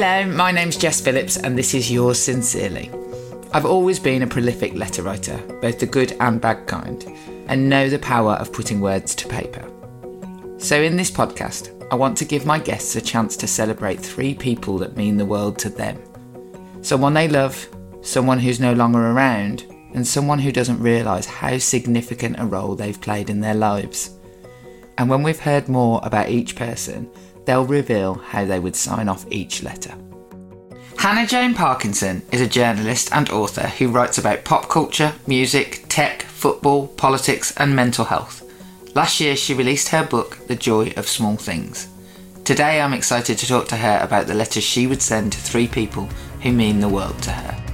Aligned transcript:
Hello, 0.00 0.30
my 0.30 0.52
name's 0.52 0.76
Jess 0.76 1.00
Phillips, 1.00 1.36
and 1.36 1.58
this 1.58 1.74
is 1.74 1.90
yours 1.90 2.20
sincerely. 2.20 2.88
I've 3.52 3.66
always 3.66 3.98
been 3.98 4.22
a 4.22 4.28
prolific 4.28 4.74
letter 4.74 5.02
writer, 5.02 5.38
both 5.60 5.80
the 5.80 5.86
good 5.86 6.16
and 6.20 6.40
bad 6.40 6.68
kind, 6.68 7.04
and 7.48 7.68
know 7.68 7.88
the 7.88 7.98
power 7.98 8.34
of 8.34 8.52
putting 8.52 8.80
words 8.80 9.16
to 9.16 9.26
paper. 9.26 9.68
So, 10.58 10.80
in 10.80 10.96
this 10.96 11.10
podcast, 11.10 11.74
I 11.90 11.96
want 11.96 12.16
to 12.18 12.24
give 12.24 12.46
my 12.46 12.60
guests 12.60 12.94
a 12.94 13.00
chance 13.00 13.36
to 13.38 13.48
celebrate 13.48 13.98
three 13.98 14.34
people 14.34 14.78
that 14.78 14.96
mean 14.96 15.16
the 15.16 15.26
world 15.26 15.58
to 15.58 15.68
them 15.68 16.00
someone 16.80 17.14
they 17.14 17.26
love, 17.26 17.68
someone 18.00 18.38
who's 18.38 18.60
no 18.60 18.74
longer 18.74 19.04
around, 19.04 19.64
and 19.94 20.06
someone 20.06 20.38
who 20.38 20.52
doesn't 20.52 20.78
realise 20.78 21.26
how 21.26 21.58
significant 21.58 22.38
a 22.38 22.46
role 22.46 22.76
they've 22.76 23.00
played 23.00 23.28
in 23.28 23.40
their 23.40 23.56
lives. 23.56 24.16
And 24.96 25.10
when 25.10 25.24
we've 25.24 25.40
heard 25.40 25.68
more 25.68 26.00
about 26.04 26.28
each 26.28 26.54
person, 26.54 27.10
they'll 27.48 27.64
reveal 27.64 28.12
how 28.16 28.44
they 28.44 28.60
would 28.60 28.76
sign 28.76 29.08
off 29.08 29.24
each 29.30 29.62
letter. 29.62 29.94
Hannah 30.98 31.26
Jane 31.26 31.54
Parkinson 31.54 32.20
is 32.30 32.42
a 32.42 32.46
journalist 32.46 33.08
and 33.10 33.30
author 33.30 33.68
who 33.68 33.88
writes 33.88 34.18
about 34.18 34.44
pop 34.44 34.68
culture, 34.68 35.14
music, 35.26 35.86
tech, 35.88 36.20
football, 36.20 36.88
politics, 36.88 37.54
and 37.56 37.74
mental 37.74 38.04
health. 38.04 38.44
Last 38.94 39.18
year, 39.18 39.34
she 39.34 39.54
released 39.54 39.88
her 39.88 40.04
book, 40.04 40.46
The 40.46 40.56
Joy 40.56 40.92
of 40.98 41.08
Small 41.08 41.36
Things. 41.36 41.88
Today, 42.44 42.82
I'm 42.82 42.92
excited 42.92 43.38
to 43.38 43.46
talk 43.46 43.66
to 43.68 43.76
her 43.78 43.98
about 44.02 44.26
the 44.26 44.34
letters 44.34 44.64
she 44.64 44.86
would 44.86 45.00
send 45.00 45.32
to 45.32 45.38
three 45.38 45.68
people 45.68 46.04
who 46.42 46.52
mean 46.52 46.80
the 46.80 46.88
world 46.90 47.22
to 47.22 47.30
her. 47.30 47.64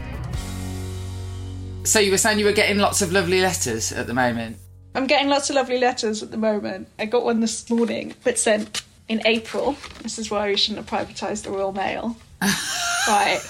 So, 1.83 1.99
you 1.99 2.13
were 2.13 2.19
saying 2.19 2.39
you 2.39 2.45
were 2.45 2.53
getting 2.53 2.79
lots 2.79 3.03
of 3.03 3.11
lovely 3.11 3.41
letters 3.41 3.91
at 3.91 4.07
the 4.07 4.15
moment? 4.15 4.57
I'm 4.95 5.09
getting 5.09 5.29
lots 5.29 5.51
of 5.51 5.57
lovely 5.57 5.79
letters 5.79 6.23
at 6.23 6.31
the 6.31 6.37
moment. 6.37 6.87
I 6.97 7.07
got 7.07 7.25
one 7.25 7.41
this 7.41 7.69
morning, 7.69 8.15
but 8.23 8.39
sent 8.39 8.85
in 9.09 9.23
April. 9.27 9.77
This 10.03 10.19
is 10.19 10.31
why 10.31 10.49
we 10.49 10.57
shouldn't 10.57 10.89
have 10.89 11.09
privatised 11.09 11.45
the 11.45 11.51
Royal 11.51 11.73
Mail. 11.73 12.17
right. 12.43 13.41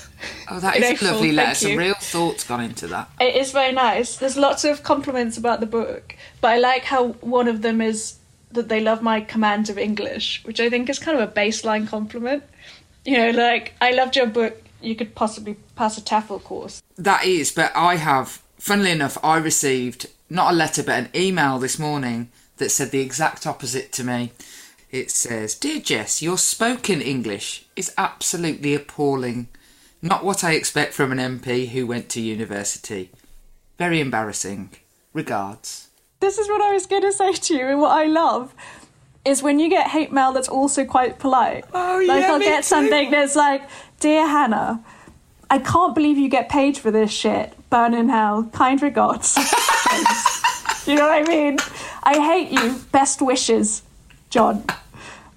Oh, 0.51 0.61
that 0.61 0.77
In 0.77 0.83
is 0.83 0.91
a 0.91 0.93
April, 0.93 1.13
lovely 1.13 1.33
letter. 1.33 1.55
Some 1.55 1.77
real 1.77 1.95
thoughts 1.95 2.45
gone 2.45 2.63
into 2.63 2.87
that. 2.89 3.09
It 3.21 3.37
is 3.37 3.53
very 3.53 3.73
nice. 3.73 4.17
There's 4.17 4.37
lots 4.37 4.65
of 4.65 4.83
compliments 4.83 5.37
about 5.37 5.61
the 5.61 5.67
book, 5.67 6.17
but 6.41 6.49
I 6.49 6.59
like 6.59 6.85
how 6.85 7.09
one 7.21 7.49
of 7.49 7.63
them 7.63 7.81
is 7.81 8.17
that 8.53 8.69
they 8.69 8.81
love 8.81 9.03
my 9.03 9.21
command 9.21 9.69
of 9.69 9.79
English, 9.79 10.43
which 10.45 10.61
I 10.61 10.71
think 10.71 10.89
is 10.89 10.99
kind 10.99 11.19
of 11.19 11.29
a 11.29 11.33
baseline 11.33 11.89
compliment. 11.89 12.45
You 13.05 13.19
know, 13.19 13.31
like, 13.31 13.75
I 13.81 13.91
loved 13.91 14.17
your 14.17 14.27
book, 14.27 14.63
you 14.81 14.95
could 14.95 15.15
possibly 15.15 15.57
pass 15.77 15.99
a 15.99 16.01
TEFL 16.01 16.43
course. 16.45 16.83
That 16.97 17.25
is, 17.25 17.51
but 17.51 17.73
I 17.75 17.97
have, 17.97 18.43
funnily 18.59 18.93
enough, 18.93 19.19
I 19.23 19.39
received 19.39 20.07
not 20.31 20.53
a 20.53 20.57
letter 20.57 20.83
but 20.83 20.99
an 20.99 21.09
email 21.15 21.59
this 21.59 21.79
morning 21.79 22.31
that 22.57 22.71
said 22.71 22.91
the 22.91 23.01
exact 23.01 23.47
opposite 23.47 23.93
to 23.93 24.05
me. 24.05 24.33
It 24.95 25.11
says, 25.11 25.57
Dear 25.57 25.81
Jess, 25.81 26.23
your 26.23 26.39
spoken 26.39 27.01
English 27.01 27.67
is 27.75 27.93
absolutely 27.99 28.77
appalling. 28.77 29.49
Not 30.01 30.23
what 30.23 30.45
I 30.45 30.53
expect 30.53 30.93
from 30.93 31.11
an 31.11 31.19
MP 31.19 31.71
who 31.71 31.85
went 31.85 32.09
to 32.11 32.21
university. 32.21 33.11
Very 33.77 33.99
embarrassing. 33.99 34.71
Regards. 35.13 35.89
This 36.21 36.39
is 36.39 36.49
what 36.49 36.63
I 36.63 36.73
was 36.73 36.87
going 36.87 37.03
to 37.03 37.13
say 37.13 37.33
to 37.33 37.55
you, 37.55 37.67
and 37.67 37.81
what 37.81 37.91
I 37.91 38.07
love 38.07 38.55
is 39.25 39.43
when 39.43 39.59
you 39.59 39.69
get 39.69 39.89
hate 39.89 40.13
mail 40.13 40.31
that's 40.31 40.49
also 40.49 40.85
quite 40.85 41.19
polite. 41.19 41.65
Oh, 41.75 42.01
like 42.07 42.21
yeah, 42.21 42.33
I'll 42.33 42.39
get 42.39 42.59
too. 42.59 42.69
something 42.69 43.11
that's 43.11 43.35
like, 43.35 43.63
"Dear 43.99 44.29
Hannah, 44.29 44.81
I 45.51 45.59
can't 45.59 45.97
believe 45.97 46.19
you 46.19 46.29
get 46.29 46.49
paid 46.49 46.79
for 46.79 46.93
this 46.93 47.11
shit. 47.11 47.53
Burn 47.69 47.95
in 47.95 48.11
hell. 48.11 48.45
Kind 48.53 48.81
regards." 48.81 49.37
You 50.87 50.97
know 50.97 51.09
what 51.09 51.27
I 51.27 51.27
mean? 51.27 51.57
I 52.03 52.19
hate 52.19 52.51
you. 52.53 52.79
Best 52.93 53.23
wishes, 53.23 53.83
John. 54.29 54.63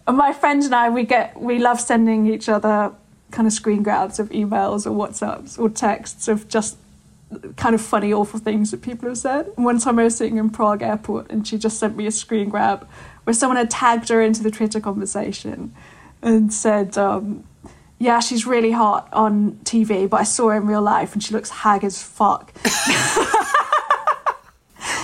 And 0.08 0.18
my 0.18 0.32
friends 0.34 0.66
and 0.66 0.74
I, 0.74 0.90
we 0.90 1.04
get 1.04 1.40
we 1.40 1.60
love 1.60 1.80
sending 1.82 2.28
each 2.28 2.48
other 2.50 2.94
kind 3.32 3.46
of 3.46 3.54
screen 3.54 3.84
grabs 3.84 4.20
of 4.20 4.30
emails 4.30 4.88
or 4.88 4.92
WhatsApps 4.92 5.60
or 5.60 5.70
texts 5.70 6.28
of 6.30 6.48
just 6.48 6.78
kind 7.58 7.76
of 7.76 7.82
funny, 7.82 8.14
awful 8.14 8.40
things 8.40 8.72
that 8.72 8.82
people 8.82 9.10
have 9.10 9.18
said. 9.18 9.52
One 9.56 9.80
time 9.80 10.00
I 10.00 10.06
was 10.06 10.16
sitting 10.16 10.38
in 10.38 10.50
Prague 10.50 10.82
airport 10.82 11.30
and 11.30 11.46
she 11.46 11.58
just 11.58 11.78
sent 11.78 11.98
me 11.98 12.08
a 12.08 12.12
screen 12.12 12.48
grab 12.50 12.88
where 13.26 13.34
someone 13.34 13.58
had 13.58 13.70
tagged 13.70 14.08
her 14.10 14.22
into 14.22 14.42
the 14.42 14.52
Twitter 14.52 14.80
conversation 14.80 15.74
and 16.22 16.54
said, 16.54 16.98
um, 16.98 17.44
yeah, 18.00 18.22
she's 18.22 18.46
really 18.46 18.72
hot 18.72 19.10
on 19.12 19.60
TV, 19.64 20.10
but 20.10 20.22
I 20.22 20.24
saw 20.24 20.50
her 20.50 20.58
in 20.58 20.68
real 20.68 20.82
life 20.82 21.14
and 21.14 21.22
she 21.22 21.34
looks 21.34 21.50
hag 21.50 21.84
as 21.84 22.02
fuck. 22.02 22.58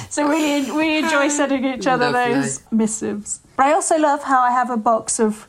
so 0.10 0.30
we, 0.30 0.72
we 0.72 1.00
enjoy 1.00 1.28
sending 1.28 1.66
each 1.66 1.88
other 1.88 2.10
Lovely. 2.10 2.36
those 2.36 2.62
missives. 2.72 3.42
But 3.56 3.68
I 3.68 3.74
also 3.74 3.98
love 3.98 4.24
how 4.24 4.42
I 4.42 4.52
have 4.52 4.70
a 4.70 4.78
box 4.78 5.20
of 5.20 5.48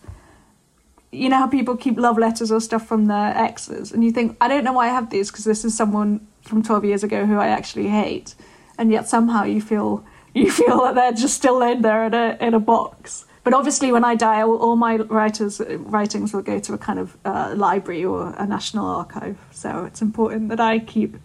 you 1.11 1.29
know 1.29 1.39
how 1.39 1.47
people 1.47 1.77
keep 1.77 1.97
love 1.97 2.19
letters 2.19 2.51
or 2.51 2.61
stuff 2.61 2.87
from 2.87 3.07
their 3.07 3.37
exes, 3.37 3.93
and 3.93 4.03
you 4.03 4.11
think, 4.11 4.37
I 4.41 4.49
don't 4.49 4.65
know 4.65 4.73
why 4.73 4.87
I 4.87 4.91
have 4.91 5.11
these 5.11 5.31
because 5.31 5.45
this 5.45 5.65
is 5.65 5.77
someone 5.77 6.27
from 6.43 6.63
12 6.63 6.85
years 6.85 7.05
ago 7.05 7.25
who 7.25 7.39
I 7.39 7.49
actually 7.49 7.89
hate, 7.89 8.35
and 8.79 8.91
yet 8.91 9.09
somehow 9.09 9.45
you 9.45 9.61
feel 9.61 10.05
you 10.35 10.51
feel 10.51 10.83
that 10.83 10.97
they're 10.97 11.13
just 11.13 11.35
still 11.35 11.63
in 11.63 11.83
there 11.83 12.05
in 12.07 12.15
a 12.15 12.37
in 12.41 12.55
a 12.55 12.61
box. 12.61 13.27
But 13.45 13.53
obviously, 13.53 13.93
when 13.93 14.05
I 14.05 14.15
die, 14.15 14.41
all, 14.41 14.57
all 14.57 14.75
my 14.75 14.97
writers 14.97 15.61
writings 15.69 16.33
will 16.33 16.43
go 16.43 16.59
to 16.59 16.73
a 16.73 16.79
kind 16.79 16.99
of 16.99 17.17
uh, 17.27 17.53
library 17.55 18.05
or 18.05 18.35
a 18.39 18.47
national 18.47 18.87
archive. 18.87 19.37
So 19.51 19.85
it's 19.85 20.01
important 20.01 20.49
that 20.49 20.61
I 20.61 20.79
keep 20.79 21.19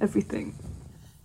everything. 0.00 0.54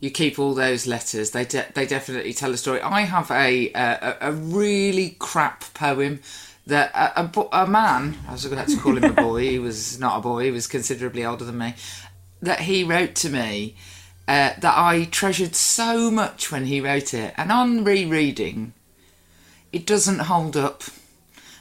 You 0.02 0.10
keep 0.10 0.40
all 0.40 0.54
those 0.54 0.86
letters. 0.88 1.32
They 1.32 1.46
de- 1.46 1.72
they 1.74 1.86
definitely 1.86 2.34
tell 2.34 2.52
a 2.52 2.58
story. 2.58 2.82
I 2.82 3.02
have 3.02 3.32
a 3.32 3.72
a, 3.74 4.18
a 4.20 4.32
really 4.34 5.16
crap 5.20 5.64
poem 5.74 6.20
that 6.68 6.92
a, 6.94 7.22
a, 7.22 7.64
a 7.64 7.68
man. 7.68 8.18
I 8.28 8.34
was 8.34 8.46
going 8.46 8.66
to 8.66 8.78
call 8.78 8.98
him 8.98 9.06
a 9.06 9.14
boy. 9.14 9.42
he 9.42 9.60
was 9.60 10.00
not 10.00 10.18
a 10.18 10.22
boy. 10.22 10.46
He 10.46 10.52
was 10.52 10.68
considerably 10.68 11.24
older 11.24 11.46
than 11.46 11.60
me. 11.60 11.76
That 12.42 12.62
he 12.62 12.84
wrote 12.84 13.16
to 13.16 13.30
me. 13.30 13.76
Uh, 14.28 14.54
that 14.60 14.78
I 14.78 15.06
treasured 15.06 15.56
so 15.56 16.10
much 16.10 16.52
when 16.52 16.66
he 16.66 16.80
wrote 16.80 17.14
it, 17.14 17.34
and 17.38 17.52
on 17.52 17.84
rereading, 17.84 18.72
it 19.74 19.86
doesn't 19.86 20.20
hold 20.20 20.56
up. 20.56 20.84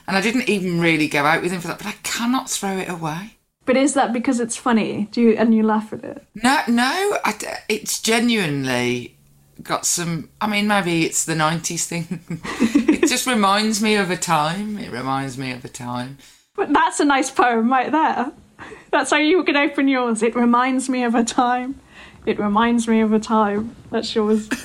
And 0.07 0.15
I 0.15 0.21
didn't 0.21 0.47
even 0.47 0.79
really 0.79 1.07
go 1.07 1.25
out 1.25 1.41
with 1.41 1.51
him 1.51 1.59
for 1.59 1.67
that, 1.67 1.79
but 1.79 1.87
I 1.87 1.95
cannot 2.03 2.49
throw 2.49 2.77
it 2.77 2.87
away. 2.87 3.37
But 3.65 3.77
is 3.77 3.93
that 3.93 4.11
because 4.11 4.39
it's 4.39 4.57
funny? 4.57 5.07
Do 5.11 5.21
you 5.21 5.33
and 5.33 5.53
you 5.53 5.63
laugh 5.63 5.93
at 5.93 6.03
it? 6.03 6.25
No, 6.35 6.59
no, 6.67 7.17
I 7.23 7.59
it's 7.69 8.01
genuinely 8.01 9.15
got 9.61 9.85
some. 9.85 10.29
I 10.39 10.47
mean, 10.47 10.67
maybe 10.67 11.05
it's 11.05 11.25
the 11.25 11.35
'90s 11.35 11.85
thing. 11.85 12.21
it 12.87 13.07
just 13.07 13.27
reminds 13.27 13.81
me 13.81 13.95
of 13.95 14.09
a 14.09 14.17
time. 14.17 14.77
It 14.77 14.91
reminds 14.91 15.37
me 15.37 15.51
of 15.51 15.63
a 15.63 15.69
time. 15.69 16.17
But 16.55 16.73
that's 16.73 16.99
a 16.99 17.05
nice 17.05 17.29
poem 17.29 17.71
right 17.71 17.91
there. 17.91 18.31
That's 18.91 19.11
how 19.11 19.17
you 19.17 19.43
can 19.43 19.55
open 19.55 19.87
yours. 19.87 20.21
It 20.21 20.35
reminds 20.35 20.89
me 20.89 21.03
of 21.03 21.15
a 21.15 21.23
time. 21.23 21.79
It 22.25 22.39
reminds 22.39 22.87
me 22.87 23.01
of 23.01 23.13
a 23.13 23.19
time. 23.19 23.75
That's 23.89 24.13
yours. 24.13 24.49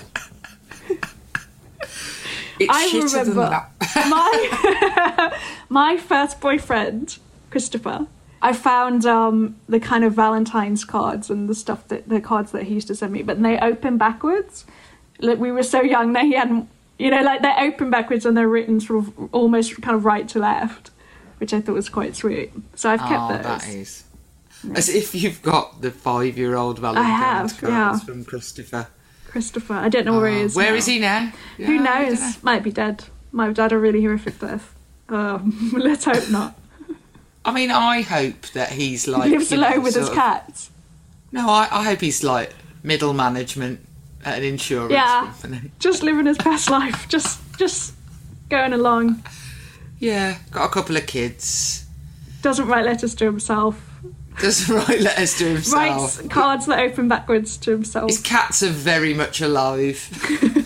It's 2.58 2.70
I 2.72 2.86
remember 2.86 3.50
that. 3.50 3.70
my 4.08 5.38
my 5.68 5.96
first 5.98 6.40
boyfriend, 6.40 7.18
Christopher. 7.50 8.06
I 8.48 8.52
found 8.52 9.04
um, 9.06 9.56
the 9.68 9.80
kind 9.80 10.04
of 10.04 10.12
Valentine's 10.14 10.84
cards 10.84 11.30
and 11.30 11.48
the 11.48 11.54
stuff 11.54 11.86
that 11.88 12.08
the 12.08 12.20
cards 12.20 12.52
that 12.52 12.64
he 12.64 12.74
used 12.74 12.88
to 12.88 12.94
send 12.94 13.12
me, 13.12 13.22
but 13.22 13.42
they 13.42 13.58
open 13.58 13.98
backwards. 13.98 14.64
Like 15.20 15.38
we 15.38 15.50
were 15.50 15.62
so 15.62 15.80
young 15.82 16.12
that 16.14 16.24
he 16.24 16.34
hadn't 16.34 16.68
You 16.98 17.10
know, 17.10 17.22
like 17.22 17.42
they're 17.42 17.58
open 17.68 17.90
backwards 17.90 18.24
and 18.26 18.36
they're 18.36 18.48
written 18.48 18.80
sort 18.80 18.98
of 19.06 19.34
almost 19.34 19.80
kind 19.82 19.96
of 19.96 20.04
right 20.04 20.26
to 20.28 20.38
left, 20.38 20.90
which 21.38 21.52
I 21.52 21.60
thought 21.60 21.74
was 21.74 21.88
quite 21.88 22.14
sweet. 22.16 22.52
So 22.74 22.88
I've 22.90 23.00
kept 23.00 23.12
Oh, 23.12 23.28
those. 23.36 23.42
that 23.44 23.68
is. 23.68 24.04
As 24.74 24.88
if 24.88 25.14
you've 25.14 25.42
got 25.42 25.82
the 25.82 25.90
five-year-old 25.90 26.78
Valentine's 26.78 27.52
cards 27.52 27.62
yeah. 27.62 27.98
from 27.98 28.24
Christopher. 28.24 28.86
Christopher. 29.28 29.74
I 29.74 29.88
don't 29.90 30.06
know 30.06 30.18
where 30.18 30.30
he 30.30 30.40
Oh, 30.40 30.44
is. 30.46 30.56
Where 30.56 30.70
now. 30.70 30.76
is 30.76 30.86
he 30.86 30.98
now? 30.98 31.32
Who 31.58 31.74
Yeah, 31.74 31.80
I 31.82 32.08
knows? 32.08 32.20
know. 32.20 32.32
Might 32.42 32.62
be 32.62 32.72
dead. 32.72 33.04
Might 33.32 33.46
have 33.46 33.54
died 33.54 33.72
a 33.72 33.78
really 33.78 34.02
horrific 34.02 34.38
death. 34.38 34.74
Um, 35.10 35.70
let's 35.76 36.04
hope 36.06 36.28
not. 36.30 36.58
I 37.46 37.52
mean, 37.52 37.70
I 37.70 38.02
hope 38.02 38.48
that 38.54 38.72
he's 38.72 39.06
like 39.08 39.30
lives 39.30 39.50
you 39.50 39.58
know, 39.58 39.68
alone 39.68 39.82
with 39.84 39.94
his 39.94 40.08
of- 40.08 40.14
cats. 40.14 40.70
No, 41.32 41.48
I, 41.48 41.68
I 41.70 41.84
hope 41.84 42.00
he's 42.00 42.22
like 42.24 42.52
middle 42.82 43.12
management 43.12 43.80
at 44.24 44.38
an 44.38 44.44
insurance 44.44 44.92
Yeah. 44.92 45.26
company. 45.40 45.70
Just 45.78 46.02
living 46.02 46.26
his 46.26 46.38
best 46.38 46.70
life. 46.70 47.08
Just, 47.08 47.40
just 47.58 47.94
going 48.48 48.72
along. 48.72 49.22
Yeah, 49.98 50.38
got 50.50 50.66
a 50.66 50.68
couple 50.68 50.96
of 50.96 51.06
kids. 51.06 51.84
Doesn't 52.42 52.66
write 52.66 52.84
letters 52.84 53.14
to 53.16 53.24
himself. 53.24 53.80
Doesn't 54.40 54.74
write 54.88 55.00
letters 55.00 55.36
to 55.38 55.44
himself. 55.44 55.74
Writes 55.74 56.22
cards 56.28 56.66
that 56.66 56.78
open 56.80 57.08
backwards 57.08 57.56
to 57.58 57.70
himself. 57.70 58.10
His 58.10 58.20
cats 58.20 58.62
are 58.62 58.68
very 58.70 59.14
much 59.14 59.40
alive. 59.40 59.96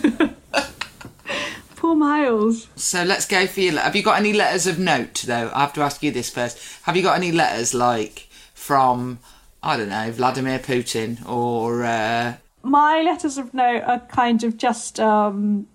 Poor 1.91 1.97
Miles. 1.97 2.69
So 2.77 3.03
let's 3.03 3.25
go 3.25 3.45
for 3.47 3.59
your. 3.59 3.73
le- 3.73 3.81
Have 3.81 3.97
you 3.97 4.01
got 4.01 4.17
any 4.17 4.31
letters 4.31 4.65
of 4.65 4.79
note 4.79 5.25
though? 5.27 5.51
I 5.53 5.59
have 5.59 5.73
to 5.73 5.81
ask 5.81 6.01
you 6.01 6.09
this 6.09 6.29
first. 6.29 6.57
Have 6.83 6.95
you 6.95 7.03
got 7.03 7.17
any 7.17 7.33
letters 7.33 7.73
like 7.73 8.29
from 8.53 9.19
I 9.61 9.75
don't 9.75 9.89
know 9.89 10.09
Vladimir 10.11 10.57
Putin 10.59 11.27
or 11.27 11.83
uh, 11.83 12.35
My 12.63 13.01
letters 13.01 13.37
of 13.37 13.53
note 13.53 13.83
are 13.85 13.99
kind 14.07 14.41
of 14.45 14.55
just 14.55 15.01
um, 15.01 15.67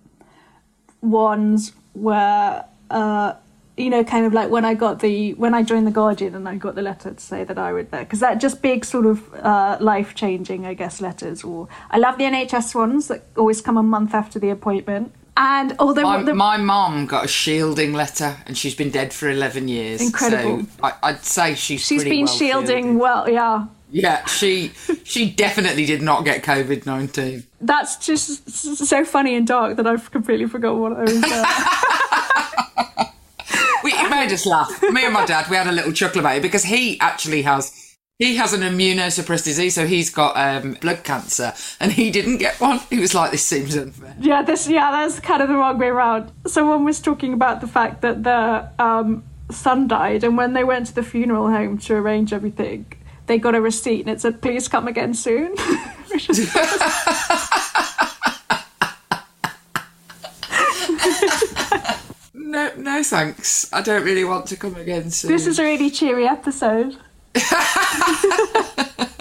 ones 1.01 1.73
where, 1.93 2.65
uh, 2.89 3.33
you 3.77 3.91
know, 3.91 4.03
kind 4.03 4.25
of 4.25 4.33
like 4.33 4.49
when 4.49 4.65
I 4.65 4.73
got 4.73 5.01
the 5.01 5.35
when 5.35 5.53
I 5.53 5.61
joined 5.61 5.85
the 5.85 5.91
Guardian 5.91 6.33
and 6.33 6.49
I 6.49 6.55
got 6.55 6.73
the 6.73 6.81
letter 6.81 7.13
to 7.13 7.21
say 7.21 7.43
that 7.43 7.59
I 7.59 7.71
would 7.73 7.91
there 7.91 8.03
because 8.05 8.21
that 8.21 8.39
just 8.39 8.63
big 8.63 8.85
sort 8.85 9.05
of 9.05 9.31
uh, 9.35 9.77
life 9.79 10.15
changing, 10.15 10.65
I 10.65 10.73
guess, 10.73 10.99
letters. 10.99 11.43
Or 11.43 11.67
I 11.91 11.99
love 11.99 12.17
the 12.17 12.23
NHS 12.23 12.73
ones 12.73 13.07
that 13.09 13.25
always 13.37 13.61
come 13.61 13.77
a 13.77 13.83
month 13.83 14.15
after 14.15 14.39
the 14.39 14.49
appointment. 14.49 15.13
And 15.39 15.75
although 15.77 16.01
my, 16.01 16.23
the, 16.23 16.33
my 16.33 16.57
mom 16.57 17.05
got 17.05 17.25
a 17.25 17.27
shielding 17.27 17.93
letter 17.93 18.37
and 18.47 18.57
she's 18.57 18.73
been 18.73 18.89
dead 18.89 19.13
for 19.13 19.29
eleven 19.29 19.67
years. 19.67 20.01
Incredible. 20.01 20.63
So 20.63 20.67
I, 20.83 20.93
I'd 21.03 21.23
say 21.23 21.53
she's 21.53 21.85
she's 21.85 22.03
been 22.03 22.25
well 22.25 22.35
shielding 22.35 22.83
shielded. 22.83 22.99
well, 22.99 23.29
yeah. 23.29 23.67
Yeah, 23.91 24.25
she 24.25 24.71
she 25.03 25.29
definitely 25.29 25.85
did 25.85 26.01
not 26.01 26.25
get 26.25 26.43
COVID 26.43 26.87
nineteen. 26.87 27.43
That's 27.61 27.97
just 28.03 28.49
so 28.49 29.05
funny 29.05 29.35
and 29.35 29.45
dark 29.45 29.77
that 29.77 29.85
I've 29.85 30.09
completely 30.11 30.47
forgotten 30.47 30.81
what 30.81 30.93
I 30.93 31.01
was. 31.01 31.23
Uh, 31.23 33.05
We 33.83 33.93
it 33.93 34.09
made 34.09 34.33
us 34.33 34.45
laugh. 34.45 34.81
Me 34.91 35.05
and 35.05 35.13
my 35.13 35.25
dad, 35.25 35.49
we 35.49 35.55
had 35.55 35.67
a 35.67 35.71
little 35.71 35.93
chuckle 35.93 36.19
about 36.19 36.35
it 36.35 36.41
because 36.41 36.65
he 36.65 36.99
actually 36.99 37.43
has 37.43 37.86
he 38.19 38.35
has 38.37 38.51
an 38.51 38.61
immunosuppressed 38.61 39.43
disease, 39.43 39.75
so 39.75 39.85
he's 39.85 40.09
got 40.09 40.35
um, 40.35 40.73
blood 40.81 41.03
cancer, 41.03 41.53
and 41.79 41.91
he 41.91 42.09
didn't 42.09 42.37
get 42.39 42.59
one. 42.59 42.79
He 42.89 42.97
was 42.99 43.13
like, 43.13 43.29
"This 43.29 43.43
seems 43.43 43.77
unfair." 43.77 44.15
Yeah, 44.19 44.41
this 44.41 44.67
yeah, 44.67 44.89
that's 44.89 45.19
kind 45.19 45.41
of 45.43 45.49
the 45.49 45.53
wrong 45.55 45.77
way 45.77 45.87
around. 45.87 46.31
Someone 46.47 46.83
was 46.83 46.99
talking 46.99 47.33
about 47.33 47.61
the 47.61 47.67
fact 47.67 48.01
that 48.01 48.23
the 48.23 48.67
um, 48.83 49.23
son 49.51 49.87
died, 49.87 50.23
and 50.23 50.35
when 50.35 50.53
they 50.53 50.63
went 50.63 50.87
to 50.87 50.95
the 50.95 51.03
funeral 51.03 51.51
home 51.51 51.77
to 51.79 51.93
arrange 51.93 52.33
everything, 52.33 52.91
they 53.27 53.37
got 53.37 53.53
a 53.53 53.61
receipt 53.61 54.01
and 54.01 54.09
it 54.09 54.19
said, 54.19 54.41
"Please 54.41 54.67
come 54.67 54.87
again 54.87 55.13
soon." 55.13 55.55
Which 56.11 56.27
is- 56.31 56.51
No, 62.33 62.71
no, 62.77 63.03
thanks. 63.03 63.71
I 63.73 63.81
don't 63.81 64.03
really 64.03 64.23
want 64.23 64.45
to 64.47 64.55
come 64.57 64.75
again 64.75 65.11
soon. 65.11 65.29
this 65.31 65.47
is 65.47 65.59
a 65.59 65.63
really 65.63 65.89
cheery 65.89 66.25
episode. 66.27 66.97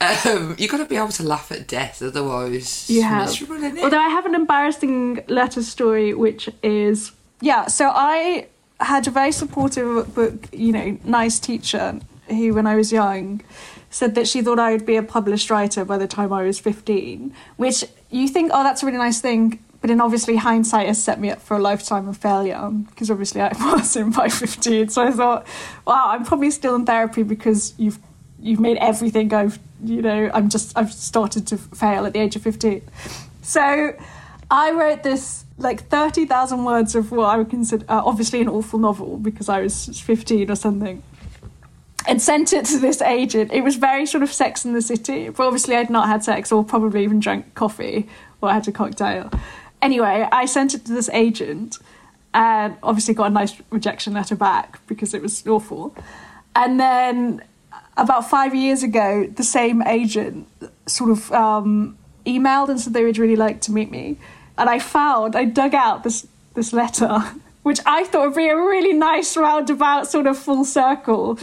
um, 0.00 0.54
you 0.58 0.68
got 0.68 0.78
to 0.78 0.86
be 0.86 0.96
able 0.96 1.08
to 1.08 1.22
laugh 1.22 1.52
at 1.52 1.66
death, 1.68 2.02
otherwise, 2.02 2.88
You 2.88 3.02
have. 3.02 3.26
miserable, 3.28 3.56
isn't 3.56 3.78
it? 3.78 3.84
Although 3.84 3.98
I 3.98 4.08
have 4.08 4.26
an 4.26 4.34
embarrassing 4.34 5.24
letter 5.28 5.62
story, 5.62 6.14
which 6.14 6.48
is 6.62 7.12
yeah. 7.40 7.66
So 7.66 7.90
I 7.94 8.46
had 8.80 9.06
a 9.06 9.10
very 9.10 9.32
supportive, 9.32 10.14
book, 10.14 10.48
you 10.52 10.72
know, 10.72 10.98
nice 11.04 11.38
teacher 11.38 12.00
who, 12.28 12.54
when 12.54 12.66
I 12.66 12.76
was 12.76 12.92
young, 12.92 13.42
said 13.90 14.14
that 14.14 14.26
she 14.28 14.40
thought 14.40 14.58
I 14.58 14.72
would 14.72 14.86
be 14.86 14.96
a 14.96 15.02
published 15.02 15.50
writer 15.50 15.84
by 15.84 15.98
the 15.98 16.06
time 16.06 16.32
I 16.32 16.42
was 16.44 16.58
fifteen. 16.58 17.34
Which 17.56 17.84
you 18.10 18.28
think, 18.28 18.50
oh, 18.54 18.62
that's 18.62 18.82
a 18.82 18.86
really 18.86 18.98
nice 18.98 19.20
thing. 19.20 19.62
But 19.80 19.90
in 19.90 20.00
obviously 20.00 20.36
hindsight 20.36 20.88
has 20.88 21.02
set 21.02 21.18
me 21.18 21.30
up 21.30 21.40
for 21.40 21.56
a 21.56 21.60
lifetime 21.60 22.06
of 22.08 22.16
failure 22.18 22.68
because 22.70 23.10
obviously 23.10 23.40
I 23.40 23.48
was 23.72 23.96
in 23.96 24.10
by 24.10 24.28
15. 24.28 24.90
So 24.90 25.02
I 25.02 25.10
thought, 25.10 25.46
wow, 25.86 26.08
I'm 26.08 26.24
probably 26.24 26.50
still 26.50 26.74
in 26.74 26.84
therapy 26.84 27.22
because 27.22 27.74
you've 27.78 27.98
you've 28.40 28.60
made 28.60 28.76
everything 28.78 29.28
go. 29.28 29.50
You 29.82 30.02
know, 30.02 30.30
I'm 30.34 30.50
just 30.50 30.76
I've 30.76 30.92
started 30.92 31.46
to 31.48 31.56
fail 31.56 32.04
at 32.04 32.12
the 32.12 32.20
age 32.20 32.36
of 32.36 32.42
15. 32.42 32.82
So 33.42 33.94
I 34.50 34.72
wrote 34.72 35.02
this 35.02 35.44
like 35.58 35.88
30,000 35.88 36.64
words 36.64 36.94
of 36.94 37.12
what 37.12 37.26
I 37.26 37.36
would 37.36 37.50
consider 37.50 37.84
uh, 37.88 38.02
obviously 38.04 38.40
an 38.40 38.48
awful 38.48 38.78
novel 38.78 39.18
because 39.18 39.48
I 39.48 39.60
was 39.60 40.00
15 40.00 40.50
or 40.50 40.56
something. 40.56 41.02
And 42.06 42.20
sent 42.20 42.52
it 42.52 42.64
to 42.66 42.78
this 42.78 43.02
agent. 43.02 43.52
It 43.52 43.62
was 43.62 43.76
very 43.76 44.06
sort 44.06 44.22
of 44.22 44.32
sex 44.32 44.64
in 44.64 44.72
the 44.72 44.80
city, 44.80 45.28
but 45.28 45.46
obviously 45.46 45.76
I'd 45.76 45.90
not 45.90 46.08
had 46.08 46.24
sex 46.24 46.50
or 46.50 46.64
probably 46.64 47.04
even 47.04 47.20
drank 47.20 47.54
coffee 47.54 48.08
or 48.40 48.50
had 48.50 48.66
a 48.66 48.72
cocktail. 48.72 49.30
Anyway, 49.82 50.28
I 50.30 50.44
sent 50.44 50.74
it 50.74 50.84
to 50.86 50.92
this 50.92 51.08
agent 51.10 51.78
and 52.34 52.76
obviously 52.82 53.14
got 53.14 53.26
a 53.26 53.30
nice 53.30 53.60
rejection 53.70 54.12
letter 54.12 54.36
back 54.36 54.84
because 54.86 55.14
it 55.14 55.22
was 55.22 55.46
awful. 55.46 55.94
And 56.54 56.78
then 56.78 57.42
about 57.96 58.28
five 58.28 58.54
years 58.54 58.82
ago, 58.82 59.26
the 59.26 59.42
same 59.42 59.82
agent 59.82 60.48
sort 60.86 61.10
of 61.10 61.32
um, 61.32 61.96
emailed 62.26 62.68
and 62.68 62.80
said 62.80 62.92
they 62.92 63.04
would 63.04 63.18
really 63.18 63.36
like 63.36 63.60
to 63.62 63.72
meet 63.72 63.90
me. 63.90 64.18
And 64.58 64.68
I 64.68 64.78
found, 64.78 65.36
I 65.36 65.44
dug 65.44 65.74
out 65.74 66.04
this 66.04 66.26
this 66.54 66.72
letter, 66.72 67.20
which 67.62 67.80
I 67.86 68.04
thought 68.04 68.28
would 68.28 68.36
be 68.36 68.48
a 68.48 68.56
really 68.56 68.92
nice 68.92 69.36
roundabout 69.36 70.08
sort 70.08 70.26
of 70.26 70.38
full 70.38 70.64
circle. 70.64 71.38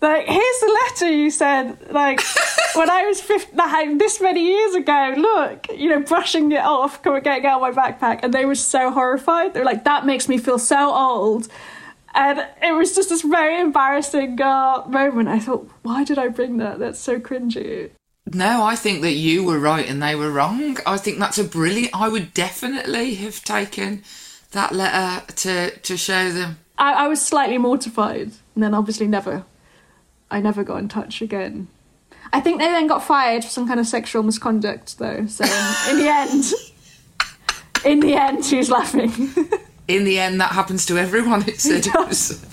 Like, 0.00 0.26
here's 0.26 0.60
the 0.60 0.78
letter 0.84 1.12
you 1.12 1.30
said, 1.30 1.90
like, 1.90 2.20
when 2.74 2.88
I 2.88 3.04
was 3.06 3.20
15, 3.20 3.56
like, 3.56 3.98
this 3.98 4.20
many 4.20 4.44
years 4.46 4.74
ago, 4.76 5.14
look, 5.16 5.66
you 5.76 5.88
know, 5.88 6.00
brushing 6.00 6.52
it 6.52 6.60
off, 6.62 7.02
coming, 7.02 7.22
getting 7.22 7.46
out 7.46 7.60
my 7.60 7.72
backpack. 7.72 8.20
And 8.22 8.32
they 8.32 8.44
were 8.44 8.54
so 8.54 8.90
horrified. 8.92 9.54
They 9.54 9.60
were 9.60 9.66
like, 9.66 9.84
that 9.84 10.06
makes 10.06 10.28
me 10.28 10.38
feel 10.38 10.58
so 10.58 10.94
old. 10.94 11.48
And 12.14 12.46
it 12.62 12.72
was 12.72 12.94
just 12.94 13.08
this 13.08 13.22
very 13.22 13.60
embarrassing 13.60 14.40
uh, 14.40 14.84
moment. 14.88 15.28
I 15.28 15.40
thought, 15.40 15.68
why 15.82 16.04
did 16.04 16.18
I 16.18 16.28
bring 16.28 16.58
that? 16.58 16.78
That's 16.78 16.98
so 16.98 17.18
cringy. 17.18 17.90
No, 18.34 18.62
I 18.62 18.76
think 18.76 19.02
that 19.02 19.12
you 19.12 19.44
were 19.44 19.58
right 19.58 19.88
and 19.88 20.02
they 20.02 20.14
were 20.14 20.30
wrong. 20.30 20.78
I 20.86 20.98
think 20.98 21.18
that's 21.18 21.38
a 21.38 21.44
brilliant. 21.44 21.94
I 21.94 22.08
would 22.08 22.34
definitely 22.34 23.14
have 23.16 23.42
taken 23.42 24.02
that 24.52 24.72
letter 24.72 25.24
to 25.32 25.70
to 25.78 25.96
show 25.96 26.30
them. 26.30 26.58
I, 26.78 27.04
I 27.04 27.08
was 27.08 27.24
slightly 27.24 27.58
mortified, 27.58 28.32
and 28.54 28.62
then 28.62 28.74
obviously 28.74 29.06
never, 29.06 29.44
I 30.30 30.40
never 30.40 30.64
got 30.64 30.78
in 30.78 30.88
touch 30.88 31.22
again. 31.22 31.68
I 32.32 32.40
think 32.40 32.58
they 32.58 32.66
then 32.66 32.86
got 32.86 33.02
fired 33.02 33.44
for 33.44 33.50
some 33.50 33.66
kind 33.66 33.80
of 33.80 33.86
sexual 33.86 34.22
misconduct, 34.22 34.98
though. 34.98 35.26
So 35.26 35.44
in, 35.90 35.98
the 35.98 36.08
end, 36.08 36.44
in 37.84 38.00
the 38.00 38.14
end, 38.14 38.44
she's 38.44 38.70
laughing. 38.70 39.12
In 39.88 40.04
the 40.04 40.18
end, 40.18 40.40
that 40.40 40.52
happens 40.52 40.84
to 40.86 40.98
everyone. 40.98 41.48
It 41.48 41.60
seems. 41.60 41.86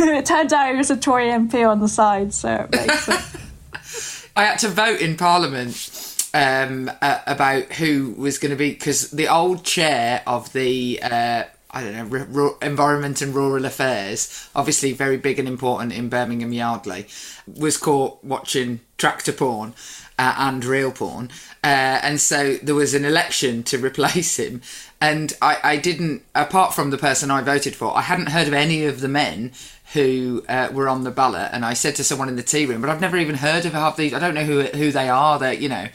it 0.00 0.26
turned 0.26 0.52
out 0.52 0.70
he 0.70 0.76
was 0.76 0.90
a 0.90 0.96
Tory 0.96 1.26
MP 1.26 1.68
on 1.68 1.80
the 1.80 1.88
side, 1.88 2.32
so 2.32 2.66
it. 2.72 2.90
I 4.36 4.44
had 4.44 4.58
to 4.60 4.68
vote 4.68 5.00
in 5.00 5.16
Parliament 5.16 6.30
um, 6.32 6.90
uh, 7.02 7.20
about 7.26 7.72
who 7.72 8.14
was 8.16 8.38
going 8.38 8.50
to 8.50 8.56
be 8.56 8.70
because 8.70 9.10
the 9.10 9.28
old 9.28 9.64
chair 9.64 10.22
of 10.26 10.52
the 10.52 11.00
uh, 11.02 11.44
I 11.70 11.82
don't 11.82 12.10
know 12.10 12.56
Environment 12.62 13.20
and 13.20 13.34
Rural 13.34 13.64
Affairs, 13.64 14.48
obviously 14.54 14.92
very 14.92 15.18
big 15.18 15.38
and 15.38 15.46
important 15.46 15.92
in 15.92 16.08
Birmingham 16.08 16.52
Yardley, 16.52 17.06
was 17.46 17.76
caught 17.76 18.22
watching 18.24 18.80
tractor 18.96 19.32
porn. 19.32 19.74
Uh, 20.20 20.34
and 20.36 20.64
real 20.64 20.90
porn, 20.90 21.30
uh, 21.62 22.00
and 22.02 22.20
so 22.20 22.56
there 22.56 22.74
was 22.74 22.92
an 22.92 23.04
election 23.04 23.62
to 23.62 23.78
replace 23.86 24.36
him, 24.36 24.60
and 25.00 25.32
I, 25.40 25.58
I 25.62 25.76
didn't. 25.76 26.24
Apart 26.34 26.74
from 26.74 26.90
the 26.90 26.98
person 26.98 27.30
I 27.30 27.40
voted 27.40 27.76
for, 27.76 27.96
I 27.96 28.00
hadn't 28.00 28.30
heard 28.30 28.48
of 28.48 28.52
any 28.52 28.84
of 28.84 29.00
the 29.00 29.06
men 29.06 29.52
who 29.92 30.44
uh, 30.48 30.70
were 30.72 30.88
on 30.88 31.04
the 31.04 31.12
ballot, 31.12 31.50
and 31.52 31.64
I 31.64 31.74
said 31.74 31.94
to 31.96 32.02
someone 32.04 32.28
in 32.28 32.34
the 32.34 32.42
tea 32.42 32.66
room, 32.66 32.80
but 32.80 32.90
I've 32.90 33.00
never 33.00 33.16
even 33.16 33.36
heard 33.36 33.64
of 33.64 33.74
half 33.74 33.96
these. 33.96 34.12
I 34.12 34.18
don't 34.18 34.34
know 34.34 34.42
who 34.44 34.62
who 34.62 34.90
they 34.90 35.08
are. 35.08 35.38
They, 35.38 35.56
you 35.56 35.68
know, 35.68 35.86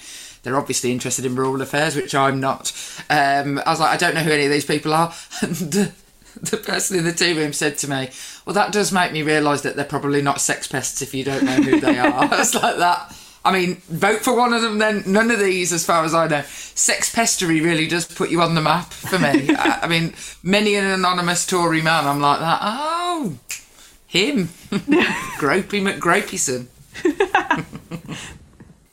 they're 0.43 0.57
obviously 0.57 0.91
interested 0.91 1.25
in 1.25 1.35
rural 1.35 1.61
affairs, 1.61 1.95
which 1.95 2.13
I'm 2.13 2.39
not. 2.39 2.71
Um, 3.09 3.59
I 3.65 3.69
was 3.71 3.79
like, 3.79 3.91
I 3.91 3.97
don't 3.97 4.13
know 4.13 4.21
who 4.21 4.31
any 4.31 4.45
of 4.45 4.51
these 4.51 4.65
people 4.65 4.93
are. 4.93 5.13
And 5.41 5.55
the, 5.55 5.91
the 6.41 6.57
person 6.57 6.97
in 6.97 7.05
the 7.05 7.11
tea 7.11 7.33
room 7.33 7.53
said 7.53 7.77
to 7.79 7.89
me, 7.89 8.09
"Well, 8.45 8.53
that 8.53 8.71
does 8.71 8.91
make 8.91 9.11
me 9.11 9.21
realise 9.21 9.61
that 9.61 9.75
they're 9.75 9.85
probably 9.85 10.21
not 10.21 10.41
sex 10.41 10.67
pests 10.67 11.01
if 11.01 11.13
you 11.13 11.23
don't 11.23 11.43
know 11.43 11.61
who 11.61 11.79
they 11.79 11.99
are." 11.99 12.23
I 12.33 12.37
was 12.37 12.55
like 12.55 12.77
that. 12.77 13.15
I 13.45 13.51
mean, 13.51 13.75
vote 13.89 14.21
for 14.21 14.35
one 14.35 14.53
of 14.53 14.61
them 14.61 14.77
then. 14.77 15.03
None 15.05 15.29
of 15.29 15.39
these, 15.39 15.73
as 15.73 15.85
far 15.85 16.05
as 16.05 16.13
I 16.13 16.27
know. 16.27 16.41
Sex 16.41 17.13
pestery 17.13 17.61
really 17.63 17.87
does 17.87 18.05
put 18.05 18.29
you 18.31 18.41
on 18.41 18.55
the 18.55 18.61
map 18.61 18.91
for 18.91 19.19
me. 19.19 19.49
I, 19.57 19.81
I 19.83 19.87
mean, 19.87 20.13
many 20.41 20.75
an 20.75 20.85
anonymous 20.85 21.45
Tory 21.45 21.81
man, 21.81 22.07
I'm 22.07 22.21
like 22.21 22.39
that. 22.39 22.59
Oh, 22.61 23.37
him. 24.07 24.47
Gropey 25.37 25.81
McGropeyson. 25.81 26.67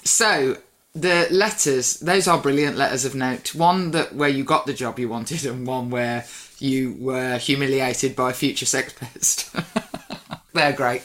so, 0.04 0.56
the 0.94 1.28
letters, 1.30 2.00
those 2.00 2.26
are 2.26 2.38
brilliant 2.38 2.76
letters 2.76 3.04
of 3.04 3.14
note. 3.14 3.54
One 3.54 3.92
that 3.92 4.14
where 4.14 4.28
you 4.28 4.44
got 4.44 4.66
the 4.66 4.74
job 4.74 4.98
you 4.98 5.08
wanted, 5.08 5.44
and 5.44 5.66
one 5.66 5.90
where 5.90 6.24
you 6.58 6.96
were 6.98 7.38
humiliated 7.38 8.16
by 8.16 8.30
a 8.30 8.34
future 8.34 8.66
sex 8.66 8.92
pest. 8.92 9.54
They're 10.52 10.72
great. 10.72 11.04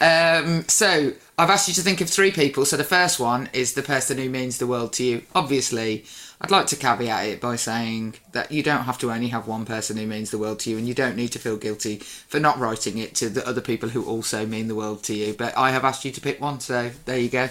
Um, 0.00 0.64
so 0.66 1.12
I've 1.38 1.48
asked 1.48 1.68
you 1.68 1.74
to 1.74 1.80
think 1.80 2.00
of 2.00 2.10
three 2.10 2.32
people. 2.32 2.64
So 2.64 2.76
the 2.76 2.84
first 2.84 3.20
one 3.20 3.48
is 3.52 3.74
the 3.74 3.82
person 3.82 4.18
who 4.18 4.28
means 4.28 4.58
the 4.58 4.66
world 4.66 4.92
to 4.94 5.04
you. 5.04 5.22
Obviously, 5.32 6.04
I'd 6.40 6.50
like 6.50 6.66
to 6.66 6.76
caveat 6.76 7.28
it 7.28 7.40
by 7.40 7.54
saying 7.54 8.16
that 8.32 8.50
you 8.50 8.64
don't 8.64 8.82
have 8.82 8.98
to 8.98 9.12
only 9.12 9.28
have 9.28 9.46
one 9.46 9.64
person 9.64 9.96
who 9.96 10.06
means 10.06 10.32
the 10.32 10.38
world 10.38 10.58
to 10.60 10.70
you, 10.70 10.76
and 10.76 10.88
you 10.88 10.94
don't 10.94 11.16
need 11.16 11.32
to 11.32 11.38
feel 11.38 11.56
guilty 11.56 11.98
for 11.98 12.40
not 12.40 12.58
writing 12.58 12.98
it 12.98 13.14
to 13.16 13.28
the 13.28 13.46
other 13.46 13.60
people 13.60 13.90
who 13.90 14.04
also 14.04 14.44
mean 14.44 14.66
the 14.66 14.74
world 14.74 15.04
to 15.04 15.14
you. 15.14 15.34
But 15.34 15.56
I 15.56 15.70
have 15.70 15.84
asked 15.84 16.04
you 16.04 16.10
to 16.10 16.20
pick 16.20 16.40
one, 16.40 16.58
so 16.58 16.90
there 17.04 17.18
you 17.18 17.28
go. 17.28 17.48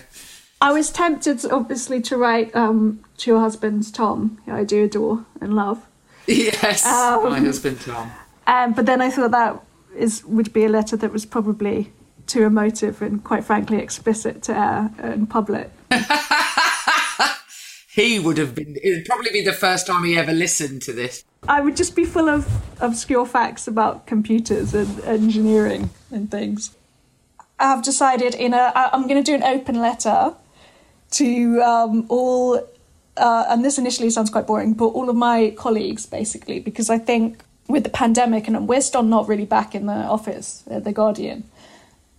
I 0.62 0.72
was 0.74 0.92
tempted, 0.92 1.46
obviously, 1.52 2.02
to 2.02 2.18
write 2.18 2.54
um, 2.56 3.04
to 3.18 3.32
your 3.32 3.40
husband, 3.40 3.94
Tom, 3.94 4.40
who 4.46 4.54
I 4.54 4.64
do 4.64 4.84
adore 4.84 5.26
and 5.40 5.54
love. 5.56 5.86
Yes, 6.28 6.86
Um, 6.86 7.24
my 7.30 7.40
husband 7.40 7.80
Tom. 7.82 8.12
Um, 8.46 8.74
but 8.74 8.86
then 8.86 9.02
I 9.02 9.10
thought 9.10 9.32
that 9.32 9.62
is 9.96 10.24
would 10.26 10.52
be 10.54 10.66
a 10.66 10.70
letter 10.70 10.96
that 10.98 11.12
was 11.12 11.26
probably 11.26 11.92
too 12.28 12.44
emotive 12.44 13.02
and, 13.02 13.24
quite 13.24 13.44
frankly, 13.44 13.78
explicit 13.78 14.44
to 14.44 14.54
air 14.56 14.92
in 15.14 15.28
public. 15.28 15.72
He 17.92 18.18
would 18.20 18.38
have 18.38 18.54
been. 18.56 18.78
It 18.82 18.92
would 18.92 19.06
probably 19.06 19.32
be 19.32 19.42
the 19.44 19.52
first 19.52 19.88
time 19.88 20.04
he 20.06 20.16
ever 20.16 20.32
listened 20.32 20.84
to 20.84 20.94
this. 20.94 21.24
I 21.50 21.60
would 21.60 21.76
just 21.76 21.96
be 21.96 22.06
full 22.06 22.30
of 22.30 22.48
obscure 22.80 23.26
facts 23.26 23.68
about 23.68 24.06
computers 24.06 24.74
and 24.74 25.00
engineering 25.04 25.90
and 26.12 26.30
things. 26.32 26.78
I've 27.60 27.84
decided 27.84 28.36
in 28.36 28.54
a 28.54 28.72
I- 28.76 28.92
I'm 28.94 29.08
going 29.08 29.22
to 29.22 29.24
do 29.24 29.34
an 29.36 29.44
open 29.44 29.82
letter 29.82 30.34
to 31.12 31.62
um, 31.62 32.06
all, 32.10 32.58
uh, 33.18 33.46
and 33.50 33.64
this 33.64 33.78
initially 33.78 34.10
sounds 34.10 34.30
quite 34.30 34.48
boring, 34.48 34.74
but 34.74 34.88
all 34.88 35.10
of 35.10 35.16
my 35.16 35.54
colleagues 35.58 36.06
basically, 36.06 36.60
because 36.60 36.90
I 36.90 36.98
think 36.98 37.44
with 37.68 37.84
the 37.84 37.90
pandemic 37.90 38.48
and 38.48 38.68
we're 38.68 38.82
still 38.82 39.04
not 39.04 39.28
really 39.28 39.46
back 39.46 39.76
in 39.76 39.86
the 39.86 39.94
office 39.94 40.64
at 40.70 40.84
the 40.84 40.92
Guardian. 40.92 41.44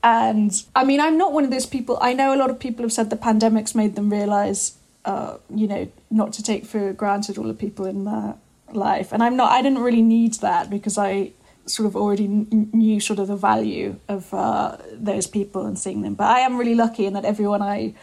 And 0.02 0.50
I 0.74 0.84
mean, 0.84 1.00
I'm 1.00 1.18
not 1.18 1.32
one 1.32 1.44
of 1.44 1.50
those 1.50 1.66
people. 1.66 1.98
I 2.00 2.14
know 2.14 2.34
a 2.34 2.38
lot 2.38 2.50
of 2.50 2.58
people 2.58 2.84
have 2.84 2.92
said 2.92 3.10
the 3.10 3.16
pandemic's 3.16 3.74
made 3.74 3.96
them 3.96 4.10
realize, 4.10 4.78
uh, 5.04 5.36
you 5.54 5.66
know, 5.66 5.90
not 6.10 6.32
to 6.34 6.42
take 6.42 6.64
for 6.64 6.92
granted 6.92 7.36
all 7.36 7.44
the 7.44 7.54
people 7.54 7.84
in 7.84 8.04
their 8.04 8.34
life. 8.72 9.12
And 9.12 9.22
I'm 9.22 9.36
not. 9.36 9.52
I 9.52 9.60
didn't 9.60 9.80
really 9.80 10.02
need 10.02 10.34
that 10.34 10.70
because 10.70 10.96
I 10.96 11.32
sort 11.66 11.86
of 11.86 11.96
already 11.96 12.26
kn- 12.26 12.70
knew 12.72 12.98
sort 12.98 13.18
of 13.18 13.28
the 13.28 13.36
value 13.36 13.96
of 14.08 14.32
uh, 14.32 14.78
those 14.92 15.26
people 15.26 15.66
and 15.66 15.78
seeing 15.78 16.00
them. 16.00 16.14
But 16.14 16.28
I 16.28 16.40
am 16.40 16.56
really 16.56 16.74
lucky 16.74 17.04
in 17.04 17.12
that 17.12 17.26
everyone 17.26 17.60
I 17.60 17.94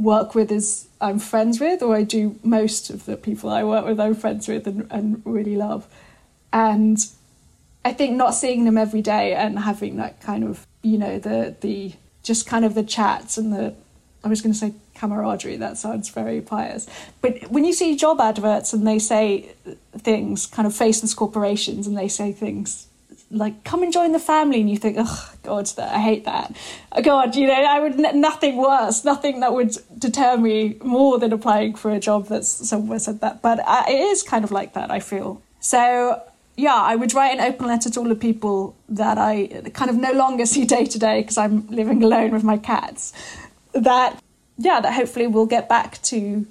work 0.00 0.34
with 0.34 0.50
is 0.50 0.88
I'm 1.00 1.18
friends 1.18 1.60
with, 1.60 1.82
or 1.82 1.94
I 1.94 2.02
do 2.02 2.38
most 2.42 2.90
of 2.90 3.04
the 3.04 3.16
people 3.16 3.50
I 3.50 3.64
work 3.64 3.84
with 3.84 4.00
I'm 4.00 4.14
friends 4.14 4.48
with 4.48 4.66
and, 4.66 4.86
and 4.90 5.22
really 5.24 5.56
love. 5.56 5.86
And 6.52 6.98
I 7.84 7.92
think 7.92 8.16
not 8.16 8.34
seeing 8.34 8.64
them 8.64 8.78
every 8.78 9.02
day 9.02 9.34
and 9.34 9.58
having 9.58 9.96
that 9.96 10.20
kind 10.20 10.44
of, 10.44 10.66
you 10.82 10.98
know, 10.98 11.18
the 11.18 11.54
the 11.60 11.92
just 12.22 12.46
kind 12.46 12.64
of 12.64 12.74
the 12.74 12.82
chats 12.82 13.38
and 13.38 13.52
the 13.52 13.74
I 14.22 14.28
was 14.28 14.42
going 14.42 14.52
to 14.52 14.58
say 14.58 14.74
camaraderie. 14.94 15.56
That 15.56 15.78
sounds 15.78 16.10
very 16.10 16.40
pious, 16.40 16.86
but 17.20 17.50
when 17.50 17.64
you 17.64 17.72
see 17.72 17.96
job 17.96 18.20
adverts 18.20 18.72
and 18.72 18.86
they 18.86 18.98
say 18.98 19.54
things, 19.96 20.46
kind 20.46 20.66
of 20.66 20.74
faceless 20.74 21.14
corporations, 21.14 21.86
and 21.86 21.96
they 21.96 22.08
say 22.08 22.32
things 22.32 22.86
like 23.30 23.64
"come 23.64 23.82
and 23.82 23.92
join 23.92 24.12
the 24.12 24.18
family," 24.18 24.60
and 24.60 24.70
you 24.70 24.76
think, 24.76 24.96
"Oh 24.98 25.32
God, 25.42 25.70
I 25.78 26.00
hate 26.00 26.24
that." 26.24 26.54
Oh, 26.92 27.02
God, 27.02 27.36
you 27.36 27.46
know, 27.46 27.54
I 27.54 27.80
would 27.80 27.98
nothing 27.98 28.56
worse, 28.56 29.04
nothing 29.04 29.40
that 29.40 29.52
would 29.52 29.76
deter 29.98 30.36
me 30.36 30.76
more 30.82 31.18
than 31.18 31.32
applying 31.32 31.74
for 31.74 31.90
a 31.90 32.00
job 32.00 32.26
that's 32.26 32.48
somewhere 32.68 32.98
said 32.98 33.20
that. 33.20 33.42
But 33.42 33.60
uh, 33.60 33.84
it 33.88 34.00
is 34.00 34.22
kind 34.22 34.44
of 34.44 34.50
like 34.50 34.74
that. 34.74 34.90
I 34.90 35.00
feel 35.00 35.42
so 35.60 36.22
yeah, 36.60 36.74
I 36.74 36.96
would 36.96 37.14
write 37.14 37.38
an 37.38 37.40
open 37.40 37.66
letter 37.66 37.90
to 37.90 38.00
all 38.00 38.08
the 38.08 38.14
people 38.14 38.76
that 38.88 39.18
I 39.18 39.46
kind 39.72 39.90
of 39.90 39.96
no 39.96 40.12
longer 40.12 40.46
see 40.46 40.64
day 40.64 40.84
to 40.84 40.98
day 40.98 41.22
because 41.22 41.38
I'm 41.38 41.66
living 41.68 42.02
alone 42.02 42.32
with 42.32 42.44
my 42.44 42.58
cats. 42.58 43.12
That, 43.72 44.20
yeah, 44.58 44.80
that 44.80 44.92
hopefully 44.92 45.26
we'll 45.26 45.46
get 45.46 45.68
back 45.68 46.02
to 46.02 46.46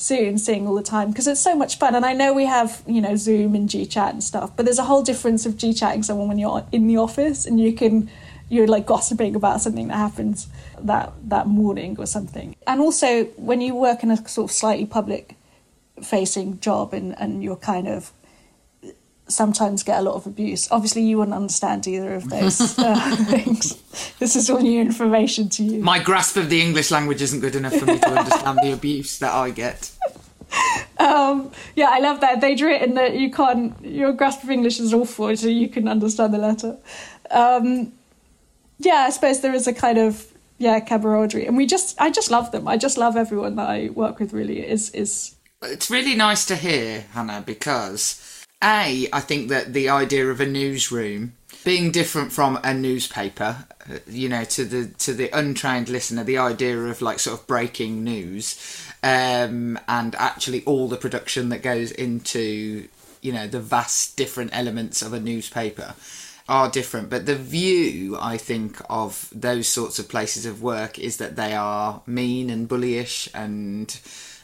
soon, 0.00 0.38
seeing 0.38 0.66
all 0.66 0.74
the 0.74 0.82
time 0.82 1.10
because 1.10 1.26
it's 1.26 1.40
so 1.40 1.54
much 1.54 1.78
fun. 1.78 1.94
And 1.94 2.04
I 2.06 2.12
know 2.12 2.32
we 2.32 2.46
have, 2.46 2.82
you 2.86 3.00
know, 3.00 3.16
Zoom 3.16 3.54
and 3.54 3.68
GChat 3.68 4.10
and 4.10 4.24
stuff, 4.24 4.56
but 4.56 4.64
there's 4.64 4.78
a 4.78 4.84
whole 4.84 5.02
difference 5.02 5.46
of 5.46 5.54
GChatting 5.54 6.04
someone 6.04 6.28
when 6.28 6.38
you're 6.38 6.64
in 6.72 6.86
the 6.86 6.96
office 6.96 7.46
and 7.46 7.60
you 7.60 7.72
can, 7.72 8.10
you're 8.48 8.66
like 8.66 8.86
gossiping 8.86 9.36
about 9.36 9.60
something 9.60 9.88
that 9.88 9.96
happens 9.96 10.48
that 10.80 11.12
that 11.28 11.46
morning 11.46 11.96
or 11.98 12.06
something. 12.06 12.56
And 12.66 12.80
also 12.80 13.24
when 13.36 13.60
you 13.60 13.74
work 13.74 14.02
in 14.02 14.10
a 14.10 14.16
sort 14.28 14.50
of 14.50 14.56
slightly 14.56 14.86
public 14.86 15.36
facing 16.02 16.58
job 16.60 16.94
and, 16.94 17.18
and 17.20 17.44
you're 17.44 17.56
kind 17.56 17.86
of 17.86 18.12
sometimes 19.30 19.82
get 19.82 19.98
a 19.98 20.02
lot 20.02 20.14
of 20.14 20.26
abuse. 20.26 20.70
Obviously, 20.70 21.02
you 21.02 21.18
wouldn't 21.18 21.36
understand 21.36 21.86
either 21.86 22.14
of 22.14 22.28
those 22.28 22.60
uh, 22.78 23.16
things. 23.16 23.80
This 24.18 24.36
is 24.36 24.50
all 24.50 24.60
new 24.60 24.80
information 24.80 25.48
to 25.50 25.62
you. 25.62 25.82
My 25.82 25.98
grasp 25.98 26.36
of 26.36 26.50
the 26.50 26.60
English 26.60 26.90
language 26.90 27.22
isn't 27.22 27.40
good 27.40 27.56
enough 27.56 27.74
for 27.74 27.86
me 27.86 27.98
to 27.98 28.08
understand 28.18 28.58
the 28.62 28.72
abuse 28.72 29.18
that 29.18 29.32
I 29.32 29.50
get. 29.50 29.90
Um, 30.98 31.50
yeah, 31.76 31.88
I 31.90 32.00
love 32.00 32.20
that 32.20 32.40
they'd 32.40 32.60
written 32.60 32.94
that 32.94 33.14
you 33.14 33.30
can't. 33.30 33.74
Your 33.84 34.12
grasp 34.12 34.44
of 34.44 34.50
English 34.50 34.80
is 34.80 34.92
awful, 34.92 35.34
so 35.36 35.48
you 35.48 35.68
can 35.68 35.88
understand 35.88 36.34
the 36.34 36.38
letter. 36.38 36.76
Um, 37.30 37.92
yeah, 38.78 39.06
I 39.06 39.10
suppose 39.10 39.40
there 39.40 39.54
is 39.54 39.66
a 39.66 39.72
kind 39.72 39.98
of 39.98 40.26
yeah 40.58 40.80
camaraderie, 40.80 41.46
and 41.46 41.56
we 41.56 41.66
just 41.66 42.00
I 42.00 42.10
just 42.10 42.30
love 42.30 42.50
them. 42.52 42.68
I 42.68 42.76
just 42.76 42.98
love 42.98 43.16
everyone 43.16 43.56
that 43.56 43.68
I 43.68 43.88
work 43.90 44.18
with. 44.18 44.32
Really, 44.32 44.66
is 44.66 44.90
is 44.90 45.36
It's 45.62 45.90
really 45.90 46.14
nice 46.14 46.44
to 46.46 46.56
hear, 46.56 47.06
Hannah, 47.12 47.42
because 47.44 48.39
A, 48.62 49.08
I 49.12 49.20
think 49.20 49.48
that 49.48 49.72
the 49.72 49.88
idea 49.88 50.28
of 50.28 50.40
a 50.40 50.46
newsroom 50.46 51.32
being 51.64 51.90
different 51.90 52.32
from 52.32 52.58
a 52.62 52.74
newspaper, 52.74 53.64
uh, 53.90 53.98
you 54.06 54.28
know, 54.28 54.44
to 54.44 54.64
the 54.64 54.86
to 54.98 55.14
the 55.14 55.30
untrained 55.36 55.88
listener, 55.88 56.24
the 56.24 56.38
idea 56.38 56.78
of 56.78 57.00
like 57.00 57.18
sort 57.20 57.40
of 57.40 57.46
breaking 57.46 58.04
news, 58.04 58.58
um, 59.02 59.78
and 59.88 60.14
actually 60.16 60.62
all 60.64 60.88
the 60.88 60.96
production 60.96 61.48
that 61.48 61.62
goes 61.62 61.90
into, 61.90 62.86
you 63.22 63.32
know, 63.32 63.46
the 63.46 63.60
vast 63.60 64.16
different 64.16 64.50
elements 64.54 65.00
of 65.00 65.12
a 65.14 65.20
newspaper 65.20 65.94
are 66.48 66.68
different. 66.68 67.08
But 67.08 67.26
the 67.26 67.36
view, 67.36 68.18
I 68.20 68.36
think, 68.36 68.80
of 68.90 69.30
those 69.32 69.68
sorts 69.68 69.98
of 69.98 70.08
places 70.08 70.44
of 70.44 70.62
work 70.62 70.98
is 70.98 71.16
that 71.18 71.36
they 71.36 71.54
are 71.54 72.02
mean 72.06 72.50
and 72.50 72.68
bullyish 72.68 73.28
and 73.32 73.88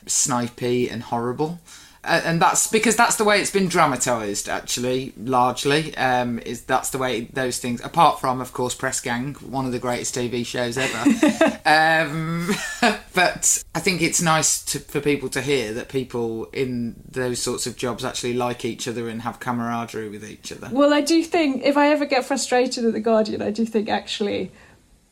snipey 0.07 0.91
and 0.91 1.03
horrible. 1.03 1.59
And 2.07 2.41
that's 2.41 2.67
because 2.69 2.97
that's 2.97 3.17
the 3.17 3.25
way 3.25 3.41
it's 3.41 3.51
been 3.51 3.69
dramatized 3.69 4.49
actually 4.49 5.13
largely 5.17 5.97
um 5.97 6.39
is 6.41 6.63
that's 6.63 6.91
the 6.91 6.99
way 6.99 7.23
those 7.33 7.59
things 7.59 7.81
apart 7.83 8.21
from 8.21 8.41
of 8.41 8.53
course 8.53 8.75
press 8.75 9.01
gang 9.01 9.35
one 9.35 9.67
of 9.67 9.73
the 9.73 9.79
greatest 9.79 10.15
tv 10.15 10.45
shows 10.45 10.79
ever 10.79 10.99
um 11.67 12.51
but 13.15 13.65
i 13.75 13.81
think 13.81 14.03
it's 14.03 14.23
nice 14.23 14.63
to, 14.65 14.79
for 14.79 15.01
people 15.01 15.29
to 15.29 15.41
hear 15.41 15.73
that 15.75 15.89
people 15.89 16.45
in 16.53 16.95
those 17.11 17.41
sorts 17.41 17.67
of 17.67 17.77
jobs 17.77 18.05
actually 18.05 18.35
like 18.35 18.65
each 18.65 18.87
other 18.87 19.09
and 19.09 19.23
have 19.23 19.41
camaraderie 19.41 20.09
with 20.09 20.25
each 20.25 20.53
other 20.53 20.69
Well, 20.73 20.93
I 20.93 21.01
do 21.01 21.23
think 21.23 21.65
if 21.65 21.77
I 21.77 21.89
ever 21.91 22.05
get 22.07 22.25
frustrated 22.25 22.85
at 22.85 22.93
the 22.93 23.01
Guardian, 23.01 23.43
I 23.43 23.51
do 23.51 23.65
think 23.65 23.89
actually, 23.89 24.53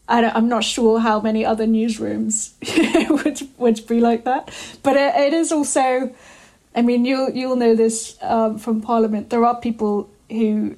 I 0.09 0.21
don't, 0.21 0.35
I'm 0.35 0.49
not 0.49 0.65
sure 0.65 1.01
how 1.01 1.21
many 1.21 1.45
other 1.45 1.67
newsrooms 1.67 2.53
would 3.25 3.41
would 3.59 3.87
be 3.87 4.01
like 4.01 4.25
that. 4.25 4.51
But 4.83 4.97
it, 4.97 5.15
it 5.17 5.33
is 5.33 5.53
also, 5.53 6.15
I 6.75 6.83
mean, 6.83 7.04
you'll 7.04 7.31
you'll 7.31 7.57
know 7.57 7.75
this 7.75 8.16
um, 8.21 8.59
from 8.59 8.81
Parliament. 8.81 9.31
There 9.31 9.45
are 9.45 9.61
people 9.61 10.11
who 10.31 10.76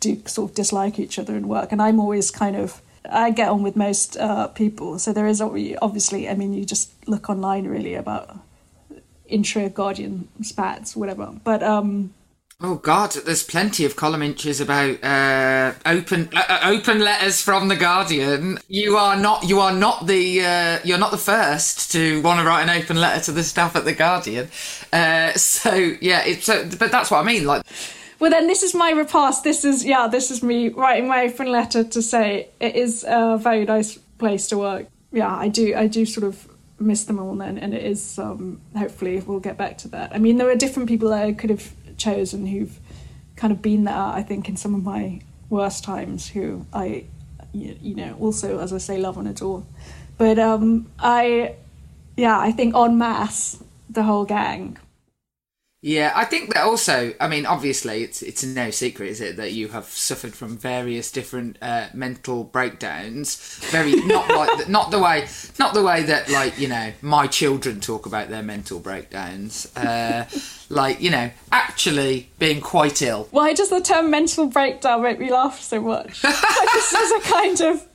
do 0.00 0.22
sort 0.26 0.50
of 0.50 0.56
dislike 0.56 0.98
each 0.98 1.18
other 1.18 1.36
in 1.36 1.48
work, 1.48 1.72
and 1.72 1.82
I'm 1.82 2.00
always 2.00 2.30
kind 2.30 2.56
of. 2.56 2.80
I 3.04 3.30
get 3.30 3.48
on 3.48 3.62
with 3.62 3.74
most 3.74 4.16
uh, 4.16 4.46
people, 4.48 4.98
so 4.98 5.12
there 5.12 5.26
is 5.26 5.40
obviously. 5.40 6.28
I 6.28 6.34
mean, 6.34 6.54
you 6.54 6.64
just 6.64 6.92
look 7.08 7.28
online 7.28 7.66
really 7.66 7.94
about 7.94 8.38
intra 9.26 9.68
Guardian 9.68 10.28
spats, 10.42 10.94
whatever. 10.94 11.32
But 11.44 11.62
um, 11.62 12.14
Oh 12.64 12.76
God, 12.76 13.10
there's 13.10 13.42
plenty 13.42 13.84
of 13.84 13.96
column 13.96 14.22
inches 14.22 14.60
about 14.60 15.02
uh, 15.02 15.72
open 15.84 16.28
uh, 16.32 16.44
uh, 16.48 16.60
open 16.66 17.00
letters 17.00 17.40
from 17.40 17.66
the 17.66 17.74
Guardian. 17.74 18.60
You 18.68 18.96
are 18.96 19.16
not 19.16 19.48
you 19.48 19.58
are 19.58 19.72
not 19.72 20.06
the 20.06 20.42
uh, 20.42 20.78
you're 20.84 20.98
not 20.98 21.10
the 21.10 21.18
first 21.18 21.90
to 21.90 22.22
want 22.22 22.38
to 22.38 22.46
write 22.46 22.62
an 22.62 22.70
open 22.70 23.00
letter 23.00 23.20
to 23.24 23.32
the 23.32 23.42
staff 23.42 23.74
at 23.74 23.84
the 23.84 23.92
Guardian. 23.92 24.48
Uh, 24.92 25.32
so 25.36 25.74
yeah, 25.74 26.24
so, 26.38 26.64
but 26.78 26.92
that's 26.92 27.10
what 27.10 27.18
I 27.18 27.24
mean. 27.24 27.46
Like 27.46 27.64
Well, 28.20 28.30
then 28.30 28.46
this 28.46 28.62
is 28.62 28.74
my 28.74 28.92
repast. 28.92 29.42
This 29.42 29.64
is 29.64 29.84
yeah, 29.84 30.06
this 30.06 30.30
is 30.30 30.40
me 30.40 30.68
writing 30.68 31.08
my 31.08 31.24
open 31.24 31.50
letter 31.50 31.82
to 31.82 32.00
say 32.00 32.48
it 32.60 32.76
is 32.76 33.04
a 33.08 33.38
very 33.38 33.64
nice 33.64 33.98
place 34.18 34.46
to 34.50 34.58
work. 34.58 34.86
yeah, 35.10 35.34
I 35.34 35.48
do 35.48 35.74
I 35.74 35.88
do 35.88 36.06
sort 36.06 36.28
of 36.28 36.48
miss 36.78 37.04
them 37.04 37.18
all, 37.18 37.40
and, 37.40 37.58
and 37.58 37.74
it 37.74 37.82
is 37.82 38.20
um, 38.20 38.60
hopefully 38.76 39.20
we'll 39.20 39.40
get 39.40 39.56
back 39.56 39.78
to 39.78 39.88
that. 39.88 40.14
I 40.14 40.18
mean, 40.18 40.36
there 40.36 40.48
are 40.48 40.54
different 40.54 40.88
people 40.88 41.08
that 41.10 41.24
I 41.24 41.32
could 41.32 41.50
have 41.50 41.72
chosen 42.02 42.46
who've 42.46 42.78
kind 43.36 43.52
of 43.52 43.62
been 43.62 43.84
there. 43.84 43.94
I 44.20 44.22
think 44.22 44.48
in 44.48 44.56
some 44.56 44.74
of 44.74 44.82
my 44.82 45.20
worst 45.48 45.84
times, 45.84 46.28
who 46.28 46.66
I 46.72 47.04
you, 47.52 47.94
know 47.94 48.16
also 48.20 48.58
as 48.58 48.72
I 48.72 48.78
say 48.78 48.98
love 48.98 49.18
and 49.18 49.28
adore, 49.28 49.64
but 50.18 50.38
um, 50.38 50.90
I 50.98 51.54
yeah 52.16 52.38
I 52.38 52.52
think 52.52 52.74
en 52.74 52.98
masse 52.98 53.62
the 53.88 54.02
whole 54.02 54.24
gang 54.24 54.78
Yeah, 55.84 56.12
I 56.14 56.24
think 56.26 56.54
that 56.54 56.62
also. 56.62 57.12
I 57.18 57.26
mean, 57.26 57.44
obviously, 57.44 58.04
it's 58.04 58.22
it's 58.22 58.44
no 58.44 58.70
secret, 58.70 59.10
is 59.10 59.20
it, 59.20 59.36
that 59.36 59.50
you 59.50 59.66
have 59.68 59.86
suffered 59.86 60.32
from 60.32 60.56
various 60.56 61.10
different 61.10 61.58
uh, 61.60 61.88
mental 61.92 62.44
breakdowns. 62.44 63.34
Very 63.72 63.92
not 64.06 64.28
like 64.28 64.64
the, 64.64 64.70
not 64.70 64.92
the 64.92 65.00
way 65.00 65.26
not 65.58 65.74
the 65.74 65.82
way 65.82 66.04
that 66.04 66.30
like 66.30 66.56
you 66.56 66.68
know 66.68 66.92
my 67.02 67.26
children 67.26 67.80
talk 67.80 68.06
about 68.06 68.28
their 68.28 68.44
mental 68.44 68.78
breakdowns. 68.78 69.76
Uh, 69.76 70.24
like 70.68 71.00
you 71.00 71.10
know, 71.10 71.32
actually 71.50 72.30
being 72.38 72.60
quite 72.60 73.02
ill. 73.02 73.26
Why 73.32 73.52
does 73.52 73.70
the 73.70 73.80
term 73.80 74.08
mental 74.08 74.46
breakdown 74.46 75.02
make 75.02 75.18
me 75.18 75.32
laugh 75.32 75.60
so 75.60 75.80
much? 75.80 76.22
this 76.22 76.92
is 76.92 77.10
a 77.26 77.28
kind 77.28 77.60
of. 77.60 77.88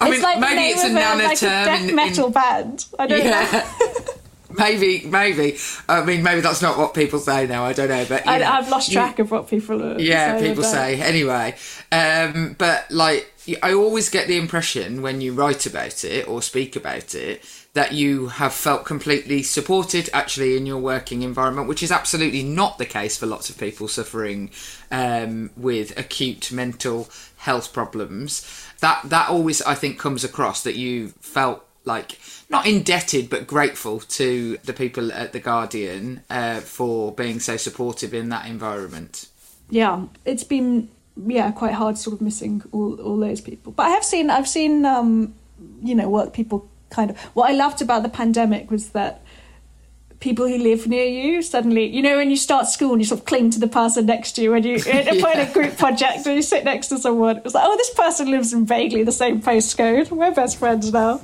I 0.00 0.06
it's 0.08 0.10
mean, 0.10 0.22
like 0.22 0.40
maybe 0.40 0.62
it's 0.72 0.84
a 0.84 0.88
nano 0.90 1.22
like 1.24 1.38
term 1.38 1.50
a 1.50 1.64
death 1.66 1.82
in- 1.82 1.90
in- 1.90 1.96
metal 1.96 2.30
band. 2.30 2.86
I 2.98 3.06
don't 3.06 3.24
know. 3.26 4.12
Maybe, 4.58 5.06
maybe. 5.06 5.58
I 5.88 6.04
mean, 6.04 6.22
maybe 6.22 6.40
that's 6.40 6.62
not 6.62 6.78
what 6.78 6.94
people 6.94 7.18
say 7.18 7.46
now. 7.46 7.64
I 7.64 7.72
don't 7.72 7.88
know, 7.88 8.04
but 8.08 8.24
you 8.24 8.30
I, 8.30 8.58
I've 8.58 8.68
lost 8.68 8.88
you- 8.88 8.94
track 8.94 9.18
of 9.18 9.30
what 9.30 9.48
people 9.48 9.82
are. 9.82 9.98
Yeah, 10.00 10.38
people 10.38 10.60
about 10.60 10.70
say 10.72 11.00
anyway. 11.00 11.56
Um, 11.92 12.54
but 12.58 12.90
like, 12.90 13.32
I 13.62 13.74
always 13.74 14.08
get 14.08 14.26
the 14.26 14.38
impression 14.38 15.02
when 15.02 15.20
you 15.20 15.32
write 15.32 15.66
about 15.66 16.04
it 16.04 16.26
or 16.26 16.42
speak 16.42 16.74
about 16.74 17.14
it 17.14 17.44
that 17.74 17.92
you 17.92 18.28
have 18.28 18.54
felt 18.54 18.86
completely 18.86 19.42
supported 19.42 20.08
actually 20.14 20.56
in 20.56 20.64
your 20.64 20.78
working 20.78 21.20
environment, 21.20 21.68
which 21.68 21.82
is 21.82 21.92
absolutely 21.92 22.42
not 22.42 22.78
the 22.78 22.86
case 22.86 23.18
for 23.18 23.26
lots 23.26 23.50
of 23.50 23.58
people 23.58 23.86
suffering 23.86 24.50
um, 24.90 25.50
with 25.58 25.96
acute 25.98 26.50
mental 26.50 27.08
health 27.36 27.74
problems. 27.74 28.50
That 28.80 29.02
that 29.04 29.28
always 29.28 29.60
I 29.62 29.74
think 29.74 29.98
comes 29.98 30.24
across 30.24 30.62
that 30.62 30.76
you 30.76 31.08
felt 31.20 31.65
like 31.86 32.18
not 32.50 32.66
indebted 32.66 33.30
but 33.30 33.46
grateful 33.46 34.00
to 34.00 34.58
the 34.64 34.72
people 34.72 35.10
at 35.12 35.32
the 35.32 35.40
Guardian 35.40 36.22
uh, 36.28 36.60
for 36.60 37.12
being 37.12 37.40
so 37.40 37.56
supportive 37.56 38.12
in 38.12 38.28
that 38.28 38.46
environment. 38.46 39.28
yeah, 39.70 40.04
it's 40.24 40.44
been 40.44 40.88
yeah 41.26 41.50
quite 41.50 41.72
hard 41.72 41.96
sort 41.96 42.12
of 42.14 42.20
missing 42.20 42.62
all 42.72 43.00
all 43.00 43.16
those 43.18 43.40
people. 43.40 43.72
But 43.72 43.84
I 43.84 43.90
have 43.90 44.04
seen 44.04 44.28
I've 44.30 44.48
seen 44.48 44.84
um, 44.84 45.34
you 45.82 45.94
know 45.94 46.08
work 46.10 46.32
people 46.34 46.68
kind 46.90 47.10
of 47.10 47.18
what 47.34 47.48
I 47.50 47.54
loved 47.54 47.80
about 47.82 48.02
the 48.02 48.08
pandemic 48.10 48.70
was 48.70 48.90
that 48.90 49.22
people 50.20 50.46
who 50.48 50.56
live 50.56 50.86
near 50.86 51.04
you 51.06 51.42
suddenly 51.42 51.84
you 51.86 52.00
know 52.00 52.16
when 52.16 52.30
you 52.30 52.36
start 52.36 52.66
school 52.66 52.92
and 52.92 53.00
you 53.02 53.04
sort 53.06 53.20
of 53.20 53.26
cling 53.26 53.50
to 53.50 53.58
the 53.60 53.68
person 53.68 54.06
next 54.06 54.32
to 54.32 54.42
you 54.42 54.50
when 54.50 54.62
you 54.62 54.76
in 54.86 55.08
a 55.08 55.14
Yeah. 55.14 55.52
group 55.52 55.76
project 55.76 56.26
and 56.26 56.34
you 56.36 56.42
sit 56.42 56.64
next 56.64 56.86
to 56.88 56.98
someone 56.98 57.36
it's 57.44 57.54
like 57.54 57.64
oh 57.66 57.76
this 57.76 57.90
person 57.94 58.30
lives 58.30 58.52
in 58.54 58.64
vaguely 58.64 59.02
the 59.02 59.12
same 59.12 59.42
postcode 59.42 60.10
we're 60.10 60.32
best 60.32 60.58
friends 60.58 60.90
now 60.92 61.20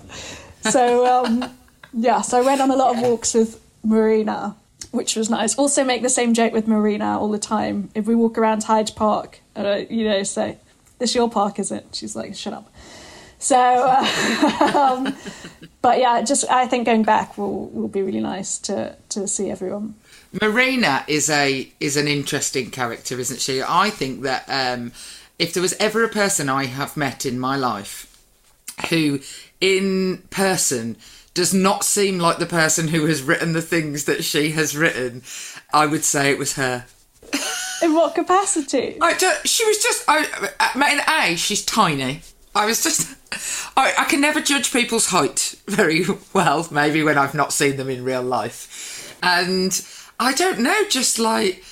so 0.63 1.07
um 1.07 1.55
yeah 1.93 2.21
so 2.21 2.39
I 2.39 2.43
went 2.43 2.61
on 2.61 2.71
a 2.71 2.77
lot 2.77 2.97
of 2.97 3.03
walks 3.03 3.35
with 3.35 3.61
Marina 3.85 4.57
which 4.93 5.17
was 5.17 5.31
nice. 5.31 5.55
Also 5.57 5.85
make 5.85 6.03
the 6.03 6.11
same 6.11 6.35
joke 6.35 6.53
with 6.53 6.69
Marina 6.69 7.19
all 7.19 7.31
the 7.31 7.39
time. 7.39 7.91
If 7.95 8.07
we 8.07 8.15
walk 8.15 8.37
around 8.37 8.65
Hyde 8.65 8.91
Park 8.95 9.41
and 9.55 9.67
I, 9.67 9.77
you 9.91 10.05
know 10.05 10.23
say 10.23 10.59
this 10.99 11.15
your 11.15 11.29
park 11.31 11.59
is 11.59 11.73
it? 11.73 11.87
She's 11.93 12.15
like 12.15 12.35
shut 12.35 12.53
up. 12.53 12.71
So, 13.39 13.59
uh, 13.59 14.71
um, 14.79 15.17
but 15.81 15.99
yeah, 15.99 16.23
just 16.23 16.49
I 16.49 16.67
think 16.67 16.87
going 16.87 17.03
back 17.03 17.37
will 17.37 17.69
will 17.71 17.89
be 17.89 18.03
really 18.03 18.21
nice 18.21 18.59
to 18.59 18.97
to 19.09 19.27
see 19.27 19.51
everyone. 19.51 19.95
Marina 20.41 21.05
is 21.09 21.29
a 21.29 21.71
is 21.81 21.97
an 21.97 22.07
interesting 22.07 22.71
character, 22.71 23.19
isn't 23.19 23.41
she? 23.41 23.63
I 23.63 23.91
think 23.91 24.23
that 24.23 24.45
um, 24.49 24.93
if 25.39 25.53
there 25.55 25.63
was 25.63 25.75
ever 25.75 26.05
a 26.05 26.09
person 26.09 26.49
I 26.49 26.67
have 26.67 26.97
met 26.97 27.27
in 27.27 27.39
my 27.41 27.57
life 27.57 28.09
who, 28.91 29.21
in 29.63 30.19
person, 30.29 30.97
does 31.35 31.55
not 31.55 31.85
seem 31.85 32.19
like 32.19 32.39
the 32.39 32.47
person 32.47 32.89
who 32.89 33.07
has 33.07 33.23
written 33.23 33.55
the 33.55 33.63
things 33.63 34.05
that 34.05 34.25
she 34.25 34.51
has 34.51 34.77
written, 34.77 35.23
I 35.73 35.87
would 35.87 36.05
say 36.05 36.31
it 36.31 36.39
was 36.39 36.55
her. 36.55 36.85
In 37.81 37.95
what 37.95 38.15
capacity? 38.15 38.99
I 39.01 39.15
ju- 39.15 39.31
she 39.45 39.65
was 39.65 39.83
just. 39.83 40.05
I, 40.07 40.25
in 40.93 41.01
A, 41.33 41.37
she's 41.37 41.65
tiny. 41.65 42.21
I 42.55 42.67
was 42.67 42.83
just. 42.83 43.17
I, 43.77 43.95
I 43.99 44.05
can 44.05 44.21
never 44.21 44.41
judge 44.41 44.73
people's 44.73 45.07
height 45.07 45.55
very 45.67 46.05
well, 46.35 46.69
maybe 46.71 47.03
when 47.03 47.17
I've 47.17 47.35
not 47.35 47.53
seen 47.53 47.77
them 47.77 47.89
in 47.89 48.05
real 48.05 48.23
life. 48.23 49.17
And 49.23 49.85
I 50.21 50.33
don't 50.33 50.59
know, 50.59 50.85
just 50.89 51.19
like. 51.19 51.65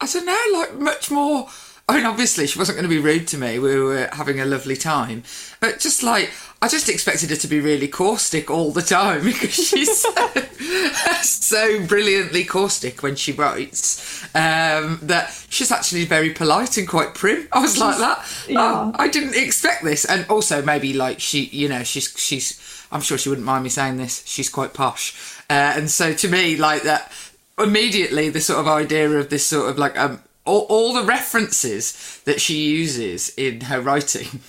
I 0.00 0.06
don't 0.06 0.26
know, 0.26 0.58
like 0.58 0.74
much 0.74 1.10
more. 1.10 1.48
I 1.88 1.96
mean, 1.96 2.06
obviously, 2.06 2.48
she 2.48 2.58
wasn't 2.58 2.78
going 2.78 2.88
to 2.88 2.94
be 2.94 3.00
rude 3.00 3.28
to 3.28 3.38
me. 3.38 3.60
We 3.60 3.78
were 3.78 4.08
having 4.12 4.40
a 4.40 4.44
lovely 4.44 4.74
time. 4.74 5.22
But 5.60 5.78
just 5.78 6.02
like, 6.02 6.32
I 6.60 6.66
just 6.66 6.88
expected 6.88 7.30
her 7.30 7.36
to 7.36 7.46
be 7.46 7.60
really 7.60 7.86
caustic 7.86 8.50
all 8.50 8.72
the 8.72 8.82
time 8.82 9.24
because 9.24 9.54
she's 9.54 9.96
so, 10.02 10.12
so 11.22 11.86
brilliantly 11.86 12.44
caustic 12.44 13.04
when 13.04 13.14
she 13.14 13.30
writes 13.30 14.24
um, 14.34 14.98
that 15.02 15.32
she's 15.48 15.70
actually 15.70 16.06
very 16.06 16.30
polite 16.30 16.76
and 16.76 16.88
quite 16.88 17.14
prim. 17.14 17.46
I 17.52 17.60
was 17.60 17.78
like 17.78 17.98
that. 17.98 18.26
Yeah. 18.48 18.58
Oh, 18.58 18.92
I 18.96 19.06
didn't 19.06 19.36
expect 19.36 19.84
this. 19.84 20.04
And 20.04 20.26
also, 20.28 20.62
maybe 20.62 20.92
like 20.92 21.20
she, 21.20 21.44
you 21.44 21.68
know, 21.68 21.84
she's, 21.84 22.12
she's, 22.18 22.60
I'm 22.90 23.00
sure 23.00 23.16
she 23.16 23.28
wouldn't 23.28 23.46
mind 23.46 23.62
me 23.62 23.70
saying 23.70 23.96
this, 23.96 24.26
she's 24.26 24.48
quite 24.48 24.74
posh. 24.74 25.14
Uh, 25.48 25.74
and 25.76 25.88
so 25.88 26.12
to 26.14 26.28
me, 26.28 26.56
like 26.56 26.82
that, 26.82 27.12
immediately 27.58 28.28
the 28.28 28.40
sort 28.40 28.58
of 28.58 28.66
idea 28.66 29.08
of 29.10 29.30
this 29.30 29.46
sort 29.46 29.70
of 29.70 29.78
like 29.78 29.98
um 29.98 30.20
all, 30.46 30.66
all 30.68 30.92
the 30.94 31.04
references 31.04 32.20
that 32.24 32.40
she 32.40 32.54
uses 32.70 33.28
in 33.36 33.62
her 33.62 33.80
writing 33.80 34.40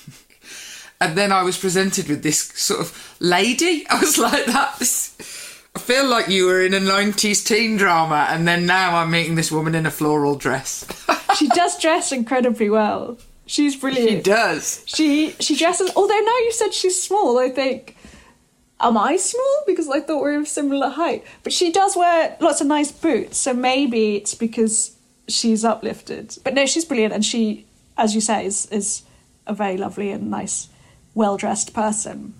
and 1.01 1.17
then 1.17 1.31
i 1.31 1.43
was 1.43 1.57
presented 1.57 2.07
with 2.07 2.23
this 2.23 2.39
sort 2.55 2.79
of 2.79 3.15
lady 3.19 3.85
i 3.89 3.99
was 3.99 4.17
like 4.17 4.45
that 4.45 4.77
this 4.79 5.15
i 5.75 5.79
feel 5.79 6.07
like 6.07 6.27
you 6.29 6.45
were 6.45 6.61
in 6.61 6.73
a 6.73 6.79
90s 6.79 7.45
teen 7.45 7.77
drama 7.77 8.27
and 8.29 8.47
then 8.47 8.65
now 8.65 8.95
i'm 8.97 9.11
meeting 9.11 9.35
this 9.35 9.51
woman 9.51 9.75
in 9.75 9.85
a 9.85 9.91
floral 9.91 10.35
dress 10.35 10.85
She 11.37 11.47
does 11.49 11.77
dress 11.79 12.11
incredibly 12.11 12.67
well. 12.69 13.17
She's 13.45 13.75
brilliant. 13.75 14.09
she 14.09 14.21
does 14.21 14.83
She 14.87 15.31
she 15.39 15.55
dresses. 15.55 15.91
Although 15.95 16.19
now 16.19 16.37
you 16.45 16.51
said 16.51 16.73
she's 16.73 16.99
small, 17.01 17.37
I 17.37 17.49
think. 17.49 17.95
Am 18.79 18.97
I 18.97 19.17
small? 19.17 19.63
Because 19.67 19.87
I 19.87 19.99
thought 19.99 20.23
we 20.23 20.31
were 20.31 20.37
of 20.39 20.47
similar 20.47 20.89
height. 20.89 21.23
But 21.43 21.53
she 21.53 21.71
does 21.71 21.95
wear 21.95 22.35
lots 22.39 22.59
of 22.61 22.65
nice 22.67 22.91
boots, 22.91 23.37
so 23.37 23.53
maybe 23.53 24.15
it's 24.15 24.33
because 24.33 24.96
she's 25.27 25.63
uplifted. 25.63 26.37
But 26.43 26.53
no, 26.53 26.65
she's 26.65 26.85
brilliant, 26.85 27.13
and 27.13 27.25
she, 27.25 27.65
as 27.97 28.15
you 28.15 28.21
say, 28.21 28.45
is 28.45 28.65
is 28.67 29.03
a 29.45 29.53
very 29.53 29.77
lovely 29.77 30.11
and 30.11 30.29
nice, 30.29 30.69
well 31.13 31.37
dressed 31.37 31.73
person. 31.73 32.33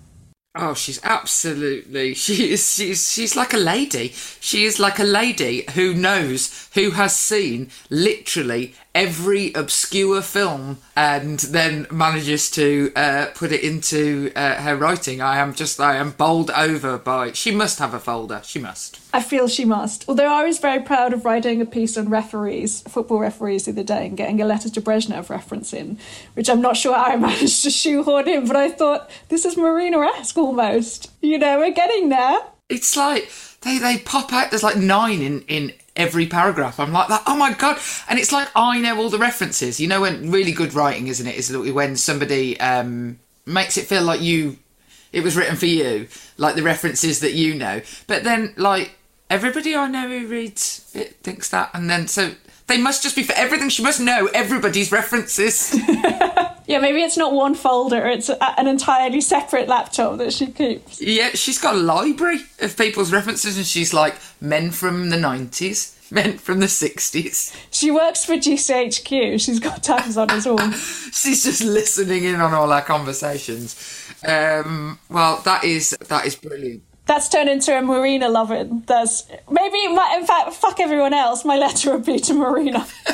Oh, 0.56 0.74
she's 0.74 1.00
absolutely. 1.04 2.14
She 2.16 2.52
is. 2.52 2.74
She's. 2.74 3.12
She's 3.12 3.36
like 3.36 3.54
a 3.54 3.58
lady. 3.58 4.10
She 4.40 4.66
is 4.66 4.80
like 4.80 5.00
a 5.00 5.04
lady 5.04 5.66
who 5.76 5.94
knows, 5.94 6.70
who 6.74 6.92
has 6.92 7.16
seen 7.16 7.70
literally 7.90 8.74
every 8.98 9.54
obscure 9.54 10.24
film, 10.24 10.80
and 10.96 11.40
then 11.40 11.86
manages 11.92 12.50
to 12.50 12.92
uh, 12.96 13.28
put 13.36 13.52
it 13.52 13.62
into 13.62 14.32
uh, 14.36 14.56
her 14.56 14.76
writing. 14.76 15.22
I 15.22 15.38
am 15.38 15.54
just. 15.54 15.80
I 15.80 15.98
am 15.98 16.12
bowled 16.12 16.50
over 16.50 16.98
by. 16.98 17.32
She 17.34 17.52
must 17.52 17.78
have 17.78 17.94
a 17.94 18.00
folder. 18.00 18.42
She 18.44 18.58
must. 18.58 19.00
I 19.14 19.22
feel 19.22 19.48
she 19.48 19.66
must. 19.66 20.04
Although 20.10 20.34
I 20.34 20.44
was 20.44 20.58
very 20.58 20.82
proud 20.82 21.14
of 21.14 21.26
writing 21.26 21.62
a 21.62 21.66
piece 21.66 21.96
on 21.96 22.10
referees, 22.10 22.82
football 22.82 23.20
referees 23.20 23.66
the 23.66 23.72
other 23.72 23.84
day, 23.84 24.08
and 24.08 24.18
getting 24.18 24.42
a 24.42 24.46
letter 24.46 24.70
to 24.70 24.82
Brezhnev 24.82 25.30
reference 25.30 25.74
in, 25.74 26.00
which 26.34 26.50
I'm 26.50 26.62
not 26.62 26.76
sure 26.76 26.96
how 26.96 27.04
I 27.04 27.16
managed 27.30 27.64
to 27.64 27.70
shoehorn 27.70 28.28
in, 28.28 28.48
but 28.48 28.56
I 28.56 28.70
thought 28.70 29.12
this 29.30 29.46
is 29.46 29.56
Marina-esque 29.56 30.38
almost. 30.38 31.12
You 31.22 31.38
know, 31.38 31.60
we're 31.60 31.72
getting 31.72 32.10
there. 32.10 32.40
It's 32.68 32.98
like 32.98 33.30
they 33.62 33.78
they 33.78 34.00
pop 34.00 34.34
out. 34.34 34.50
There's 34.50 34.64
like 34.64 34.78
nine 34.78 35.22
in 35.22 35.42
in 35.42 35.74
every 35.98 36.28
paragraph. 36.28 36.80
I'm 36.80 36.94
like 36.94 37.10
that. 37.10 37.24
Oh 37.28 37.36
my 37.36 37.54
god! 37.54 37.80
And 38.08 38.18
it's 38.18 38.32
like 38.32 38.50
I 38.56 38.80
know 38.80 38.98
all 38.98 39.10
the 39.10 39.18
references. 39.18 39.80
You 39.80 39.88
know 39.88 40.02
when 40.02 40.32
really 40.32 40.54
good 40.54 40.74
writing, 40.74 41.08
isn't 41.08 41.28
it? 41.28 41.36
Is 41.36 41.52
when 41.52 41.98
somebody 41.98 42.58
um, 42.60 43.20
makes 43.46 43.78
it 43.78 43.86
feel 43.86 44.04
like 44.04 44.22
you. 44.22 44.58
It 45.14 45.24
was 45.24 45.38
written 45.38 45.56
for 45.56 45.66
you, 45.66 46.08
like 46.36 46.56
the 46.56 46.64
references 46.64 47.22
that 47.22 47.34
you 47.34 47.56
know. 47.56 47.82
But 48.08 48.24
then, 48.24 48.54
like 48.58 48.92
everybody 49.30 49.76
I 49.76 49.88
know 49.88 50.08
who 50.08 50.28
reads 50.28 50.90
it 50.94 51.16
thinks 51.24 51.50
that, 51.50 51.72
and 51.74 51.90
then 51.90 52.08
so 52.08 52.34
they 52.68 52.78
must 52.78 53.04
just 53.04 53.16
be 53.16 53.24
for 53.24 53.34
everything. 53.34 53.70
She 53.70 53.84
must 53.84 54.00
know 54.00 54.30
everybody's 54.34 54.92
references. 54.92 55.74
Yeah, 56.68 56.80
maybe 56.80 57.02
it's 57.02 57.18
not 57.18 57.34
one 57.34 57.56
folder, 57.56 58.06
it's 58.06 58.28
a, 58.30 58.60
an 58.60 58.68
entirely 58.68 59.22
separate 59.22 59.68
laptop 59.70 60.18
that 60.18 60.34
she 60.34 60.48
keeps. 60.48 61.02
yeah, 61.02 61.30
she's 61.30 61.58
got 61.58 61.76
a 61.76 61.80
library 61.80 62.42
of 62.60 62.78
people's 62.78 63.12
references, 63.12 63.58
and 63.58 63.66
she's 63.66 63.94
like 63.94 64.16
men 64.42 64.72
from 64.72 65.10
the 65.10 65.18
nineties. 65.18 65.94
Men 66.10 66.38
from 66.38 66.62
the 66.62 66.68
60s. 66.68 67.54
She 67.70 67.92
works 67.92 68.24
for 68.24 68.36
GCHQ. 68.36 69.42
She's 69.42 69.60
got 69.60 69.84
times 69.84 70.16
on 70.16 70.32
us 70.32 70.48
all. 70.48 70.58
She's 70.72 71.44
just 71.44 71.62
listening 71.62 72.24
in 72.24 72.40
on 72.40 72.54
all 72.54 72.72
our 72.72 72.82
conversations. 72.82 73.76
Um, 74.26 75.00
well, 75.10 75.42
that 75.44 75.66
is 75.66 75.98
that 76.08 76.26
is 76.26 76.36
brilliant. 76.36 76.84
That's 77.08 77.28
turned 77.28 77.50
into 77.50 77.78
a 77.78 77.82
Marina 77.82 78.30
loving. 78.30 78.84
There's 78.88 79.30
maybe, 79.50 79.88
my, 79.88 80.16
in 80.18 80.26
fact, 80.26 80.54
fuck 80.54 80.80
everyone 80.80 81.14
else. 81.14 81.44
My 81.44 81.58
letter 81.58 81.92
would 81.92 82.06
be 82.06 82.20
to 82.20 82.34
Marina. 82.34 82.86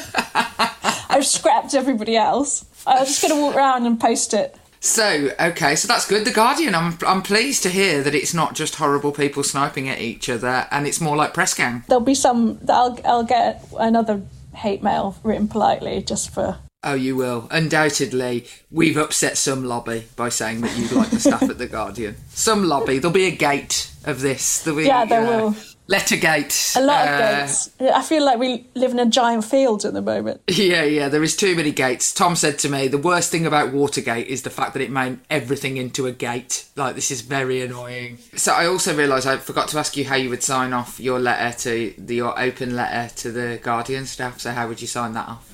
I've 1.10 1.26
scrapped 1.26 1.76
everybody 1.76 2.16
else. 2.16 2.66
I'm 2.86 3.06
just 3.06 3.22
going 3.22 3.34
to 3.34 3.42
walk 3.42 3.56
around 3.56 3.86
and 3.86 4.00
post 4.00 4.34
it. 4.34 4.56
So, 4.80 5.30
okay, 5.40 5.76
so 5.76 5.88
that's 5.88 6.06
good. 6.06 6.26
The 6.26 6.32
Guardian, 6.32 6.76
I'm, 6.76 6.98
I'm 7.08 7.22
pleased 7.22 7.64
to 7.64 7.70
hear 7.70 8.04
that 8.04 8.14
it's 8.14 8.34
not 8.34 8.54
just 8.54 8.76
horrible 8.76 9.14
people 9.14 9.42
sniping 9.42 9.88
at 9.88 10.02
each 10.02 10.30
other 10.30 10.68
and 10.72 10.86
it's 10.86 11.00
more 11.00 11.16
like 11.16 11.34
press 11.34 11.54
gang. 11.54 11.86
There'll 11.88 12.04
be 12.04 12.16
some. 12.16 12.60
I'll, 12.68 13.00
I'll 13.06 13.24
get 13.24 13.66
another 13.80 14.22
hate 14.54 14.84
mail 14.84 15.16
written 15.24 15.48
politely 15.48 16.04
just 16.04 16.32
for. 16.32 16.58
Oh, 16.84 16.96
you 16.96 17.16
will. 17.16 17.48
Undoubtedly, 17.50 18.46
we've 18.70 18.98
upset 18.98 19.38
some 19.38 19.64
lobby 19.64 20.04
by 20.18 20.28
saying 20.28 20.60
that 20.62 20.78
you 20.78 20.90
like 20.90 21.12
the 21.12 21.20
staff 21.22 21.44
at 21.44 21.58
The 21.58 21.68
Guardian. 21.68 22.18
Some 22.32 22.66
lobby. 22.66 23.00
There'll 23.00 23.14
be 23.14 23.28
a 23.28 23.36
gate 23.36 23.90
of 24.04 24.20
this. 24.20 24.66
Be, 24.66 24.84
Yeah, 24.84 25.06
there 25.06 25.26
uh, 25.26 25.30
will. 25.30 25.56
Letter 25.88 26.16
gate. 26.16 26.74
A 26.78 26.82
lot 26.82 27.06
of 27.08 27.14
Uh, 27.14 27.42
gates. 27.42 27.70
I 27.82 28.02
feel 28.02 28.24
like 28.24 28.40
we 28.40 28.66
live 28.74 28.92
in 28.92 29.00
a 29.00 29.06
giant 29.06 29.44
field 29.44 29.84
at 29.84 29.92
the 29.94 30.02
moment. 30.02 30.40
Yeah, 30.48 30.84
yeah, 30.84 31.10
there 31.10 31.24
is 31.24 31.36
too 31.36 31.56
many 31.58 31.72
gates. 31.72 32.14
Tom 32.14 32.38
said 32.38 32.58
to 32.60 32.70
me, 32.70 32.88
the 32.88 32.98
worst 32.98 33.32
thing 33.32 33.46
about 33.46 33.74
Watergate 33.74 34.28
is 34.28 34.44
the 34.44 34.50
fact 34.50 34.74
that 34.74 34.82
it 34.82 34.90
made 34.90 35.20
everything 35.30 35.76
into 35.76 36.06
a 36.08 36.14
gate. 36.14 36.66
Like, 36.78 36.96
this 36.96 37.12
is 37.12 37.20
very 37.22 37.62
annoying. 37.62 38.20
So 38.36 38.54
I 38.54 38.66
also 38.66 38.96
realised 38.96 39.28
I 39.28 39.36
forgot 39.38 39.68
to 39.70 39.78
ask 39.78 39.98
you 39.98 40.06
how 40.06 40.16
you 40.16 40.30
would 40.30 40.42
sign 40.42 40.72
off 40.72 41.02
your 41.02 41.20
letter 41.20 41.58
to 41.64 41.94
the, 41.98 42.16
your 42.16 42.40
open 42.40 42.78
letter 42.78 43.14
to 43.18 43.32
the 43.32 43.60
Guardian 43.62 44.06
staff. 44.06 44.40
So 44.40 44.52
how 44.52 44.70
would 44.70 44.80
you 44.82 44.88
sign 44.88 45.14
that 45.14 45.28
off? 45.28 45.54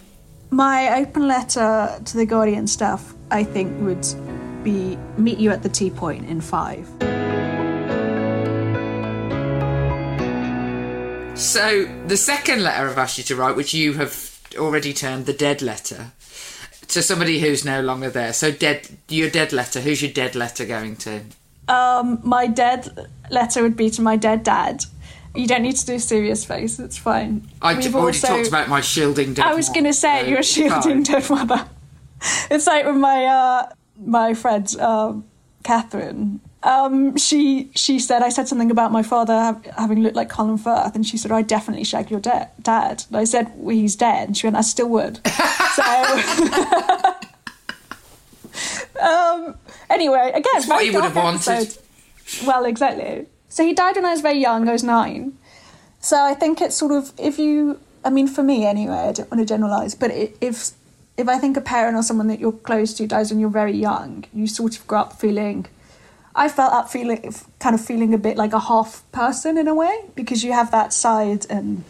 My 0.51 0.99
open 1.01 1.27
letter 1.27 1.99
to 2.05 2.17
the 2.17 2.25
Guardian 2.27 2.67
staff, 2.67 3.15
I 3.31 3.43
think, 3.43 3.79
would 3.81 4.05
be 4.63 4.95
meet 5.17 5.39
you 5.39 5.49
at 5.49 5.63
the 5.63 5.69
tea 5.69 5.89
point 5.89 6.27
in 6.27 6.39
five. 6.39 6.87
So 11.39 11.85
the 12.05 12.17
second 12.17 12.63
letter 12.63 12.89
I've 12.89 12.97
asked 12.97 13.17
you 13.17 13.23
to 13.25 13.35
write, 13.35 13.55
which 13.55 13.73
you 13.73 13.93
have 13.93 14.39
already 14.57 14.93
termed 14.93 15.25
the 15.25 15.33
dead 15.33 15.61
letter, 15.61 16.11
to 16.89 17.01
somebody 17.01 17.39
who's 17.39 17.63
no 17.63 17.81
longer 17.81 18.09
there. 18.09 18.33
So 18.33 18.51
dead, 18.51 18.89
your 19.07 19.29
dead 19.29 19.53
letter. 19.53 19.79
Who's 19.79 20.01
your 20.01 20.11
dead 20.11 20.35
letter 20.35 20.65
going 20.65 20.97
to? 20.97 21.21
Um, 21.69 22.19
my 22.23 22.45
dead 22.47 23.07
letter 23.29 23.63
would 23.63 23.77
be 23.77 23.89
to 23.91 24.01
my 24.01 24.17
dead 24.17 24.43
dad. 24.43 24.83
You 25.33 25.47
don't 25.47 25.61
need 25.61 25.77
to 25.77 25.85
do 25.85 25.93
a 25.95 25.99
serious 25.99 26.43
face, 26.43 26.77
it's 26.77 26.97
fine. 26.97 27.47
I 27.61 27.75
We've 27.75 27.95
already 27.95 28.17
also- 28.17 28.27
talked 28.27 28.47
about 28.49 28.67
my 28.67 28.81
shielding 28.81 29.35
dead. 29.35 29.45
I 29.45 29.53
was 29.53 29.69
going 29.69 29.85
to 29.85 29.93
say 29.93 30.23
so 30.23 30.27
you're 30.27 30.43
shielding 30.43 31.03
fine. 31.05 31.21
dead 31.21 31.29
mother. 31.29 31.69
It's 32.51 32.67
like 32.67 32.85
with 32.85 32.97
my 32.97 33.23
uh, 33.25 33.69
my 34.05 34.33
friend 34.33 34.67
um, 34.81 35.23
Catherine. 35.63 36.41
Um, 36.61 37.15
she 37.15 37.71
she 37.73 37.99
said 37.99 38.21
I 38.21 38.29
said 38.29 38.47
something 38.49 38.69
about 38.69 38.91
my 38.91 39.01
father 39.01 39.33
ha- 39.33 39.61
having 39.77 40.03
looked 40.03 40.15
like 40.15 40.29
Colin 40.29 40.57
Firth, 40.57 40.93
and 40.93 41.05
she 41.05 41.17
said 41.17 41.31
I 41.31 41.41
definitely 41.41 41.85
shag 41.85 42.11
your 42.11 42.19
da- 42.19 42.47
dad. 42.61 43.05
And 43.07 43.17
I 43.17 43.23
said 43.23 43.51
well, 43.55 43.75
he's 43.75 43.95
dead, 43.95 44.27
and 44.27 44.37
she 44.37 44.45
went 44.47 44.57
I 44.57 44.61
still 44.61 44.89
would. 44.89 45.21
so. 45.75 45.83
um, 49.01 49.55
anyway, 49.89 50.31
again, 50.33 50.63
what 50.65 50.85
you 50.85 50.93
would 50.93 51.03
have 51.03 51.15
wanted. 51.15 51.77
Well, 52.45 52.65
exactly. 52.65 53.27
So 53.47 53.63
he 53.63 53.73
died 53.73 53.95
when 53.95 54.05
I 54.05 54.11
was 54.11 54.21
very 54.21 54.39
young. 54.39 54.67
I 54.67 54.73
was 54.73 54.83
nine. 54.83 55.37
So 55.99 56.21
I 56.21 56.33
think 56.33 56.61
it's 56.61 56.75
sort 56.75 56.91
of 56.91 57.11
if 57.17 57.39
you, 57.39 57.79
I 58.05 58.09
mean, 58.09 58.27
for 58.27 58.43
me 58.43 58.65
anyway, 58.65 58.95
I 58.95 59.11
don't 59.11 59.31
want 59.31 59.39
to 59.39 59.45
generalize, 59.45 59.95
but 59.95 60.11
if 60.11 60.71
if 61.17 61.27
I 61.27 61.37
think 61.37 61.57
a 61.57 61.61
parent 61.61 61.97
or 61.97 62.03
someone 62.03 62.27
that 62.27 62.39
you're 62.39 62.51
close 62.51 62.93
to 62.95 63.07
dies 63.07 63.31
when 63.31 63.39
you're 63.39 63.49
very 63.49 63.75
young, 63.75 64.25
you 64.33 64.47
sort 64.47 64.77
of 64.77 64.87
grow 64.87 64.99
up 65.01 65.13
feeling. 65.19 65.65
I 66.39 66.47
felt 66.47 66.71
up 66.73 66.89
feeling 66.89 67.33
kind 67.59 67.75
of 67.75 67.81
feeling 67.89 68.13
a 68.13 68.17
bit 68.17 68.37
like 68.37 68.53
a 68.53 68.59
half 68.59 69.03
person 69.11 69.57
in 69.57 69.67
a 69.67 69.75
way 69.75 69.95
because 70.15 70.43
you 70.43 70.53
have 70.53 70.71
that 70.71 70.93
side 70.93 71.45
and. 71.49 71.83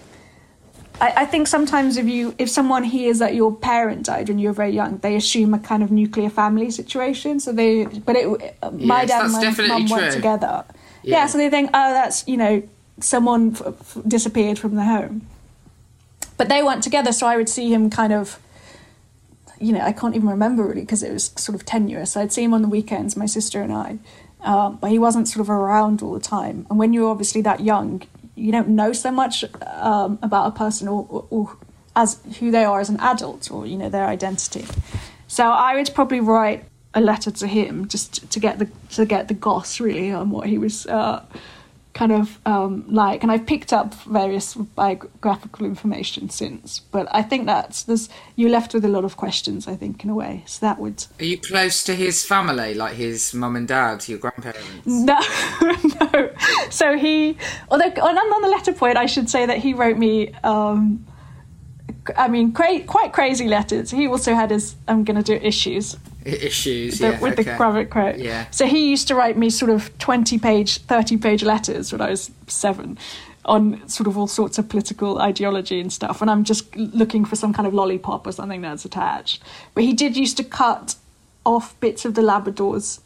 I, 1.02 1.14
I 1.24 1.26
think 1.26 1.48
sometimes 1.48 1.96
if 1.96 2.08
you 2.08 2.36
if 2.38 2.50
someone 2.50 2.84
hears 2.84 3.20
that 3.20 3.34
your 3.34 3.56
parent 3.56 4.06
died 4.06 4.28
when 4.28 4.38
you 4.38 4.50
were 4.50 4.54
very 4.64 4.72
young, 4.72 4.98
they 4.98 5.16
assume 5.16 5.54
a 5.54 5.60
kind 5.60 5.82
of 5.82 5.92
nuclear 5.92 6.30
family 6.30 6.70
situation. 6.72 7.40
So 7.40 7.54
they, 7.54 7.86
but 7.86 8.16
it, 8.18 8.28
um, 8.62 8.86
my 8.86 9.04
Yes, 9.04 9.10
dad 9.10 9.24
and 9.26 9.34
my 9.34 9.68
mum 9.68 9.88
weren't 9.90 10.14
together. 10.14 10.66
Yeah. 11.04 11.18
Yeah. 11.20 11.26
so 11.28 11.38
they 11.38 11.50
think, 11.50 11.70
oh, 11.74 11.94
that's 11.94 12.28
you 12.28 12.36
know, 12.36 12.64
someone 13.00 13.52
f- 13.56 13.62
f- 13.68 13.98
disappeared 14.06 14.60
from 14.60 14.76
the 14.76 14.84
home, 14.84 15.26
but 16.38 16.50
they 16.50 16.62
weren't 16.62 16.84
together. 16.84 17.14
So 17.14 17.28
I 17.28 17.38
would 17.38 17.48
see 17.48 17.72
him 17.74 17.90
kind 17.90 18.12
of, 18.12 18.38
you 19.60 19.72
know, 19.72 19.82
I 19.82 19.94
can't 19.94 20.16
even 20.18 20.28
remember 20.28 20.64
really 20.64 20.82
because 20.82 21.02
it 21.04 21.14
was 21.14 21.32
sort 21.38 21.56
of 21.56 21.66
tenuous. 21.66 22.18
I'd 22.18 22.34
see 22.34 22.44
him 22.44 22.54
on 22.54 22.62
the 22.62 22.68
weekends, 22.68 23.16
my 23.16 23.26
sister 23.26 23.62
and 23.62 23.72
I, 23.72 24.00
um, 24.42 24.78
but 24.78 24.92
he 24.92 25.00
wasn't 25.00 25.28
sort 25.28 25.42
of 25.42 25.50
around 25.50 26.02
all 26.02 26.14
the 26.14 26.20
time. 26.20 26.66
And 26.70 26.80
when 26.80 26.94
you're 26.94 27.10
obviously 27.10 27.42
that 27.42 27.60
young, 27.62 28.04
you 28.36 28.52
don't 28.52 28.70
know 28.70 28.94
so 28.94 29.12
much 29.12 29.44
um, 29.66 30.20
about 30.22 30.48
a 30.48 30.52
person 30.52 30.88
or, 30.88 31.06
or, 31.10 31.28
or 31.30 31.58
as 31.96 32.20
who 32.40 32.52
they 32.52 32.64
are 32.64 32.80
as 32.80 32.90
an 32.90 33.00
adult 33.00 33.52
or 33.52 33.66
you 33.66 33.78
know 33.78 33.90
their 33.90 34.06
identity. 34.06 34.66
So 35.28 35.48
I 35.50 35.76
would 35.76 35.92
probably 35.94 36.22
write 36.22 36.66
a 36.94 37.02
letter 37.02 37.32
to 37.32 37.48
him 37.48 37.88
just 37.88 38.30
to 38.32 38.40
get 38.40 38.60
the 38.60 38.70
to 38.92 39.06
get 39.06 39.28
the 39.28 39.34
goss 39.34 39.80
really 39.80 40.12
on 40.12 40.30
what 40.30 40.48
he 40.48 40.58
was 40.58 40.86
uh, 40.88 41.24
kind 41.94 42.12
of 42.12 42.40
um, 42.46 42.86
like. 42.88 43.24
And 43.24 43.32
I've 43.32 43.46
picked 43.46 43.74
up 43.74 43.94
various 44.06 44.54
biographical 44.54 45.66
information 45.66 46.30
since, 46.30 46.80
but 46.80 47.08
I 47.12 47.22
think 47.22 47.46
that's 47.46 47.84
there's 47.84 48.10
you're 48.36 48.50
left 48.50 48.74
with 48.74 48.86
a 48.86 48.88
lot 48.88 49.06
of 49.06 49.18
questions. 49.18 49.68
I 49.68 49.76
think 49.76 50.04
in 50.04 50.10
a 50.10 50.16
way, 50.16 50.44
so 50.46 50.66
that 50.66 50.80
would 50.80 51.06
Are 51.20 51.26
you 51.26 51.38
close 51.38 51.84
to 51.86 51.96
his 51.96 52.26
family, 52.26 52.74
like 52.74 52.96
his 52.96 53.34
mum 53.34 53.56
and 53.56 53.68
dad, 53.68 54.08
your 54.08 54.20
grandparents? 54.20 54.86
No, 54.86 55.20
no. 56.02 56.32
So 56.70 56.98
he, 56.98 57.38
although 57.70 57.86
on, 57.86 58.18
on 58.18 58.42
the 58.42 58.50
letter 58.50 58.74
point, 58.74 58.98
I 58.98 59.06
should 59.06 59.30
say 59.30 59.46
that 59.46 59.58
he 59.58 59.74
wrote 59.74 59.98
me. 59.98 60.34
Um, 60.44 61.06
I 62.18 62.28
mean, 62.28 62.54
cra- 62.54 62.82
quite 62.82 63.14
crazy 63.14 63.48
letters. 63.48 63.92
He 63.92 64.08
also 64.08 64.34
had 64.34 64.52
his. 64.52 64.76
I'm 64.88 65.04
going 65.04 65.22
to 65.22 65.24
do 65.24 65.34
issues 65.46 65.96
Issues, 66.34 67.00
the- 67.00 67.10
yeah. 67.12 67.20
with 67.20 67.34
okay. 67.34 67.44
the 67.44 67.56
private 67.56 67.90
quote. 67.90 68.18
Yeah. 68.18 68.50
So 68.52 68.66
he 68.66 68.90
used 68.90 69.08
to 69.10 69.16
write 69.16 69.38
me 69.38 69.50
sort 69.50 69.72
of 69.72 69.98
20 70.00 70.38
page, 70.40 70.80
30 70.80 71.18
page 71.18 71.44
letters 71.44 71.92
when 71.92 72.02
I 72.02 72.10
was 72.10 72.32
seven 72.48 72.98
on 73.46 73.88
sort 73.88 74.08
of 74.08 74.18
all 74.18 74.28
sorts 74.28 74.58
of 74.58 74.70
political 74.70 75.20
ideology 75.20 75.80
and 75.80 75.92
stuff. 75.92 76.22
And 76.22 76.30
I'm 76.30 76.44
just 76.44 76.76
looking 76.76 77.26
for 77.26 77.36
some 77.36 77.54
kind 77.54 77.68
of 77.68 77.74
lollipop 77.74 78.28
or 78.28 78.32
something 78.32 78.62
that's 78.62 78.86
attached. 78.86 79.42
But 79.74 79.84
he 79.84 79.94
did 79.94 80.16
used 80.16 80.38
to 80.38 80.44
cut 80.44 80.96
off 81.46 81.78
bits 81.80 82.06
of 82.06 82.14
the 82.14 82.22
Labradors, 82.22 83.00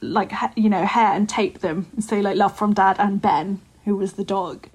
like, 0.00 0.32
you 0.54 0.70
know, 0.70 0.86
hair 0.86 1.12
and 1.12 1.28
tape 1.28 1.60
them 1.60 1.86
and 1.94 2.02
say, 2.02 2.22
like, 2.22 2.36
love 2.36 2.56
from 2.56 2.72
dad 2.72 2.96
and 2.98 3.20
Ben, 3.20 3.60
who 3.84 3.96
was 3.96 4.14
the 4.14 4.24
dog. 4.24 4.68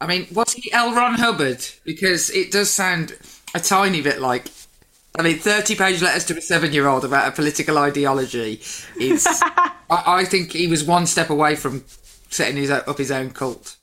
I 0.00 0.06
mean, 0.06 0.26
was 0.32 0.52
he 0.52 0.72
L. 0.72 0.94
Ron 0.94 1.14
Hubbard? 1.14 1.64
Because 1.84 2.30
it 2.30 2.50
does 2.50 2.70
sound 2.70 3.16
a 3.54 3.60
tiny 3.60 4.00
bit 4.00 4.20
like. 4.20 4.48
I 5.16 5.22
mean, 5.22 5.38
30 5.38 5.74
page 5.76 6.02
letters 6.02 6.24
to 6.26 6.36
a 6.36 6.40
seven 6.40 6.72
year 6.72 6.86
old 6.86 7.04
about 7.04 7.28
a 7.28 7.32
political 7.32 7.78
ideology 7.78 8.60
is. 9.00 9.26
I, 9.90 10.20
I 10.20 10.24
think 10.24 10.52
he 10.52 10.66
was 10.66 10.84
one 10.84 11.06
step 11.06 11.30
away 11.30 11.56
from 11.56 11.84
setting 12.30 12.56
his, 12.56 12.70
up 12.70 12.98
his 12.98 13.10
own 13.10 13.30
cult. 13.30 13.76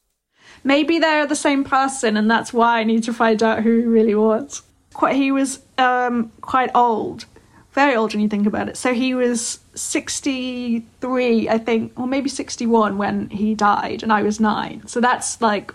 maybe 0.63 0.99
they're 0.99 1.25
the 1.25 1.35
same 1.35 1.63
person 1.63 2.17
and 2.17 2.29
that's 2.29 2.51
why 2.51 2.79
I 2.79 2.83
need 2.83 3.03
to 3.03 3.13
find 3.13 3.41
out 3.41 3.63
who 3.63 3.79
he 3.79 3.85
really 3.85 4.15
was. 4.15 4.61
Quite, 4.93 5.15
he 5.15 5.31
was 5.31 5.59
um, 5.77 6.31
quite 6.41 6.71
old, 6.75 7.25
very 7.71 7.95
old 7.95 8.13
when 8.13 8.21
you 8.21 8.29
think 8.29 8.47
about 8.47 8.69
it. 8.69 8.77
So 8.77 8.93
he 8.93 9.13
was 9.13 9.59
63, 9.75 11.49
I 11.49 11.57
think, 11.57 11.97
or 11.99 12.07
maybe 12.07 12.29
61 12.29 12.97
when 12.97 13.29
he 13.29 13.55
died, 13.55 14.03
and 14.03 14.11
I 14.11 14.23
was 14.23 14.39
nine. 14.39 14.87
So 14.87 15.01
that's 15.01 15.41
like, 15.41 15.71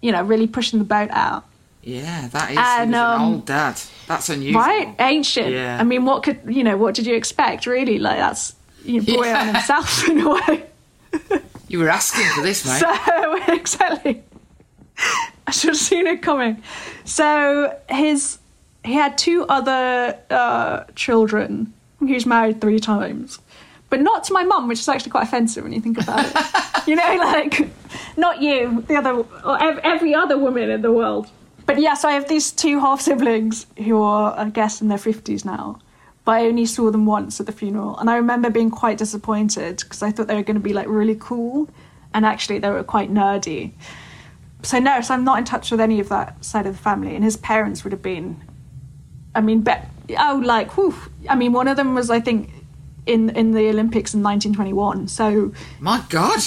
you 0.00 0.12
know, 0.12 0.22
really 0.22 0.46
pushing 0.46 0.78
the 0.78 0.84
boat 0.84 1.10
out. 1.12 1.44
Yeah, 1.82 2.28
that 2.28 2.50
is 2.50 2.58
And, 2.58 2.90
was 2.92 2.98
an 3.00 3.20
um, 3.20 3.22
old 3.22 3.46
dad. 3.46 3.80
That's 4.06 4.28
unusual. 4.28 4.60
Right? 4.60 4.94
Ancient. 4.98 5.50
Yeah. 5.50 5.78
I 5.80 5.84
mean, 5.84 6.04
what 6.04 6.22
could, 6.22 6.40
you 6.48 6.62
know, 6.64 6.76
what 6.76 6.94
did 6.94 7.06
you 7.06 7.14
expect, 7.14 7.66
really? 7.66 7.98
Like, 7.98 8.18
that's, 8.18 8.54
you 8.84 9.00
know, 9.00 9.16
boy 9.16 9.26
Yeah. 9.26 9.40
on 9.40 9.46
himself 9.54 10.08
in 10.08 10.20
a 10.20 10.28
way. 10.34 10.64
You 11.68 11.78
were 11.80 11.88
asking 11.88 12.26
for 12.34 12.42
this, 12.42 12.64
mate. 12.66 12.82
So 13.06 13.34
exactly, 13.54 14.22
I 15.46 15.50
should 15.50 15.68
have 15.68 15.76
seen 15.76 16.06
it 16.06 16.22
coming. 16.22 16.62
So 17.04 17.76
his 17.88 18.38
he 18.84 18.94
had 18.94 19.18
two 19.18 19.44
other 19.48 20.18
uh, 20.30 20.84
children. 20.94 21.72
He 22.00 22.14
was 22.14 22.24
married 22.26 22.60
three 22.60 22.78
times, 22.80 23.38
but 23.90 24.00
not 24.00 24.24
to 24.24 24.32
my 24.32 24.44
mum, 24.44 24.66
which 24.68 24.78
is 24.80 24.88
actually 24.88 25.10
quite 25.10 25.24
offensive 25.24 25.62
when 25.64 25.72
you 25.72 25.80
think 25.80 26.00
about 26.00 26.24
it. 26.24 26.86
you 26.88 26.96
know, 26.96 27.16
like 27.16 27.68
not 28.16 28.40
you, 28.40 28.82
the 28.88 28.96
other, 28.96 29.12
or 29.44 29.62
ev- 29.62 29.80
every 29.82 30.14
other 30.14 30.38
woman 30.38 30.70
in 30.70 30.80
the 30.82 30.92
world. 30.92 31.28
But 31.68 31.80
yeah, 31.80 31.92
so 31.92 32.08
I 32.08 32.12
have 32.12 32.28
these 32.28 32.50
two 32.50 32.80
half 32.80 33.02
siblings 33.02 33.66
who 33.76 34.00
are, 34.00 34.34
I 34.38 34.48
guess, 34.48 34.80
in 34.80 34.88
their 34.88 34.96
fifties 34.96 35.44
now. 35.44 35.78
But 36.24 36.36
I 36.36 36.46
only 36.46 36.64
saw 36.64 36.90
them 36.90 37.04
once 37.04 37.40
at 37.40 37.46
the 37.46 37.52
funeral, 37.52 37.98
and 37.98 38.08
I 38.08 38.16
remember 38.16 38.48
being 38.48 38.70
quite 38.70 38.96
disappointed 38.96 39.76
because 39.76 40.02
I 40.02 40.10
thought 40.10 40.28
they 40.28 40.34
were 40.34 40.42
going 40.42 40.56
to 40.56 40.62
be 40.62 40.72
like 40.72 40.88
really 40.88 41.16
cool, 41.20 41.68
and 42.14 42.24
actually 42.24 42.58
they 42.58 42.70
were 42.70 42.82
quite 42.84 43.12
nerdy. 43.12 43.72
so 44.62 44.78
no, 44.78 45.02
so 45.02 45.12
I'm 45.12 45.24
not 45.24 45.36
in 45.40 45.44
touch 45.44 45.70
with 45.70 45.78
any 45.78 46.00
of 46.00 46.08
that 46.08 46.42
side 46.42 46.66
of 46.66 46.74
the 46.74 46.82
family, 46.82 47.14
and 47.14 47.22
his 47.22 47.36
parents 47.36 47.84
would 47.84 47.92
have 47.92 48.02
been. 48.02 48.42
I 49.34 49.42
mean, 49.42 49.60
bet 49.60 49.90
oh, 50.18 50.40
like, 50.42 50.74
whew, 50.78 50.94
I 51.28 51.34
mean, 51.34 51.52
one 51.52 51.68
of 51.68 51.76
them 51.76 51.94
was 51.94 52.08
I 52.08 52.20
think 52.20 52.50
in 53.04 53.28
in 53.36 53.52
the 53.52 53.68
Olympics 53.68 54.14
in 54.14 54.22
1921. 54.22 55.08
So 55.08 55.52
My 55.80 56.02
God. 56.08 56.40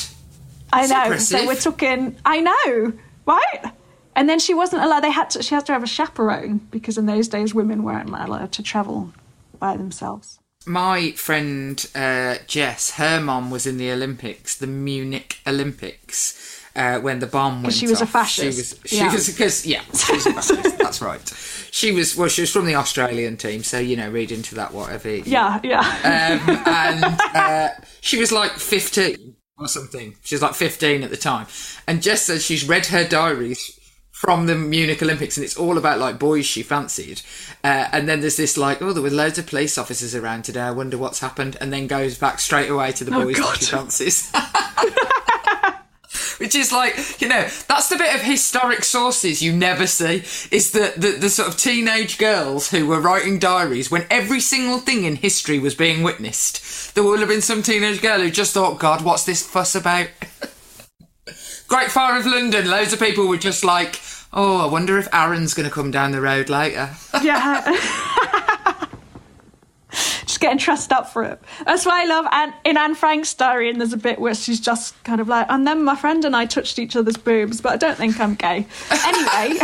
I 0.74 0.88
know. 0.88 1.04
impressive. 1.04 1.42
So 1.42 1.46
we're 1.46 1.56
talking. 1.56 2.18
I 2.26 2.40
know, 2.40 2.94
right? 3.28 3.72
And 4.16 4.28
then 4.30 4.40
she 4.40 4.54
wasn't 4.54 4.84
allowed. 4.84 5.02
They 5.02 5.12
had 5.12 5.30
to. 5.32 5.44
She 5.44 5.56
had 5.56 5.66
to 5.68 5.74
have 5.74 5.84
a 5.84 5.88
chaperone 5.88 6.60
because 6.72 6.98
in 6.98 7.06
those 7.06 7.28
days 7.28 7.54
women 7.54 7.84
weren't 7.84 8.10
allowed 8.10 8.52
to 8.54 8.64
travel 8.64 9.14
by 9.60 9.78
themselves. 9.78 10.40
My 10.66 11.12
friend 11.12 11.84
uh, 11.96 12.36
Jess, 12.46 12.92
her 12.92 13.20
mom 13.20 13.50
was 13.50 13.66
in 13.66 13.78
the 13.78 13.90
Olympics, 13.92 14.56
the 14.56 14.68
Munich 14.68 15.40
Olympics, 15.48 16.62
uh, 16.76 17.00
when 17.00 17.20
the 17.20 17.26
bomb 17.26 17.64
went 17.64 17.74
she 17.74 17.88
was 17.88 18.00
a 18.02 18.04
off. 18.04 18.12
fascist. 18.12 18.42
She 18.42 18.48
was, 18.48 18.80
she 18.86 18.98
Yeah. 18.98 19.12
was 19.14 19.28
because 19.30 19.66
yeah, 19.66 19.82
she 19.96 20.14
was 20.14 20.26
a 20.28 20.34
fascist. 20.34 20.78
that's 20.78 21.02
right. 21.02 21.22
She 21.72 21.92
was 21.92 22.16
well, 22.16 22.28
she 22.30 22.42
was 22.42 22.52
from 22.52 22.66
the 22.66 22.76
Australian 22.76 23.38
team, 23.38 23.64
so 23.64 23.80
you 23.80 23.96
know, 23.98 24.10
read 24.12 24.32
into 24.32 24.56
that 24.56 24.74
whatever. 24.74 25.10
Yeah, 25.10 25.60
yeah. 25.64 25.80
um, 26.04 26.58
and 26.68 27.04
uh, 27.34 27.70
she 28.02 28.20
was 28.20 28.32
like 28.32 28.52
15 28.52 29.36
or 29.58 29.68
something. 29.68 30.16
She 30.22 30.36
was 30.36 30.42
like 30.42 30.54
15 30.54 31.02
at 31.04 31.10
the 31.10 31.18
time. 31.18 31.48
And 31.88 32.04
Jess 32.04 32.24
says 32.24 32.46
she's 32.46 32.68
read 32.68 32.88
her 32.88 33.08
diaries 33.08 33.80
from 34.22 34.46
the 34.46 34.54
Munich 34.54 35.02
Olympics 35.02 35.36
and 35.36 35.44
it's 35.44 35.58
all 35.58 35.80
about 35.80 35.98
like 35.98 36.20
boys 36.20 36.46
she 36.46 36.62
fancied. 36.62 37.24
Uh, 37.64 37.88
and 37.92 38.08
then 38.08 38.22
there's 38.22 38.38
this 38.38 38.56
like, 38.56 38.80
oh, 38.80 38.94
there 38.94 39.02
were 39.02 39.10
loads 39.10 39.40
of 39.40 39.48
police 39.48 39.80
officers 39.80 40.14
around 40.14 40.44
today. 40.44 40.62
I 40.62 40.70
wonder 40.70 40.96
what's 40.96 41.22
happened. 41.22 41.58
And 41.60 41.74
then 41.74 41.88
goes 41.88 42.20
back 42.20 42.40
straight 42.40 42.70
away 42.70 42.92
to 42.92 43.04
the 43.04 43.16
Oh, 43.16 43.24
boys 43.24 43.40
God. 43.40 43.58
she 43.58 43.66
fancies. 43.66 44.32
Which 46.38 46.54
is 46.54 46.72
like, 46.72 47.20
you 47.20 47.28
know, 47.28 47.48
that's 47.68 47.90
the 47.90 47.98
bit 47.98 48.14
of 48.14 48.22
historic 48.22 48.84
sources 48.84 49.42
you 49.42 49.54
never 49.54 49.88
see. 49.88 50.18
Is 50.56 50.70
the, 50.72 50.94
the, 50.98 51.18
the 51.20 51.30
sort 51.32 51.48
of 51.50 51.58
teenage 51.58 52.20
girls 52.20 52.70
who 52.70 52.86
were 52.86 53.02
writing 53.02 53.40
diaries 53.40 53.90
when 53.90 54.06
every 54.12 54.40
single 54.40 54.78
thing 54.78 55.04
in 55.04 55.16
history 55.16 55.58
was 55.58 55.74
being 55.74 56.04
witnessed. 56.04 56.94
There 56.94 57.04
would 57.04 57.22
have 57.22 57.30
been 57.30 57.42
some 57.42 57.64
teenage 57.64 58.04
girl 58.04 58.20
who 58.20 58.30
just 58.30 58.54
thought, 58.54 58.78
God, 58.80 59.04
what's 59.04 59.24
this 59.24 59.44
fuss 59.46 59.74
about? 59.74 60.10
Great 61.72 61.90
Fire 61.90 62.20
of 62.20 62.26
London, 62.26 62.70
loads 62.70 62.92
of 62.92 63.00
people 63.00 63.28
were 63.30 63.38
just 63.38 63.64
like, 63.64 64.02
oh, 64.34 64.62
I 64.62 64.70
wonder 64.70 64.98
if 64.98 65.08
Aaron's 65.14 65.54
going 65.54 65.70
to 65.70 65.74
come 65.74 65.90
down 65.90 66.12
the 66.12 66.20
road 66.20 66.50
later. 66.50 66.90
yeah. 67.24 67.62
just 69.90 70.42
getting 70.42 70.58
trussed 70.58 70.92
up 70.92 71.10
for 71.10 71.24
it. 71.24 71.42
That's 71.66 71.86
why 71.86 72.02
I 72.02 72.06
love 72.08 72.26
Anne, 72.30 72.54
in 72.66 72.76
Anne 72.76 72.94
Frank's 72.94 73.34
diary, 73.34 73.70
and 73.70 73.80
there's 73.80 73.94
a 73.94 73.98
bit 73.98 74.20
where 74.20 74.36
she's 74.36 74.60
just 74.60 75.02
kind 75.06 75.22
of 75.22 75.30
like, 75.30 75.46
and 75.50 75.66
then 75.66 75.86
my 75.86 75.96
friend 75.96 76.26
and 76.26 76.36
I 76.36 76.46
touched 76.46 76.78
each 76.78 76.98
other's 76.98 77.16
boobs, 77.16 77.62
but 77.62 77.72
I 77.72 77.78
don't 77.78 77.96
think 77.96 78.20
I'm 78.20 78.36
gay. 78.36 78.68
Anyway, 79.06 79.58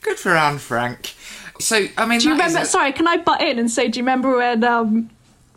Good 0.00 0.18
for 0.18 0.32
Anne 0.34 0.58
Frank. 0.58 1.14
So, 1.60 1.86
I 1.96 2.06
mean, 2.06 2.18
do 2.18 2.26
you 2.26 2.32
remember? 2.32 2.58
a- 2.58 2.66
Sorry, 2.66 2.90
can 2.90 3.06
I 3.06 3.18
butt 3.18 3.40
in 3.40 3.60
and 3.60 3.70
say, 3.70 3.86
do 3.86 4.00
you 4.00 4.02
remember 4.02 4.36
when 4.36 4.64
um, 4.64 5.10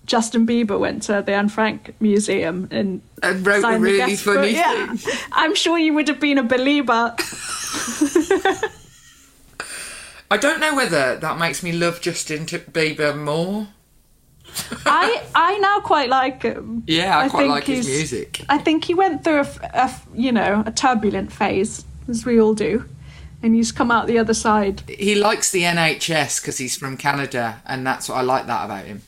Justin 0.08 0.48
Bieber 0.48 0.80
went 0.80 1.04
to 1.04 1.22
the 1.24 1.34
Anne 1.34 1.50
Frank 1.50 1.94
Museum 2.00 2.68
and, 2.72 3.02
And 3.22 3.46
wrote 3.46 3.64
a 3.64 3.78
really 3.78 4.16
funny 4.16 4.56
Yeah, 4.56 4.96
thing. 4.96 5.14
I'm 5.34 5.54
sure 5.54 5.78
you 5.78 5.94
would 5.94 6.08
have 6.08 6.20
been 6.20 6.38
a 6.38 6.44
believer. 6.44 7.14
I 10.30 10.38
don't 10.38 10.60
know 10.60 10.76
whether 10.76 11.18
that 11.18 11.38
makes 11.38 11.62
me 11.62 11.74
love 11.74 12.02
Justin 12.02 12.46
Bieber 12.46 13.18
more. 13.18 13.68
I 14.86 15.24
I 15.36 15.58
now 15.60 15.82
quite 15.82 16.10
like 16.10 16.42
him. 16.42 16.84
Yeah, 16.88 17.20
I, 17.20 17.30
quite 17.30 17.42
think 17.42 17.52
like 17.52 17.64
his 17.66 17.86
music. 17.86 18.42
I 18.50 18.58
think 18.58 18.86
he 18.86 18.94
went 18.94 19.24
through 19.24 19.42
a, 19.42 19.48
a 19.74 19.94
you 20.16 20.32
know 20.32 20.64
a 20.66 20.72
turbulent 20.72 21.32
phase, 21.32 21.86
as 22.10 22.26
we 22.26 22.42
all 22.42 22.54
do, 22.56 22.86
and 23.44 23.54
he's 23.56 23.72
come 23.72 23.92
out 23.92 24.08
the 24.08 24.18
other 24.18 24.34
side. 24.34 24.82
He 24.88 25.16
likes 25.16 25.52
the 25.52 25.64
NHS 25.64 26.42
because 26.42 26.58
he's 26.58 26.76
from 26.76 26.98
Canada, 26.98 27.62
and 27.66 27.86
that's 27.86 28.10
what 28.10 28.18
I 28.18 28.22
like 28.22 28.48
that 28.48 28.66
about 28.66 28.86
him. 28.86 29.04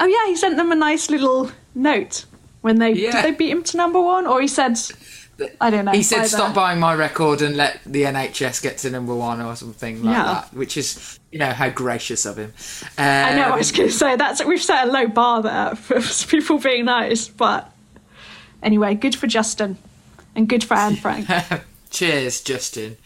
Oh 0.00 0.06
yeah, 0.06 0.26
he 0.26 0.36
sent 0.36 0.56
them 0.56 0.72
a 0.72 0.76
nice 0.76 1.10
little 1.10 1.50
note 1.74 2.24
when 2.60 2.78
they 2.78 2.92
Yeah. 2.92 3.12
did 3.12 3.24
they 3.24 3.36
beat 3.36 3.50
him 3.50 3.62
to 3.64 3.76
number 3.76 4.00
one, 4.00 4.26
or 4.26 4.40
he 4.40 4.48
said, 4.48 4.78
I 5.60 5.70
don't 5.70 5.84
know. 5.84 5.92
He 5.92 6.02
said, 6.02 6.18
either. 6.20 6.28
"Stop 6.28 6.54
buying 6.54 6.78
my 6.78 6.94
record 6.94 7.42
and 7.42 7.56
let 7.56 7.80
the 7.84 8.04
NHS 8.04 8.60
get 8.62 8.78
to 8.78 8.90
number 8.90 9.14
one 9.14 9.40
or 9.40 9.56
something 9.56 10.02
like 10.02 10.16
Yeah. 10.16 10.24
that," 10.24 10.54
which 10.54 10.76
is, 10.76 11.18
you 11.32 11.38
know, 11.38 11.50
how 11.52 11.68
gracious 11.70 12.24
of 12.26 12.36
him. 12.36 12.52
Um, 12.98 13.04
I 13.04 13.34
know. 13.34 13.42
I 13.52 13.56
was 13.56 13.72
going 13.72 13.88
to 13.88 13.94
say 13.94 14.16
that's 14.16 14.44
we've 14.44 14.62
set 14.62 14.86
a 14.88 14.90
low 14.90 15.06
bar 15.08 15.42
there 15.42 15.74
for 15.74 16.00
people 16.28 16.58
being 16.58 16.84
nice, 16.84 17.26
but 17.28 17.70
anyway, 18.62 18.94
good 18.94 19.14
for 19.16 19.26
Justin, 19.26 19.78
and 20.36 20.48
good 20.48 20.62
for 20.62 20.74
Anne 20.74 20.96
Frank. 20.96 21.26
Cheers, 21.92 22.40
Justin. 22.40 22.96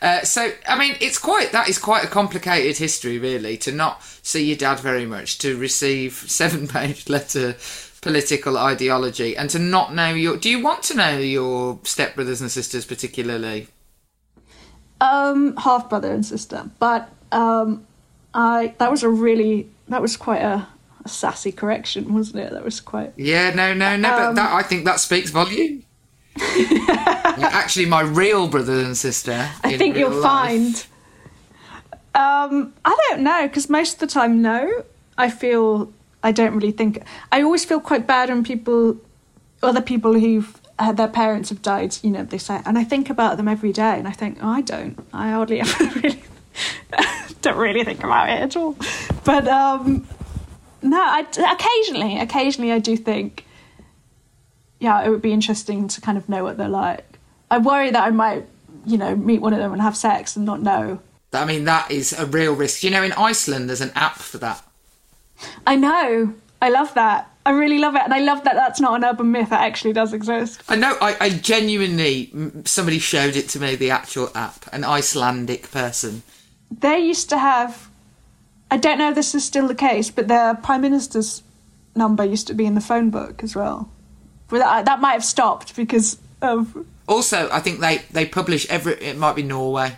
Uh, 0.00 0.22
so, 0.22 0.52
I 0.68 0.78
mean, 0.78 0.96
it's 1.00 1.18
quite 1.18 1.50
that 1.52 1.68
is 1.68 1.78
quite 1.78 2.04
a 2.04 2.08
complicated 2.08 2.76
history, 2.76 3.18
really, 3.18 3.56
to 3.58 3.72
not 3.72 4.02
see 4.22 4.44
your 4.44 4.56
dad 4.56 4.78
very 4.78 5.06
much, 5.06 5.38
to 5.38 5.56
receive 5.56 6.12
seven-page 6.26 7.08
letter 7.08 7.56
political 8.00 8.58
ideology, 8.58 9.36
and 9.36 9.50
to 9.50 9.58
not 9.58 9.94
know 9.94 10.12
your. 10.14 10.36
Do 10.36 10.48
you 10.50 10.62
want 10.62 10.82
to 10.84 10.94
know 10.94 11.18
your 11.18 11.76
stepbrothers 11.78 12.40
and 12.40 12.50
sisters 12.50 12.84
particularly? 12.84 13.68
um, 15.00 15.56
half 15.56 15.88
brother 15.88 16.12
and 16.12 16.24
sister, 16.24 16.70
but 16.78 17.10
um, 17.32 17.86
I 18.32 18.74
that 18.78 18.90
was 18.90 19.02
a 19.02 19.08
really 19.08 19.68
that 19.88 20.00
was 20.00 20.16
quite 20.16 20.42
a, 20.42 20.66
a 21.04 21.08
sassy 21.08 21.52
correction, 21.52 22.14
wasn't 22.14 22.40
it? 22.40 22.52
That 22.52 22.64
was 22.64 22.80
quite. 22.80 23.12
Yeah, 23.16 23.54
no, 23.54 23.74
no, 23.74 23.96
no. 23.96 24.08
but 24.08 24.32
that 24.34 24.52
I 24.52 24.62
think 24.62 24.84
that 24.84 25.00
speaks 25.00 25.30
volume. 25.30 25.83
Actually, 26.40 27.86
my 27.86 28.02
real 28.02 28.48
brother 28.48 28.80
and 28.80 28.96
sister. 28.96 29.48
I 29.62 29.72
in 29.72 29.78
think 29.78 29.96
you'll 29.96 30.10
life. 30.10 30.22
find. 30.22 30.86
Um, 32.14 32.72
I 32.84 32.96
don't 33.08 33.22
know 33.22 33.46
because 33.46 33.68
most 33.68 33.94
of 33.94 33.98
the 34.00 34.06
time, 34.06 34.42
no. 34.42 34.84
I 35.16 35.30
feel 35.30 35.92
I 36.22 36.32
don't 36.32 36.54
really 36.54 36.72
think. 36.72 37.02
I 37.30 37.42
always 37.42 37.64
feel 37.64 37.80
quite 37.80 38.06
bad 38.06 38.30
when 38.30 38.42
people, 38.42 38.96
other 39.62 39.80
people 39.80 40.18
who've 40.18 40.60
had 40.78 40.96
their 40.96 41.08
parents 41.08 41.50
have 41.50 41.62
died. 41.62 41.96
You 42.02 42.10
know, 42.10 42.24
they 42.24 42.38
say, 42.38 42.60
and 42.64 42.78
I 42.78 42.84
think 42.84 43.10
about 43.10 43.36
them 43.36 43.46
every 43.46 43.72
day, 43.72 43.98
and 43.98 44.08
I 44.08 44.12
think, 44.12 44.38
oh, 44.42 44.48
I 44.48 44.60
don't. 44.60 44.98
I 45.12 45.30
hardly 45.30 45.60
ever 45.60 45.84
really 46.00 46.22
don't 47.42 47.56
really 47.56 47.84
think 47.84 48.02
about 48.02 48.28
it 48.28 48.40
at 48.40 48.56
all. 48.56 48.76
But 49.24 49.46
um, 49.46 50.06
no, 50.82 50.98
I 51.00 51.20
occasionally, 51.20 52.18
occasionally, 52.18 52.72
I 52.72 52.78
do 52.78 52.96
think. 52.96 53.46
Yeah, 54.80 55.04
it 55.04 55.10
would 55.10 55.22
be 55.22 55.32
interesting 55.32 55.88
to 55.88 56.00
kind 56.00 56.18
of 56.18 56.28
know 56.28 56.44
what 56.44 56.56
they're 56.56 56.68
like. 56.68 57.18
I 57.50 57.58
worry 57.58 57.90
that 57.90 58.02
I 58.02 58.10
might, 58.10 58.46
you 58.84 58.98
know, 58.98 59.14
meet 59.16 59.40
one 59.40 59.52
of 59.52 59.58
them 59.58 59.72
and 59.72 59.80
have 59.80 59.96
sex 59.96 60.36
and 60.36 60.44
not 60.44 60.60
know. 60.60 61.00
I 61.32 61.44
mean, 61.44 61.64
that 61.64 61.90
is 61.90 62.12
a 62.12 62.26
real 62.26 62.54
risk. 62.54 62.82
You 62.82 62.90
know, 62.90 63.02
in 63.02 63.12
Iceland, 63.12 63.68
there's 63.68 63.80
an 63.80 63.92
app 63.94 64.16
for 64.16 64.38
that. 64.38 64.62
I 65.66 65.76
know. 65.76 66.34
I 66.62 66.68
love 66.70 66.94
that. 66.94 67.30
I 67.46 67.50
really 67.50 67.78
love 67.78 67.94
it, 67.94 68.02
and 68.02 68.14
I 68.14 68.20
love 68.20 68.44
that 68.44 68.54
that's 68.54 68.80
not 68.80 68.94
an 68.94 69.04
urban 69.04 69.30
myth. 69.30 69.50
That 69.50 69.60
actually 69.60 69.92
does 69.92 70.14
exist. 70.14 70.62
I 70.68 70.76
know. 70.76 70.96
I, 71.00 71.16
I 71.20 71.28
genuinely 71.28 72.30
somebody 72.64 72.98
showed 72.98 73.36
it 73.36 73.50
to 73.50 73.60
me. 73.60 73.74
The 73.74 73.90
actual 73.90 74.30
app, 74.34 74.66
an 74.72 74.82
Icelandic 74.82 75.70
person. 75.70 76.22
They 76.70 77.00
used 77.00 77.28
to 77.30 77.38
have. 77.38 77.90
I 78.70 78.78
don't 78.78 78.98
know 78.98 79.10
if 79.10 79.14
this 79.14 79.34
is 79.34 79.44
still 79.44 79.68
the 79.68 79.74
case, 79.74 80.10
but 80.10 80.26
their 80.26 80.54
prime 80.54 80.80
minister's 80.80 81.42
number 81.94 82.24
used 82.24 82.46
to 82.46 82.54
be 82.54 82.64
in 82.64 82.74
the 82.74 82.80
phone 82.80 83.10
book 83.10 83.42
as 83.42 83.54
well. 83.54 83.90
But 84.48 84.58
that, 84.58 84.84
that 84.84 85.00
might 85.00 85.12
have 85.12 85.24
stopped 85.24 85.76
because 85.76 86.18
of. 86.42 86.86
Also, 87.06 87.48
I 87.50 87.60
think 87.60 87.80
they 87.80 88.02
they 88.10 88.26
publish 88.26 88.68
every. 88.68 88.94
It 88.94 89.16
might 89.16 89.36
be 89.36 89.42
Norway, 89.42 89.96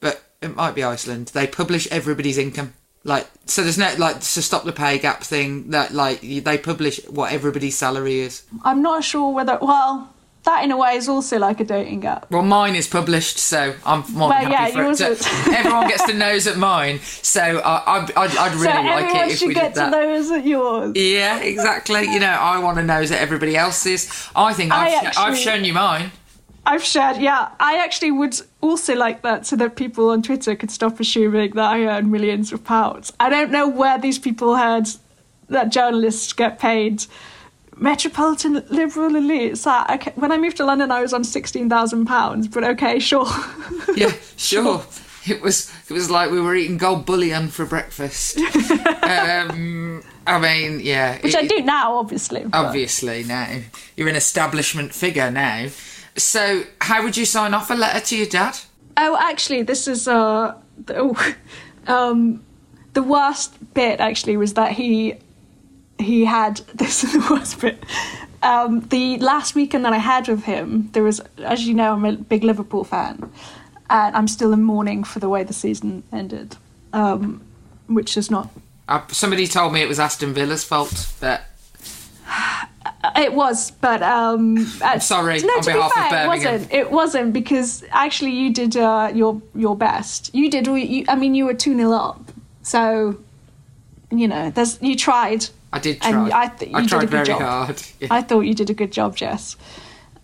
but 0.00 0.22
it 0.40 0.54
might 0.56 0.74
be 0.74 0.82
Iceland. 0.82 1.28
They 1.28 1.46
publish 1.46 1.86
everybody's 1.90 2.38
income. 2.38 2.74
Like 3.04 3.28
so, 3.46 3.62
there's 3.62 3.78
no 3.78 3.92
like 3.98 4.20
to 4.20 4.42
stop 4.42 4.64
the 4.64 4.72
pay 4.72 4.98
gap 4.98 5.22
thing. 5.22 5.70
That 5.70 5.92
like 5.92 6.20
they 6.20 6.58
publish 6.58 7.00
what 7.08 7.32
everybody's 7.32 7.76
salary 7.76 8.20
is. 8.20 8.44
I'm 8.62 8.82
not 8.82 9.04
sure 9.04 9.32
whether. 9.32 9.58
Well, 9.60 10.12
that 10.44 10.64
in 10.64 10.70
a 10.72 10.76
way 10.76 10.96
is 10.96 11.08
also 11.08 11.38
like 11.38 11.60
a 11.60 11.64
dating 11.64 12.04
app. 12.04 12.30
Well, 12.30 12.42
mine 12.42 12.74
is 12.74 12.88
published, 12.88 13.38
so 13.38 13.74
I'm 13.86 14.00
more 14.12 14.28
Well, 14.30 14.42
than 14.42 14.50
yeah, 14.50 14.68
for 14.68 14.90
it. 14.90 14.96
To, 14.96 15.28
everyone 15.56 15.88
gets 15.88 16.04
to 16.06 16.14
nose 16.14 16.46
at 16.46 16.56
mine, 16.56 16.98
so 17.00 17.40
I, 17.40 17.98
I'd, 17.98 18.12
I'd, 18.16 18.36
I'd 18.36 18.52
really 18.54 18.64
so 18.64 18.80
like 18.82 19.28
it 19.28 19.32
if 19.32 19.42
we 19.48 19.54
get 19.54 19.74
did 19.74 19.74
that. 19.76 19.84
should 19.84 19.90
get 19.90 19.90
to 19.90 19.90
those 19.90 20.30
at 20.32 20.44
yours. 20.46 20.92
Yeah, 20.96 21.38
exactly. 21.38 22.02
You 22.04 22.18
know, 22.18 22.26
I 22.26 22.58
want 22.58 22.78
to 22.78 22.82
nose 22.82 23.10
at 23.12 23.20
everybody 23.20 23.56
else's. 23.56 24.28
I 24.34 24.52
think 24.52 24.72
I 24.72 24.96
I've, 24.96 25.18
I've 25.18 25.38
shown 25.38 25.64
you 25.64 25.74
mine. 25.74 26.10
I've 26.64 26.84
shared, 26.84 27.16
yeah. 27.16 27.50
I 27.58 27.78
actually 27.82 28.12
would 28.12 28.40
also 28.60 28.94
like 28.94 29.22
that 29.22 29.46
so 29.46 29.56
that 29.56 29.74
people 29.74 30.10
on 30.10 30.22
Twitter 30.22 30.54
could 30.54 30.70
stop 30.70 31.00
assuming 31.00 31.52
that 31.52 31.70
I 31.72 31.86
earn 31.86 32.10
millions 32.10 32.52
of 32.52 32.62
pounds. 32.64 33.12
I 33.18 33.30
don't 33.30 33.50
know 33.50 33.68
where 33.68 33.98
these 33.98 34.18
people 34.18 34.56
heard 34.56 34.86
that 35.48 35.70
journalists 35.70 36.32
get 36.32 36.60
paid. 36.60 37.04
Metropolitan 37.76 38.62
liberal 38.70 39.16
elite. 39.16 39.52
It's 39.52 39.66
like, 39.66 39.90
okay, 39.90 40.12
when 40.14 40.30
I 40.30 40.38
moved 40.38 40.56
to 40.58 40.64
London, 40.64 40.90
I 40.90 41.00
was 41.00 41.12
on 41.12 41.24
sixteen 41.24 41.68
thousand 41.68 42.06
pounds. 42.06 42.48
But 42.48 42.64
okay, 42.64 42.98
sure. 42.98 43.26
Yeah, 43.96 44.12
sure. 44.36 44.84
It 45.26 45.42
was 45.42 45.72
it 45.88 45.92
was 45.94 46.10
like 46.10 46.30
we 46.30 46.40
were 46.40 46.54
eating 46.54 46.78
gold 46.78 47.04
bullion 47.06 47.48
for 47.48 47.64
breakfast. 47.66 48.38
um, 49.02 50.02
I 50.26 50.38
mean, 50.38 50.80
yeah. 50.80 51.18
Which 51.20 51.34
it- 51.34 51.38
I 51.44 51.46
do 51.46 51.60
now, 51.62 51.96
obviously. 51.96 52.44
but- 52.44 52.54
Obviously, 52.66 53.24
now 53.24 53.60
you're 53.96 54.08
an 54.08 54.16
establishment 54.16 54.94
figure 54.94 55.30
now. 55.30 55.68
So, 56.16 56.64
how 56.80 57.02
would 57.02 57.16
you 57.16 57.24
sign 57.24 57.54
off 57.54 57.70
a 57.70 57.74
letter 57.74 58.00
to 58.06 58.16
your 58.16 58.26
dad? 58.26 58.58
Oh, 58.96 59.16
actually, 59.20 59.62
this 59.62 59.88
is 59.88 60.06
uh, 60.06 60.54
the, 60.84 61.34
um, 61.86 62.44
the 62.92 63.02
worst 63.02 63.54
bit. 63.74 64.00
Actually, 64.00 64.36
was 64.36 64.54
that 64.54 64.72
he 64.72 65.14
he 66.02 66.24
had 66.24 66.56
this 66.74 67.04
is 67.04 67.12
the 67.12 67.34
worst 67.34 67.60
bit. 67.60 67.82
Um, 68.42 68.80
the 68.88 69.18
last 69.18 69.54
weekend 69.54 69.84
that 69.84 69.92
I 69.92 69.98
had 69.98 70.26
with 70.26 70.44
him, 70.44 70.90
there 70.92 71.04
was, 71.04 71.20
as 71.38 71.64
you 71.66 71.74
know, 71.74 71.92
I'm 71.92 72.04
a 72.04 72.12
big 72.12 72.42
Liverpool 72.42 72.82
fan, 72.82 73.30
and 73.88 74.16
I'm 74.16 74.26
still 74.26 74.52
in 74.52 74.64
mourning 74.64 75.04
for 75.04 75.20
the 75.20 75.28
way 75.28 75.44
the 75.44 75.52
season 75.52 76.02
ended, 76.12 76.56
um, 76.92 77.40
which 77.86 78.16
is 78.16 78.30
not. 78.30 78.50
Uh, 78.88 79.06
somebody 79.08 79.46
told 79.46 79.72
me 79.72 79.80
it 79.80 79.88
was 79.88 80.00
Aston 80.00 80.34
Villa's 80.34 80.64
fault, 80.64 81.12
but 81.20 81.42
It 83.16 83.34
was, 83.34 83.72
but 83.72 84.00
um, 84.02 84.58
I'm 84.82 85.00
sorry 85.00 85.40
No, 85.40 85.54
on 85.54 85.62
to 85.62 85.72
behalf 85.72 85.94
be 85.94 86.00
of 86.00 86.08
fair, 86.08 86.24
it 86.24 86.28
wasn't. 86.28 86.72
It 86.72 86.90
wasn't 86.90 87.32
because 87.32 87.84
actually 87.90 88.30
you 88.30 88.52
did 88.52 88.76
uh, 88.76 89.10
your 89.12 89.42
your 89.54 89.76
best. 89.76 90.32
You 90.34 90.50
did. 90.50 90.66
You, 90.66 91.04
I 91.08 91.16
mean, 91.16 91.34
you 91.34 91.44
were 91.44 91.54
two 91.54 91.76
0 91.76 91.90
up, 91.92 92.30
so 92.62 93.18
you 94.10 94.28
know, 94.28 94.50
there's 94.50 94.80
you 94.80 94.96
tried. 94.96 95.48
I 95.72 95.78
did 95.78 96.00
try. 96.00 96.10
And 96.10 96.32
I, 96.32 96.48
th- 96.48 96.70
you 96.70 96.76
I 96.76 96.80
did 96.82 96.88
tried 96.90 96.98
a 96.98 97.06
good 97.06 97.10
very 97.10 97.26
job. 97.26 97.40
hard. 97.40 97.82
Yeah. 98.00 98.08
I 98.10 98.22
thought 98.22 98.40
you 98.40 98.54
did 98.54 98.70
a 98.70 98.74
good 98.74 98.92
job, 98.92 99.16
Jess. 99.16 99.56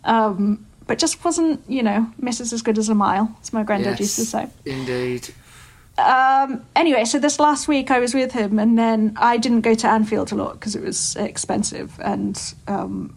Um, 0.04 0.66
but 0.86 0.98
just 0.98 1.22
wasn't, 1.24 1.62
you 1.68 1.82
know, 1.82 2.10
misses 2.18 2.52
as 2.52 2.62
good 2.62 2.78
as 2.78 2.88
a 2.88 2.94
mile, 2.94 3.36
as 3.42 3.52
my 3.52 3.62
granddad 3.62 4.00
used 4.00 4.16
to 4.16 4.24
say. 4.24 4.48
Indeed. 4.64 5.28
Um, 5.98 6.64
anyway, 6.76 7.04
so 7.04 7.18
this 7.18 7.40
last 7.40 7.66
week 7.66 7.90
I 7.90 7.98
was 7.98 8.14
with 8.14 8.32
him, 8.32 8.58
and 8.58 8.78
then 8.78 9.14
I 9.16 9.36
didn't 9.36 9.62
go 9.62 9.74
to 9.74 9.86
Anfield 9.88 10.32
a 10.32 10.36
lot 10.36 10.52
because 10.52 10.76
it 10.76 10.82
was 10.82 11.16
expensive, 11.16 11.98
and 12.02 12.40
um, 12.68 13.16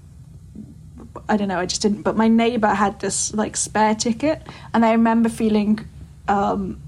I 1.29 1.37
don't 1.37 1.47
know, 1.47 1.59
I 1.59 1.65
just 1.65 1.81
didn't. 1.81 2.01
But 2.01 2.17
my 2.17 2.27
neighbour 2.27 2.69
had 2.69 2.99
this 2.99 3.33
like 3.33 3.55
spare 3.55 3.93
ticket, 3.93 4.41
and 4.73 4.83
I 4.83 4.93
remember 4.93 5.29
feeling 5.29 5.87
um, 6.27 6.81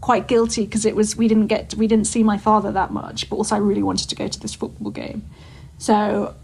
quite 0.00 0.28
guilty 0.28 0.64
because 0.64 0.84
it 0.84 0.94
was 0.94 1.16
we 1.16 1.28
didn't 1.28 1.48
get 1.48 1.74
we 1.74 1.86
didn't 1.86 2.06
see 2.06 2.22
my 2.22 2.38
father 2.38 2.70
that 2.72 2.92
much, 2.92 3.28
but 3.28 3.36
also 3.36 3.56
I 3.56 3.58
really 3.58 3.82
wanted 3.82 4.08
to 4.10 4.14
go 4.16 4.28
to 4.28 4.40
this 4.40 4.54
football 4.54 4.90
game, 4.90 5.22
so 5.78 6.34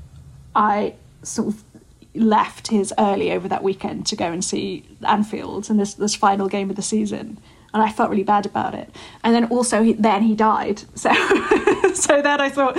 I 0.55 0.95
sort 1.23 1.49
of 1.49 1.63
left 2.15 2.69
his 2.69 2.93
early 2.99 3.33
over 3.33 3.49
that 3.49 3.63
weekend 3.63 4.07
to 4.07 4.17
go 4.17 4.27
and 4.27 4.45
see 4.45 4.85
Anfield 5.07 5.69
and 5.71 5.79
this 5.81 5.95
this 5.95 6.15
final 6.15 6.49
game 6.49 6.71
of 6.71 6.77
the 6.77 6.83
season, 6.83 7.39
and 7.73 7.83
I 7.83 7.91
felt 7.91 8.11
really 8.11 8.25
bad 8.25 8.47
about 8.47 8.75
it. 8.75 8.89
And 9.23 9.35
then 9.35 9.47
also 9.47 9.83
he, 9.83 9.93
then 9.95 10.23
he 10.23 10.35
died, 10.35 10.83
so 10.95 11.13
so 11.95 12.23
then 12.23 12.41
I 12.41 12.51
thought, 12.51 12.79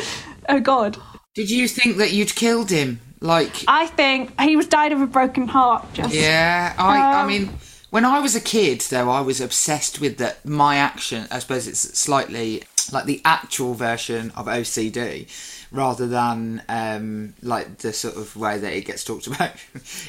oh 0.50 0.60
god, 0.60 0.98
Did 1.36 1.50
you 1.50 1.68
think 1.68 1.98
that 1.98 2.12
you'd 2.14 2.36
killed 2.36 2.70
him? 2.70 3.00
Like, 3.22 3.64
I 3.68 3.88
think 3.88 4.40
he 4.40 4.56
was 4.56 4.68
died 4.68 4.92
of 4.92 5.02
a 5.02 5.08
broken 5.08 5.48
heart. 5.48 5.86
Just 5.94 6.14
yeah. 6.14 6.76
I. 6.78 7.00
I 7.00 7.22
Um, 7.22 7.28
mean, 7.28 7.50
when 7.96 8.04
I 8.04 8.20
was 8.20 8.36
a 8.36 8.42
kid, 8.42 8.82
though, 8.82 9.10
I 9.10 9.22
was 9.22 9.40
obsessed 9.40 10.02
with 10.02 10.18
that. 10.18 10.46
My 10.46 10.76
action. 10.76 11.28
I 11.32 11.40
suppose 11.40 11.66
it's 11.66 11.98
slightly 11.98 12.64
like 12.92 13.06
the 13.06 13.22
actual 13.24 13.74
version 13.74 14.34
of 14.36 14.48
OCD, 14.48 15.30
rather 15.72 16.06
than 16.06 16.62
um, 16.68 17.36
like 17.42 17.78
the 17.78 17.94
sort 17.94 18.18
of 18.18 18.36
way 18.36 18.58
that 18.58 18.74
it 18.74 18.82
gets 18.82 19.06
talked 19.06 19.28
about 19.32 19.54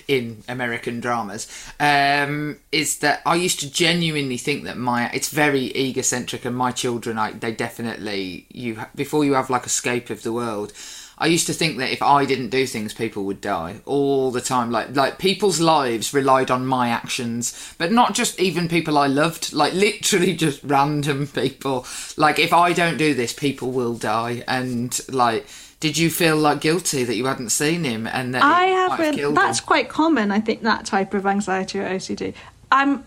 in 0.09 0.43
American 0.49 0.99
dramas. 0.99 1.47
Um, 1.79 2.59
is 2.73 2.99
that 2.99 3.23
I 3.25 3.37
used 3.37 3.61
to 3.61 3.71
genuinely 3.71 4.37
think 4.37 4.65
that 4.65 4.77
my 4.77 5.09
it's 5.11 5.29
very 5.29 5.73
egocentric, 5.77 6.45
and 6.45 6.57
my 6.57 6.73
children, 6.73 7.19
I 7.19 7.35
they 7.35 7.53
definitely 7.53 8.47
you 8.51 8.85
before 8.97 9.25
you 9.25 9.35
have 9.35 9.49
like 9.49 9.65
a 9.65 9.69
scope 9.69 10.11
of 10.11 10.25
the 10.25 10.33
world. 10.33 10.73
I 11.19 11.29
used 11.29 11.47
to 11.47 11.55
think 11.55 11.79
that 11.79 11.91
if 11.91 12.03
I 12.03 12.27
didn't 12.27 12.51
do 12.51 12.67
things, 12.67 12.93
people 12.93 13.25
would 13.25 13.41
die 13.41 13.81
all 13.87 14.31
the 14.31 14.43
time. 14.43 14.71
Like 14.71 14.95
like 14.95 15.19
people's 15.19 15.61
lives 15.61 16.13
relied 16.13 16.51
on 16.51 16.67
my 16.67 16.91
actions, 16.91 17.75
but 17.79 17.91
not 17.91 18.15
just 18.15 18.39
even 18.39 18.69
people 18.69 18.99
I 18.99 19.07
loved. 19.07 19.53
Like 19.53 19.73
literally 19.87 20.35
just 20.37 20.63
random 20.63 21.27
people. 21.27 21.87
Like 22.17 22.39
if 22.39 22.53
I 22.53 22.73
don't 22.73 22.99
do 22.99 23.15
this, 23.15 23.33
people 23.33 23.71
will 23.71 23.95
die. 23.95 24.45
And 24.47 24.99
like, 25.09 25.47
did 25.81 25.97
you 25.97 26.11
feel 26.11 26.37
like 26.37 26.61
guilty 26.61 27.05
that 27.05 27.17
you 27.17 27.25
hadn't 27.25 27.51
seen 27.51 27.85
him 27.85 28.07
and 28.07 28.35
that 28.35 28.43
I 28.43 28.65
have 28.67 28.93
haven't. 28.93 29.17
killed 29.17 29.37
That's 29.37 29.61
him? 29.61 29.67
quite 29.67 29.89
common. 29.89 30.31
I 30.31 30.41
think 30.41 30.63
that 30.63 30.85
type 30.85 31.15
of 31.15 31.25
anxiety 31.27 31.79
or 31.81 31.89
OCD. 31.89 32.35
I'm 32.71 33.05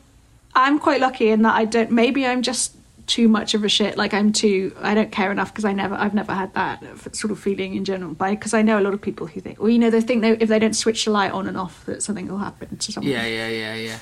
I'm 0.55 0.79
quite 0.79 0.99
lucky 0.99 1.29
in 1.29 1.43
that 1.43 1.53
I 1.53 1.65
don't. 1.65 1.91
Maybe 1.91 2.25
I'm 2.25 2.41
just 2.41 2.75
too 3.09 3.27
much 3.27 3.53
of 3.53 3.63
a 3.65 3.69
shit. 3.69 3.97
Like 3.97 4.13
I'm 4.13 4.31
too. 4.31 4.73
I 4.81 4.93
don't 4.93 5.11
care 5.11 5.31
enough 5.31 5.51
because 5.51 5.65
I 5.65 5.73
never. 5.73 5.95
I've 5.95 6.13
never 6.13 6.33
had 6.33 6.53
that 6.53 6.81
sort 7.15 7.31
of 7.31 7.39
feeling 7.39 7.75
in 7.75 7.83
general. 7.83 8.13
But 8.13 8.29
because 8.31 8.53
I 8.53 8.61
know 8.61 8.79
a 8.79 8.83
lot 8.87 8.93
of 8.93 9.01
people 9.01 9.27
who 9.27 9.41
think, 9.41 9.59
well, 9.59 9.69
you 9.69 9.79
know, 9.79 9.89
they 9.89 9.99
think 10.01 10.21
they, 10.21 10.31
if 10.37 10.47
they 10.47 10.59
don't 10.59 10.75
switch 10.75 11.03
the 11.05 11.11
light 11.11 11.31
on 11.31 11.47
and 11.47 11.57
off, 11.57 11.85
that 11.87 12.01
something 12.03 12.27
will 12.27 12.37
happen 12.37 12.77
to 12.77 12.91
someone. 12.91 13.11
Yeah, 13.11 13.25
yeah, 13.25 13.49
yeah, 13.49 13.75
yeah. 13.75 13.99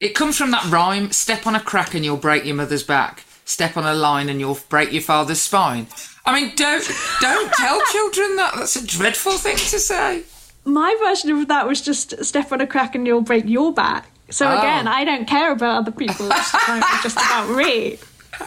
It 0.00 0.14
comes 0.14 0.38
from 0.38 0.50
that 0.52 0.64
rhyme: 0.70 1.10
"Step 1.12 1.46
on 1.46 1.54
a 1.54 1.60
crack 1.60 1.94
and 1.94 2.04
you'll 2.04 2.16
break 2.16 2.44
your 2.46 2.54
mother's 2.56 2.82
back. 2.84 3.24
Step 3.44 3.76
on 3.76 3.84
a 3.84 3.94
line 3.94 4.28
and 4.30 4.40
you'll 4.40 4.58
break 4.70 4.92
your 4.92 5.02
father's 5.02 5.40
spine." 5.42 5.86
I 6.26 6.40
mean, 6.40 6.52
don't 6.56 6.88
don't 7.20 7.52
tell 7.58 7.80
children 7.92 8.36
that. 8.36 8.52
That's 8.56 8.76
a 8.76 8.86
dreadful 8.86 9.32
thing 9.32 9.56
to 9.56 9.78
say. 9.78 10.22
My 10.64 10.96
version 11.06 11.30
of 11.32 11.48
that 11.48 11.66
was 11.68 11.82
just 11.82 12.24
step 12.24 12.50
on 12.50 12.60
a 12.62 12.66
crack 12.66 12.94
and 12.94 13.06
you'll 13.06 13.20
break 13.20 13.44
your 13.46 13.72
back. 13.74 14.06
So 14.30 14.48
Oh. 14.48 14.58
again, 14.58 14.88
I 14.88 15.04
don't 15.04 15.26
care 15.28 15.52
about 15.52 15.76
other 15.82 15.90
people. 15.90 16.26
It's 16.32 17.02
just 17.02 17.16
about 17.18 17.50
me. 17.54 17.98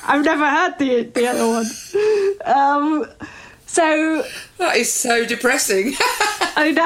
I've 0.06 0.24
never 0.24 0.50
heard 0.50 0.78
the 0.80 1.04
the 1.04 1.28
other 1.28 1.48
one. 1.48 1.66
Um, 2.46 3.06
so 3.66 4.24
That 4.58 4.78
is 4.78 4.92
so 4.94 5.26
depressing. 5.26 5.94
I 6.56 6.72
know. 6.72 6.86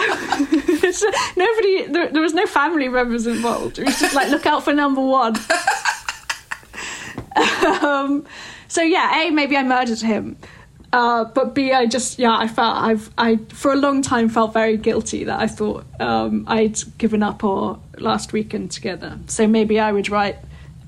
Nobody, 1.37 1.85
there, 1.87 2.09
there 2.09 2.21
was 2.21 2.33
no 2.33 2.45
family 2.45 2.89
members 2.89 3.27
involved. 3.27 3.79
It 3.79 3.85
was 3.85 3.99
just 3.99 4.13
like, 4.13 4.29
look 4.29 4.45
out 4.45 4.65
for 4.65 4.73
number 4.73 5.01
one. 5.01 5.37
um, 7.81 8.25
so 8.67 8.81
yeah, 8.81 9.21
A, 9.21 9.29
maybe 9.31 9.55
I 9.55 9.63
murdered 9.63 10.01
him. 10.01 10.37
Uh, 10.91 11.23
but 11.23 11.55
B, 11.55 11.71
I 11.71 11.85
just, 11.85 12.19
yeah, 12.19 12.35
I 12.35 12.49
felt, 12.49 12.75
I've, 12.75 13.09
I, 13.17 13.37
for 13.53 13.71
a 13.71 13.77
long 13.77 14.01
time 14.01 14.27
felt 14.27 14.51
very 14.51 14.75
guilty 14.75 15.23
that 15.23 15.39
I 15.39 15.47
thought 15.47 15.85
um, 16.01 16.43
I'd 16.47 16.77
given 16.97 17.23
up 17.23 17.45
our 17.45 17.79
last 17.99 18.33
weekend 18.33 18.71
together. 18.71 19.17
So 19.27 19.47
maybe 19.47 19.79
I 19.79 19.93
would 19.93 20.09
write, 20.09 20.37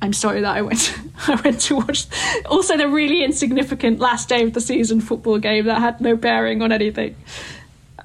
I'm 0.04 0.12
sorry 0.12 0.42
that 0.42 0.58
I 0.58 0.62
went, 0.62 1.00
I 1.30 1.36
went 1.36 1.62
to 1.62 1.78
watch 1.78 2.08
also 2.46 2.76
the 2.76 2.89
really 2.89 3.24
insignificant 3.24 4.00
last 4.00 4.28
day 4.28 4.44
of 4.44 4.54
the 4.54 4.60
season 4.60 5.00
football 5.00 5.39
game 5.39 5.66
that 5.66 5.80
had 5.80 6.02
no 6.02 6.18
bearing 6.18 6.62
on 6.62 6.74
anything. 6.74 7.16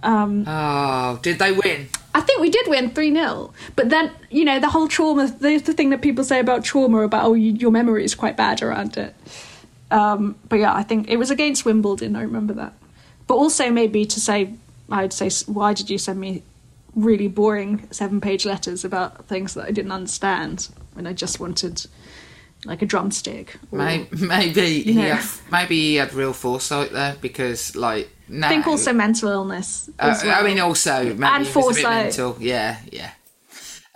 Um, 0.04 0.44
oh, 0.46 1.18
did 1.22 1.40
they 1.40 1.50
win? 1.50 1.88
I 2.14 2.20
think 2.20 2.40
we 2.40 2.50
did 2.50 2.68
win 2.68 2.90
3 2.90 3.12
0. 3.12 3.52
But 3.74 3.90
then, 3.90 4.12
you 4.30 4.44
know, 4.44 4.60
the 4.60 4.68
whole 4.68 4.86
trauma, 4.86 5.26
the, 5.26 5.58
the 5.58 5.72
thing 5.72 5.90
that 5.90 6.00
people 6.00 6.22
say 6.22 6.38
about 6.38 6.62
trauma, 6.62 7.00
about, 7.00 7.24
oh, 7.24 7.34
you, 7.34 7.52
your 7.54 7.72
memory 7.72 8.04
is 8.04 8.14
quite 8.14 8.36
bad 8.36 8.62
around 8.62 8.96
it. 8.96 9.12
Um, 9.90 10.36
but 10.48 10.60
yeah, 10.60 10.72
I 10.72 10.84
think 10.84 11.08
it 11.08 11.16
was 11.16 11.32
against 11.32 11.64
Wimbledon, 11.64 12.14
I 12.14 12.22
remember 12.22 12.54
that. 12.54 12.74
But 13.26 13.34
also, 13.34 13.70
maybe 13.70 14.06
to 14.06 14.20
say, 14.20 14.54
I'd 14.88 15.12
say, 15.12 15.30
why 15.52 15.74
did 15.74 15.90
you 15.90 15.98
send 15.98 16.20
me 16.20 16.44
really 16.94 17.26
boring 17.26 17.88
seven 17.90 18.20
page 18.20 18.46
letters 18.46 18.84
about 18.84 19.26
things 19.26 19.54
that 19.54 19.66
I 19.66 19.72
didn't 19.72 19.92
understand 19.92 20.68
when 20.98 21.06
I 21.06 21.12
just 21.14 21.38
wanted 21.40 21.86
like 22.64 22.82
a 22.82 22.86
drumstick? 22.86 23.56
or- 23.70 23.78
Maybe, 23.78 24.08
maybe 24.16 24.82
he 24.82 24.94
know. 24.94 25.14
had, 25.14 25.24
maybe 25.50 25.76
he 25.80 25.94
had 25.94 26.12
real 26.12 26.32
foresight 26.34 26.90
there 26.92 27.16
because, 27.20 27.74
like, 27.76 28.10
now, 28.28 28.48
I 28.48 28.50
think 28.50 28.66
also 28.66 28.92
mental 28.92 29.30
illness. 29.30 29.88
Uh, 29.98 30.18
well. 30.22 30.44
I 30.44 30.46
mean, 30.46 30.58
also 30.60 31.04
maybe 31.04 31.22
And 31.24 31.44
he 31.44 31.50
a 31.50 31.54
bit 31.54 31.62
foresight. 31.62 32.04
mental. 32.06 32.36
Yeah, 32.40 32.78
yeah. 32.92 33.10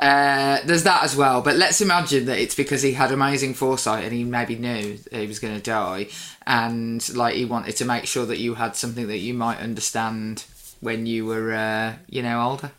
Uh, 0.00 0.58
there's 0.64 0.84
that 0.84 1.02
as 1.04 1.14
well, 1.16 1.42
but 1.42 1.56
let's 1.56 1.80
imagine 1.80 2.24
that 2.26 2.38
it's 2.38 2.54
because 2.56 2.82
he 2.82 2.92
had 2.92 3.12
amazing 3.12 3.54
foresight 3.54 4.02
and 4.04 4.12
he 4.12 4.24
maybe 4.24 4.56
knew 4.56 4.96
that 4.96 5.20
he 5.20 5.26
was 5.26 5.38
going 5.38 5.54
to 5.54 5.60
die, 5.62 6.08
and 6.46 7.14
like 7.14 7.34
he 7.34 7.44
wanted 7.44 7.76
to 7.76 7.84
make 7.84 8.06
sure 8.06 8.26
that 8.26 8.38
you 8.38 8.54
had 8.54 8.74
something 8.74 9.06
that 9.08 9.18
you 9.18 9.34
might 9.34 9.58
understand 9.58 10.44
when 10.80 11.06
you 11.06 11.26
were, 11.26 11.52
uh, 11.52 11.94
you 12.08 12.22
know, 12.22 12.40
older. 12.42 12.70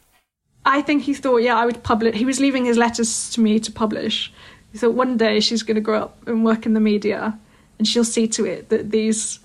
I 0.65 0.82
think 0.82 1.04
he 1.04 1.13
thought, 1.13 1.38
yeah, 1.38 1.58
I 1.58 1.65
would 1.65 1.84
publish. 1.84 2.15
He 2.15 2.26
was 2.26 2.39
leaving 2.39 2.65
his 2.65 2.78
letters 2.78 3.30
to 3.32 3.41
me 3.41 3.60
to 3.60 3.71
publish. 3.71 4.32
He 4.71 4.78
thought 4.78 4.93
one 4.93 5.17
day 5.17 5.39
she's 5.39 5.63
going 5.63 5.76
to 5.76 5.82
grow 5.82 6.04
up 6.04 6.28
and 6.28 6.45
work 6.45 6.65
in 6.65 6.73
the 6.73 6.80
media, 6.80 7.38
and 7.78 7.88
she'll 7.88 8.06
see 8.06 8.28
to 8.30 8.45
it 8.45 8.69
that 8.69 8.91
these 8.91 9.39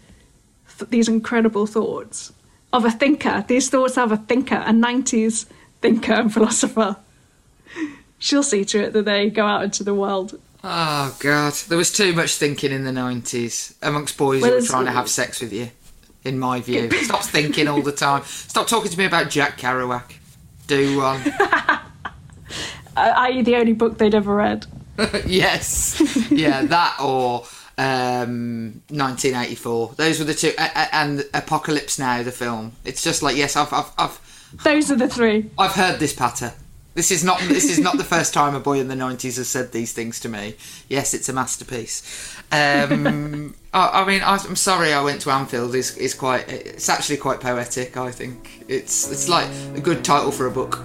th- 0.79 0.91
these 0.91 1.09
incredible 1.09 1.67
thoughts 1.67 2.33
of 2.73 2.85
a 2.85 2.91
thinker, 2.91 3.45
these 3.49 3.69
thoughts 3.69 3.99
of 3.99 4.13
a 4.13 4.17
thinker, 4.17 4.57
a 4.57 4.71
'90s 4.71 5.47
thinker 5.81 6.15
and 6.15 6.33
philosopher. 6.33 6.97
She'll 8.21 8.43
see 8.43 8.65
to 8.65 8.83
it 8.83 8.93
that 8.95 9.05
they 9.05 9.31
go 9.31 9.47
out 9.47 9.63
into 9.63 9.85
the 9.85 9.95
world. 9.95 10.41
Oh 10.65 11.17
God, 11.21 11.53
there 11.69 11.79
was 11.79 11.93
too 11.93 12.13
much 12.13 12.35
thinking 12.35 12.73
in 12.73 12.85
the 12.85 12.93
nineties 12.93 13.75
amongst 13.81 14.17
boys 14.17 14.43
Well, 14.43 14.51
who 14.51 14.57
were 14.57 14.63
trying 14.63 14.87
to 14.87 14.93
have 14.93 15.09
sex 15.09 15.41
with 15.41 15.53
you. 15.53 15.71
In 16.25 16.39
my 16.39 16.61
view, 16.61 16.91
stop 17.05 17.23
thinking 17.23 17.69
all 17.69 17.81
the 17.81 17.93
time. 17.93 18.25
Stop 18.25 18.67
talking 18.67 18.91
to 18.91 18.99
me 18.99 19.05
about 19.05 19.31
Jack 19.31 19.59
Kerouac. 19.59 20.18
Do 20.69 20.99
one. 20.99 21.21
I- 21.25 21.81
i.e., 22.97 23.43
the 23.43 23.57
only 23.57 23.73
book 23.73 23.99
they'd 23.99 24.15
ever 24.15 24.35
read. 24.37 24.67
yes, 25.27 26.01
yeah, 26.31 26.63
that 26.65 26.97
or 27.01 27.45
um, 27.79 28.83
1984. 28.89 29.95
Those 29.97 30.19
were 30.19 30.25
the 30.25 30.35
two, 30.35 30.53
and 30.59 31.25
Apocalypse 31.33 31.99
Now, 31.99 32.23
the 32.25 32.33
film. 32.33 32.73
It's 32.85 33.03
just 33.03 33.23
like 33.23 33.37
yes, 33.37 33.57
I've 33.57 33.73
I've 33.73 33.91
I've, 33.97 34.61
Those 34.65 34.91
are 34.91 34.97
the 34.97 35.09
three. 35.09 35.51
I've 35.57 35.73
heard 35.73 36.01
this 36.01 36.13
patter. 36.13 36.53
This 36.99 37.13
is 37.13 37.23
not 37.23 37.39
this 37.43 37.71
is 37.71 37.79
not 37.79 37.97
the 37.97 38.03
first 38.03 38.35
time 38.35 38.57
a 38.57 38.59
boy 38.59 38.81
in 38.81 38.89
the 38.89 38.97
nineties 38.97 39.37
has 39.37 39.49
said 39.49 39.71
these 39.71 39.93
things 39.93 40.19
to 40.19 40.29
me. 40.29 40.57
Yes, 40.89 41.15
it's 41.15 41.29
a 41.29 41.33
masterpiece. 41.33 42.03
Um, 42.51 43.55
I, 43.73 44.03
I, 44.03 44.05
mean, 44.05 44.21
I, 44.21 44.35
am 44.35 44.57
sorry 44.57 44.93
I 44.93 45.01
went 45.01 45.21
to 45.21 45.31
Anfield. 45.31 45.77
is 45.77 45.97
is 45.97 46.13
quite. 46.13 46.49
It's 46.49 46.89
actually 46.89 47.19
quite 47.19 47.39
poetic. 47.39 47.97
I 47.97 48.11
think 48.11 48.65
it's 48.67 49.13
it's 49.13 49.29
like 49.29 49.49
a 49.77 49.81
good 49.81 50.05
title 50.05 50.33
for 50.33 50.47
a 50.47 50.51
book. 50.51 50.83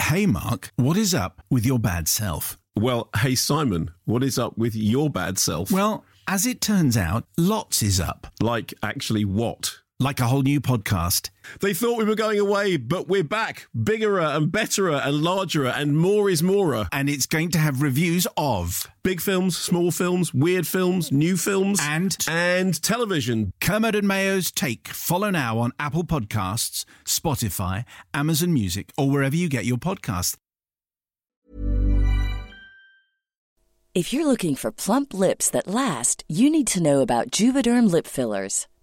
Hey, 0.00 0.26
Mark, 0.26 0.70
what 0.76 0.96
is 0.96 1.12
up 1.12 1.42
with 1.50 1.66
your 1.66 1.80
bad 1.80 2.06
self? 2.06 2.56
Well, 2.76 3.08
hey, 3.16 3.34
Simon, 3.34 3.90
what 4.04 4.22
is 4.22 4.38
up 4.38 4.56
with 4.56 4.76
your 4.76 5.10
bad 5.10 5.40
self? 5.40 5.72
Well, 5.72 6.04
as 6.28 6.46
it 6.46 6.60
turns 6.60 6.96
out, 6.96 7.24
lots 7.36 7.82
is 7.82 7.98
up. 7.98 8.28
Like, 8.40 8.74
actually, 8.80 9.24
what? 9.24 9.80
Like 9.98 10.20
a 10.20 10.26
whole 10.26 10.42
new 10.42 10.60
podcast. 10.60 11.30
They 11.60 11.72
thought 11.72 11.98
we 11.98 12.04
were 12.04 12.14
going 12.14 12.38
away, 12.38 12.76
but 12.76 13.08
we're 13.08 13.24
back, 13.24 13.68
bigger 13.80 14.20
and 14.20 14.52
better 14.52 14.90
and 14.90 15.22
larger 15.22 15.66
and 15.66 15.96
more 15.96 16.28
is 16.28 16.42
more. 16.42 16.86
And 16.92 17.08
it's 17.08 17.26
going 17.26 17.50
to 17.52 17.58
have 17.58 17.82
reviews 17.82 18.26
of 18.36 18.86
big 19.02 19.20
films, 19.20 19.56
small 19.56 19.90
films, 19.90 20.34
weird 20.34 20.66
films, 20.66 21.10
new 21.12 21.36
films, 21.36 21.78
and 21.82 22.16
and 22.28 22.80
television. 22.82 23.52
Kermode 23.60 23.94
and 23.94 24.08
Mayo's 24.08 24.50
Take. 24.50 24.88
Follow 24.88 25.30
now 25.30 25.58
on 25.58 25.72
Apple 25.78 26.04
Podcasts, 26.04 26.84
Spotify, 27.04 27.84
Amazon 28.12 28.52
Music, 28.52 28.92
or 28.98 29.10
wherever 29.10 29.36
you 29.36 29.48
get 29.48 29.64
your 29.64 29.78
podcasts. 29.78 30.36
If 33.94 34.12
you're 34.12 34.26
looking 34.26 34.56
for 34.56 34.70
plump 34.70 35.14
lips 35.14 35.48
that 35.48 35.66
last, 35.66 36.22
you 36.28 36.50
need 36.50 36.66
to 36.66 36.82
know 36.82 37.00
about 37.00 37.30
Juvederm 37.30 37.90
lip 37.90 38.06
fillers. 38.06 38.66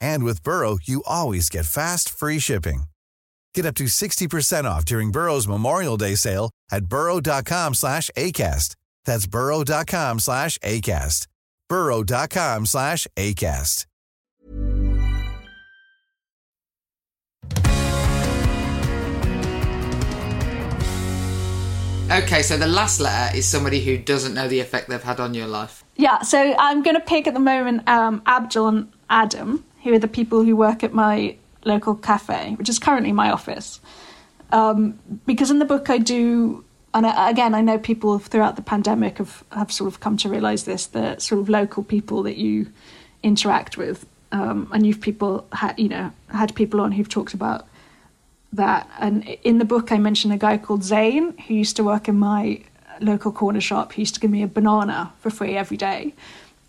And 0.00 0.24
with 0.24 0.42
Burrow, 0.42 0.78
you 0.82 1.02
always 1.06 1.48
get 1.48 1.66
fast, 1.66 2.08
free 2.10 2.38
shipping. 2.38 2.84
Get 3.54 3.66
up 3.66 3.74
to 3.76 3.84
60% 3.84 4.64
off 4.64 4.84
during 4.84 5.10
Burrow's 5.10 5.48
Memorial 5.48 5.96
Day 5.96 6.14
sale 6.14 6.50
at 6.70 6.86
burrow.com 6.86 7.74
slash 7.74 8.10
ACAST. 8.16 8.76
That's 9.04 9.26
burrow.com 9.26 10.20
slash 10.20 10.58
ACAST. 10.58 11.26
burrow.com 11.68 12.66
slash 12.66 13.06
ACAST. 13.16 13.86
Okay, 22.10 22.42
so 22.42 22.56
the 22.56 22.66
last 22.66 22.98
letter 22.98 23.36
is 23.36 23.46
somebody 23.46 23.84
who 23.84 23.96
doesn't 23.96 24.34
know 24.34 24.48
the 24.48 24.58
effect 24.58 24.88
they've 24.88 25.00
had 25.00 25.20
on 25.20 25.32
your 25.32 25.46
life. 25.46 25.84
Yeah, 25.94 26.22
so 26.22 26.56
I'm 26.58 26.82
going 26.82 26.96
to 26.96 27.00
pick 27.00 27.28
at 27.28 27.34
the 27.34 27.40
moment 27.40 27.88
um, 27.88 28.20
Abdul 28.26 28.66
and 28.66 28.92
Adam, 29.08 29.64
who 29.82 29.92
are 29.92 29.98
the 29.98 30.08
people 30.08 30.42
who 30.42 30.56
work 30.56 30.82
at 30.84 30.92
my 30.92 31.36
local 31.64 31.94
cafe, 31.94 32.54
which 32.58 32.68
is 32.68 32.78
currently 32.78 33.12
my 33.12 33.30
office. 33.30 33.80
Um, 34.52 34.98
because 35.26 35.50
in 35.50 35.58
the 35.58 35.64
book 35.64 35.90
I 35.90 35.98
do, 35.98 36.64
and 36.92 37.06
I, 37.06 37.30
again, 37.30 37.54
I 37.54 37.60
know 37.60 37.78
people 37.78 38.18
throughout 38.18 38.56
the 38.56 38.62
pandemic 38.62 39.18
have, 39.18 39.44
have 39.52 39.70
sort 39.70 39.88
of 39.88 40.00
come 40.00 40.16
to 40.18 40.28
realise 40.28 40.64
this, 40.64 40.86
the 40.86 41.18
sort 41.18 41.40
of 41.40 41.48
local 41.48 41.82
people 41.82 42.22
that 42.24 42.36
you 42.36 42.72
interact 43.22 43.76
with. 43.76 44.06
Um, 44.32 44.70
and 44.72 44.86
you've 44.86 45.00
people 45.00 45.46
had, 45.52 45.78
you 45.78 45.88
know, 45.88 46.12
had 46.28 46.54
people 46.54 46.80
on 46.80 46.92
who've 46.92 47.08
talked 47.08 47.34
about 47.34 47.66
that. 48.52 48.88
And 48.98 49.28
in 49.42 49.58
the 49.58 49.64
book, 49.64 49.92
I 49.92 49.98
mentioned 49.98 50.32
a 50.32 50.38
guy 50.38 50.56
called 50.58 50.84
Zane 50.84 51.36
who 51.38 51.54
used 51.54 51.76
to 51.76 51.84
work 51.84 52.08
in 52.08 52.16
my 52.16 52.62
local 53.00 53.32
corner 53.32 53.60
shop. 53.60 53.92
He 53.92 54.02
used 54.02 54.14
to 54.14 54.20
give 54.20 54.30
me 54.30 54.42
a 54.42 54.48
banana 54.48 55.12
for 55.18 55.30
free 55.30 55.56
every 55.56 55.76
day. 55.76 56.14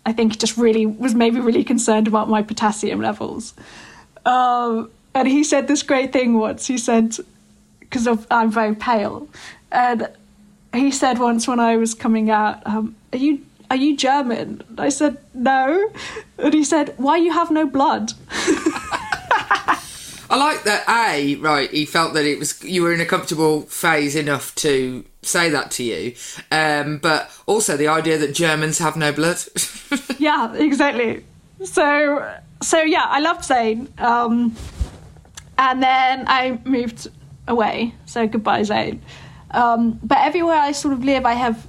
I 0.04 0.12
think 0.12 0.32
he 0.32 0.38
just 0.38 0.56
really 0.56 0.86
was 0.86 1.14
maybe 1.14 1.40
really 1.40 1.64
concerned 1.64 2.08
about 2.08 2.28
my 2.28 2.42
potassium 2.42 3.00
levels. 3.00 3.54
Um, 4.26 4.90
and 5.14 5.28
he 5.28 5.44
said 5.44 5.68
this 5.68 5.82
great 5.82 6.12
thing 6.12 6.38
once. 6.38 6.66
He 6.66 6.78
said, 6.78 7.16
because 7.80 8.08
I'm 8.30 8.50
very 8.50 8.74
pale, 8.74 9.28
and 9.70 10.08
he 10.72 10.90
said 10.90 11.18
once 11.18 11.46
when 11.46 11.60
I 11.60 11.76
was 11.76 11.94
coming 11.94 12.30
out, 12.30 12.66
um, 12.66 12.96
"Are 13.12 13.18
you 13.18 13.44
are 13.70 13.76
you 13.76 13.96
German?" 13.96 14.62
I 14.78 14.88
said 14.88 15.18
no, 15.34 15.90
and 16.38 16.54
he 16.54 16.64
said, 16.64 16.94
"Why 16.96 17.18
you 17.18 17.32
have 17.32 17.50
no 17.50 17.66
blood?" 17.66 18.12
I 20.30 20.36
like 20.36 20.64
that. 20.64 20.84
A 20.88 21.36
right, 21.36 21.70
he 21.70 21.84
felt 21.84 22.14
that 22.14 22.24
it 22.24 22.38
was 22.38 22.62
you 22.64 22.82
were 22.82 22.92
in 22.92 23.00
a 23.00 23.06
comfortable 23.06 23.62
phase 23.62 24.16
enough 24.16 24.54
to 24.56 25.04
say 25.22 25.48
that 25.50 25.70
to 25.72 25.84
you, 25.84 26.14
um, 26.50 26.98
but 26.98 27.30
also 27.46 27.76
the 27.76 27.88
idea 27.88 28.18
that 28.18 28.34
Germans 28.34 28.78
have 28.78 28.96
no 28.96 29.12
blood. 29.12 29.38
yeah, 30.18 30.52
exactly. 30.54 31.24
So, 31.64 32.34
so 32.60 32.82
yeah, 32.82 33.04
I 33.06 33.20
loved 33.20 33.44
Zane, 33.44 33.88
um, 33.98 34.54
and 35.58 35.82
then 35.82 36.24
I 36.26 36.58
moved 36.64 37.08
away. 37.46 37.94
So 38.06 38.26
goodbye, 38.26 38.64
Zane. 38.64 39.00
Um, 39.52 40.00
but 40.02 40.18
everywhere 40.18 40.56
I 40.56 40.72
sort 40.72 40.94
of 40.94 41.04
live, 41.04 41.24
I 41.24 41.34
have, 41.34 41.66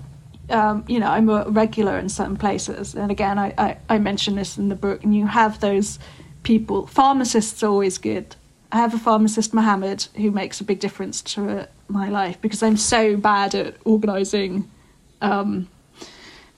um, 0.49 0.83
you 0.87 0.99
know, 0.99 1.07
I'm 1.07 1.29
a 1.29 1.47
regular 1.49 1.97
in 1.99 2.09
certain 2.09 2.37
places. 2.37 2.95
And 2.95 3.11
again, 3.11 3.37
I, 3.37 3.53
I, 3.57 3.77
I 3.89 3.97
mention 3.99 4.35
this 4.35 4.57
in 4.57 4.69
the 4.69 4.75
book, 4.75 5.03
and 5.03 5.15
you 5.15 5.27
have 5.27 5.59
those 5.59 5.99
people. 6.43 6.87
Pharmacists 6.87 7.61
are 7.61 7.67
always 7.67 7.97
good 7.97 8.35
I 8.73 8.77
have 8.77 8.95
a 8.95 8.97
pharmacist, 8.97 9.53
Mohammed, 9.53 10.07
who 10.15 10.31
makes 10.31 10.59
a 10.59 10.63
big 10.63 10.79
difference 10.79 11.21
to 11.21 11.67
my 11.87 12.09
life 12.09 12.41
because 12.41 12.63
I'm 12.63 12.75
so 12.75 13.15
bad 13.15 13.53
at 13.53 13.75
organising 13.85 14.69
um, 15.21 15.69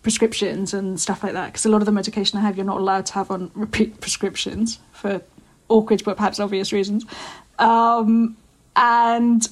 prescriptions 0.01 0.74
and 0.74 0.97
stuff 0.97 1.24
like 1.24 1.34
that. 1.34 1.47
Because 1.47 1.66
a 1.66 1.70
lot 1.70 1.82
of 1.82 1.86
the 1.86 1.91
medication 1.91 2.39
I 2.39 2.41
have, 2.43 2.55
you're 2.55 2.66
not 2.66 2.78
allowed 2.78 3.05
to 3.07 3.13
have 3.16 3.30
on 3.32 3.51
repeat 3.53 3.99
prescriptions 3.99 4.80
for 4.93 5.22
awkward 5.68 6.03
but 6.05 6.16
perhaps 6.16 6.39
obvious 6.39 6.72
reasons. 6.72 7.05
Um, 7.59 8.38
and 8.78 9.45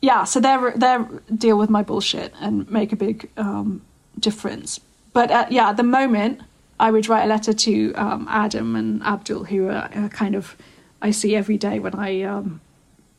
yeah, 0.00 0.24
so 0.24 0.40
they 0.40 0.56
they 0.76 0.96
deal 1.36 1.58
with 1.58 1.68
my 1.68 1.82
bullshit 1.82 2.32
and 2.40 2.68
make 2.70 2.92
a 2.92 2.96
big 2.96 3.28
um, 3.36 3.82
difference. 4.18 4.80
But 5.12 5.30
uh, 5.30 5.46
yeah, 5.50 5.68
at 5.68 5.76
the 5.76 5.82
moment, 5.82 6.40
I 6.80 6.90
would 6.90 7.06
write 7.06 7.24
a 7.24 7.28
letter 7.28 7.52
to 7.52 7.92
um, 7.96 8.26
Adam 8.30 8.76
and 8.76 9.02
Abdul, 9.02 9.44
who 9.44 9.68
are, 9.68 9.90
are 9.94 10.08
kind 10.08 10.34
of 10.34 10.56
I 11.02 11.10
see 11.10 11.36
every 11.36 11.58
day 11.58 11.78
when 11.78 11.94
I, 11.94 12.22
um, 12.22 12.60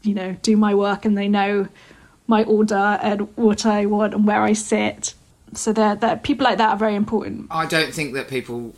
you 0.01 0.15
know, 0.15 0.35
do 0.41 0.57
my 0.57 0.73
work, 0.73 1.05
and 1.05 1.17
they 1.17 1.27
know 1.27 1.67
my 2.25 2.43
order 2.43 2.75
and 2.75 3.27
what 3.35 3.65
I 3.65 3.85
want 3.85 4.13
and 4.13 4.25
where 4.25 4.41
I 4.41 4.53
sit. 4.53 5.13
So 5.53 5.71
that 5.73 6.01
that 6.01 6.23
people 6.23 6.45
like 6.45 6.57
that 6.57 6.71
are 6.71 6.77
very 6.77 6.95
important. 6.95 7.47
I 7.51 7.67
don't 7.67 7.93
think 7.93 8.13
that 8.15 8.27
people 8.27 8.73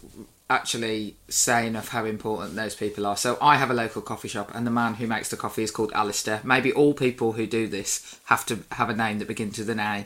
actually 0.49 1.15
say 1.27 1.65
enough 1.65 1.89
how 1.89 2.05
important 2.05 2.55
those 2.55 2.75
people 2.75 3.05
are. 3.05 3.17
So 3.17 3.37
I 3.41 3.55
have 3.55 3.71
a 3.71 3.73
local 3.73 4.01
coffee 4.01 4.27
shop, 4.27 4.51
and 4.53 4.67
the 4.67 4.71
man 4.71 4.95
who 4.95 5.07
makes 5.07 5.29
the 5.29 5.37
coffee 5.37 5.63
is 5.63 5.71
called 5.71 5.91
Alistair. 5.93 6.41
Maybe 6.43 6.73
all 6.73 6.93
people 6.93 7.33
who 7.33 7.47
do 7.47 7.67
this 7.67 8.19
have 8.25 8.45
to 8.47 8.59
have 8.73 8.89
a 8.89 8.95
name 8.95 9.19
that 9.19 9.27
begins 9.27 9.57
with 9.57 9.69
an 9.69 9.79
A. 9.79 10.05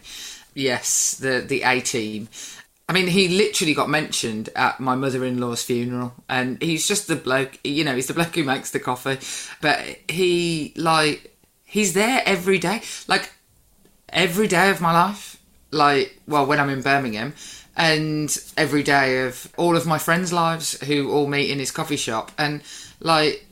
Yes, 0.53 1.15
the 1.15 1.41
the 1.41 1.63
A 1.63 1.81
team. 1.81 2.29
I 2.89 2.91
mean, 2.91 3.05
he 3.05 3.27
literally 3.27 3.75
got 3.75 3.87
mentioned 3.87 4.49
at 4.55 4.79
my 4.79 4.95
mother-in-law's 4.95 5.61
funeral, 5.61 6.15
and 6.27 6.59
he's 6.59 6.87
just 6.87 7.07
the 7.07 7.15
bloke. 7.15 7.59
You 7.63 7.83
know, 7.83 7.93
he's 7.93 8.07
the 8.07 8.13
bloke 8.15 8.33
who 8.33 8.43
makes 8.43 8.71
the 8.71 8.79
coffee, 8.79 9.19
but 9.61 9.79
he 10.09 10.73
like 10.75 11.37
he's 11.63 11.93
there 11.93 12.23
every 12.25 12.57
day, 12.57 12.81
like 13.07 13.31
every 14.09 14.47
day 14.47 14.71
of 14.71 14.81
my 14.81 14.91
life. 14.91 15.39
Like, 15.69 16.19
well, 16.27 16.47
when 16.47 16.59
I'm 16.59 16.69
in 16.69 16.81
Birmingham, 16.81 17.35
and 17.77 18.35
every 18.57 18.81
day 18.81 19.27
of 19.27 19.53
all 19.55 19.77
of 19.77 19.85
my 19.85 19.99
friends' 19.99 20.33
lives 20.33 20.81
who 20.85 21.11
all 21.11 21.27
meet 21.27 21.51
in 21.51 21.59
his 21.59 21.69
coffee 21.69 21.95
shop, 21.95 22.31
and 22.39 22.63
like, 23.01 23.45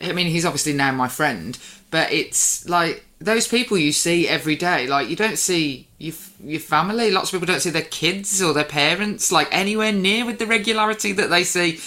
I 0.00 0.12
mean, 0.12 0.28
he's 0.28 0.46
obviously 0.46 0.72
now 0.72 0.92
my 0.92 1.08
friend, 1.08 1.58
but 1.90 2.10
it's 2.10 2.66
like 2.66 3.04
those 3.18 3.46
people 3.46 3.76
you 3.76 3.92
see 3.92 4.26
every 4.26 4.56
day. 4.56 4.86
Like, 4.86 5.10
you 5.10 5.16
don't 5.16 5.36
see 5.36 5.87
your 5.98 6.14
your 6.42 6.60
family. 6.60 7.10
Lots 7.10 7.32
of 7.32 7.40
people 7.40 7.52
don't 7.52 7.60
see 7.60 7.70
their 7.70 7.82
kids 7.82 8.40
or 8.40 8.52
their 8.52 8.64
parents 8.64 9.30
like 9.32 9.48
anywhere 9.50 9.92
near 9.92 10.24
with 10.24 10.38
the 10.38 10.46
regularity 10.46 11.12
that 11.12 11.30
they 11.30 11.44
see 11.44 11.80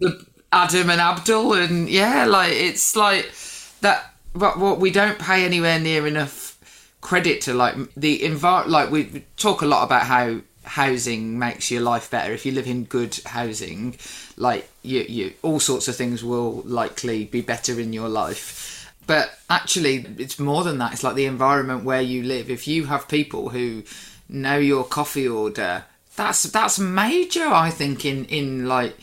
the 0.00 0.24
Adam 0.52 0.90
and 0.90 1.00
Abdul, 1.00 1.54
and 1.54 1.88
yeah, 1.88 2.24
like 2.24 2.52
it's 2.52 2.96
like 2.96 3.32
that. 3.80 4.14
But 4.34 4.58
what 4.58 4.78
we 4.78 4.90
don't 4.90 5.18
pay 5.18 5.44
anywhere 5.44 5.78
near 5.80 6.06
enough 6.06 6.56
credit 7.00 7.40
to 7.42 7.54
like 7.54 7.76
the 7.96 8.18
envir 8.20 8.66
like 8.66 8.90
we 8.90 9.24
talk 9.36 9.62
a 9.62 9.66
lot 9.66 9.84
about 9.84 10.02
how 10.02 10.40
housing 10.64 11.38
makes 11.38 11.70
your 11.70 11.80
life 11.80 12.10
better 12.10 12.32
if 12.32 12.44
you 12.44 12.50
live 12.50 12.66
in 12.66 12.82
good 12.82 13.16
housing 13.26 13.96
like 14.36 14.68
you 14.82 15.02
you 15.02 15.32
all 15.42 15.60
sorts 15.60 15.86
of 15.86 15.94
things 15.94 16.24
will 16.24 16.62
likely 16.66 17.24
be 17.24 17.40
better 17.40 17.78
in 17.78 17.92
your 17.92 18.08
life 18.08 18.75
but 19.06 19.38
actually 19.48 20.06
it's 20.18 20.38
more 20.38 20.64
than 20.64 20.78
that 20.78 20.92
it's 20.92 21.02
like 21.02 21.14
the 21.14 21.26
environment 21.26 21.84
where 21.84 22.02
you 22.02 22.22
live 22.22 22.50
if 22.50 22.66
you 22.66 22.86
have 22.86 23.08
people 23.08 23.50
who 23.50 23.82
know 24.28 24.58
your 24.58 24.84
coffee 24.84 25.28
order 25.28 25.84
that's 26.16 26.44
that's 26.44 26.78
major 26.78 27.46
i 27.46 27.70
think 27.70 28.04
in 28.04 28.24
in 28.26 28.66
like 28.66 28.96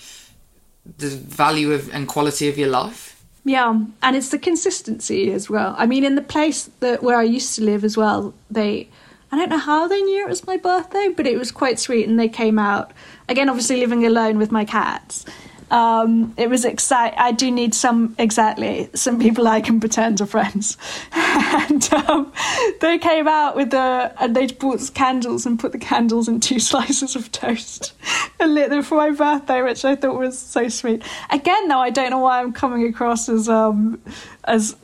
the 0.98 1.08
value 1.10 1.72
of 1.72 1.94
and 1.94 2.08
quality 2.08 2.50
of 2.50 2.58
your 2.58 2.70
life 2.70 3.14
yeah, 3.46 3.78
and 4.02 4.16
it's 4.16 4.30
the 4.30 4.40
consistency 4.40 5.32
as 5.32 5.50
well. 5.50 5.76
I 5.78 5.86
mean, 5.86 6.06
in 6.06 6.16
the 6.16 6.22
place 6.22 6.70
that 6.80 7.04
where 7.04 7.18
I 7.18 7.24
used 7.24 7.56
to 7.56 7.64
live 7.64 7.84
as 7.84 7.98
well, 7.98 8.34
they 8.50 8.88
I 9.32 9.36
don't 9.36 9.50
know 9.50 9.58
how 9.58 9.88
they 9.88 10.02
knew 10.02 10.24
it 10.24 10.30
was 10.30 10.48
my 10.48 10.58
birthday, 10.58 11.10
but 11.10 11.28
it 11.28 11.38
was 11.38 11.52
quite 11.52 11.80
sweet, 11.80 12.08
and 12.08 12.20
they 12.20 12.30
came 12.30 12.58
out 12.58 12.92
again. 13.28 13.50
Obviously, 13.50 13.80
living 13.80 14.06
alone 14.06 14.38
with 14.38 14.52
my 14.52 14.64
cats, 14.64 15.26
um, 15.74 16.36
it 16.38 16.52
was 16.52 16.66
exciting. 16.66 17.18
I 17.18 17.32
do 17.32 17.50
need 17.50 17.74
some 17.74 18.16
exactly 18.20 18.92
some 18.94 19.20
people 19.20 19.48
I 19.48 19.60
can 19.60 19.80
pretend 19.80 20.22
are 20.22 20.28
friends, 20.28 20.78
and 21.14 21.92
um, 21.94 22.32
they 22.80 23.00
came 23.00 23.28
out 23.28 23.56
with 23.56 23.72
the 23.72 24.14
and 24.20 24.36
they 24.36 24.46
bought 24.46 24.92
candles 24.94 25.48
and 25.48 25.60
put 25.60 25.72
the 25.72 25.80
candles 25.80 26.28
in 26.28 26.40
two 26.40 26.60
slices 26.70 27.16
of 27.16 27.32
toast 27.32 27.94
and 28.40 28.54
lit 28.54 28.70
them 28.70 28.84
for 28.84 28.96
my 28.96 29.10
birthday, 29.10 29.64
which 29.64 29.84
I 29.84 29.96
thought 29.96 30.16
was 30.16 30.38
so 30.38 30.70
sweet. 30.70 31.02
Again, 31.32 31.68
though, 31.68 31.80
I 31.80 31.90
don't 31.90 32.12
know 32.12 32.20
why 32.20 32.40
I'm 32.40 32.54
coming 32.54 32.88
across 32.88 33.28
as 33.28 33.50
um 33.50 34.00
as 34.44 34.76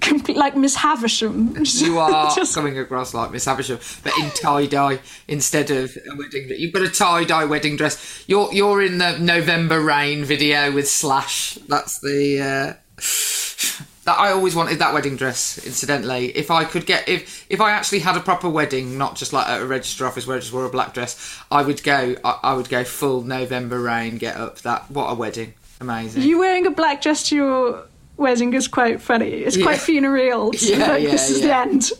complete 0.00 0.36
like 0.36 0.56
Miss 0.56 0.76
Havisham. 0.76 1.54
You 1.64 1.98
are 1.98 2.34
Just... 2.36 2.54
coming 2.54 2.78
across 2.78 3.14
like 3.14 3.30
Miss 3.30 3.44
Havisham, 3.44 3.78
but 4.02 4.12
in 4.18 4.30
tie 4.30 4.66
dye 4.66 5.00
instead 5.28 5.70
of 5.70 5.96
a 6.10 6.16
wedding. 6.16 6.48
You've 6.56 6.72
got 6.72 6.82
a 6.82 6.90
tie 6.90 7.24
dye 7.24 7.44
wedding 7.44 7.76
dress. 7.76 8.24
You're 8.26 8.52
you're 8.52 8.82
in 8.82 8.98
the 8.98 9.18
November 9.18 9.80
Rain 9.80 10.24
video 10.24 10.72
with 10.72 10.88
Slash. 10.88 11.54
That's 11.68 12.00
the. 12.00 12.78
Uh... 12.98 13.00
That 14.04 14.18
I 14.18 14.32
always 14.32 14.54
wanted 14.54 14.80
that 14.80 14.92
wedding 14.92 15.16
dress. 15.16 15.56
Incidentally, 15.64 16.26
if 16.36 16.50
I 16.50 16.64
could 16.66 16.84
get 16.84 17.08
if 17.08 17.46
if 17.48 17.58
I 17.58 17.70
actually 17.70 18.00
had 18.00 18.18
a 18.18 18.20
proper 18.20 18.50
wedding, 18.50 18.98
not 18.98 19.16
just 19.16 19.32
like 19.32 19.48
at 19.48 19.62
a 19.62 19.64
register 19.64 20.04
office 20.04 20.26
where 20.26 20.36
I 20.36 20.40
just 20.40 20.52
wore 20.52 20.66
a 20.66 20.68
black 20.68 20.92
dress, 20.92 21.40
I 21.50 21.62
would 21.62 21.82
go. 21.82 22.14
I, 22.22 22.38
I 22.42 22.52
would 22.52 22.68
go 22.68 22.84
full 22.84 23.22
November 23.22 23.80
Rain. 23.80 24.18
Get 24.18 24.36
up. 24.36 24.58
That 24.58 24.90
what 24.90 25.06
a 25.06 25.14
wedding! 25.14 25.54
Amazing. 25.80 26.22
Are 26.22 26.26
you 26.26 26.38
wearing 26.38 26.66
a 26.66 26.70
black 26.70 27.00
dress 27.00 27.30
to 27.30 27.34
your 27.34 27.86
wedding 28.16 28.52
is 28.54 28.68
quite 28.68 29.00
funny. 29.00 29.30
It's 29.30 29.56
yeah. 29.56 29.64
quite 29.64 29.80
funereal. 29.80 30.52
Yeah, 30.60 30.86
like, 30.86 31.02
yeah, 31.02 31.10
this 31.10 31.30
is 31.30 31.42
the 31.42 31.54
end. 31.54 31.90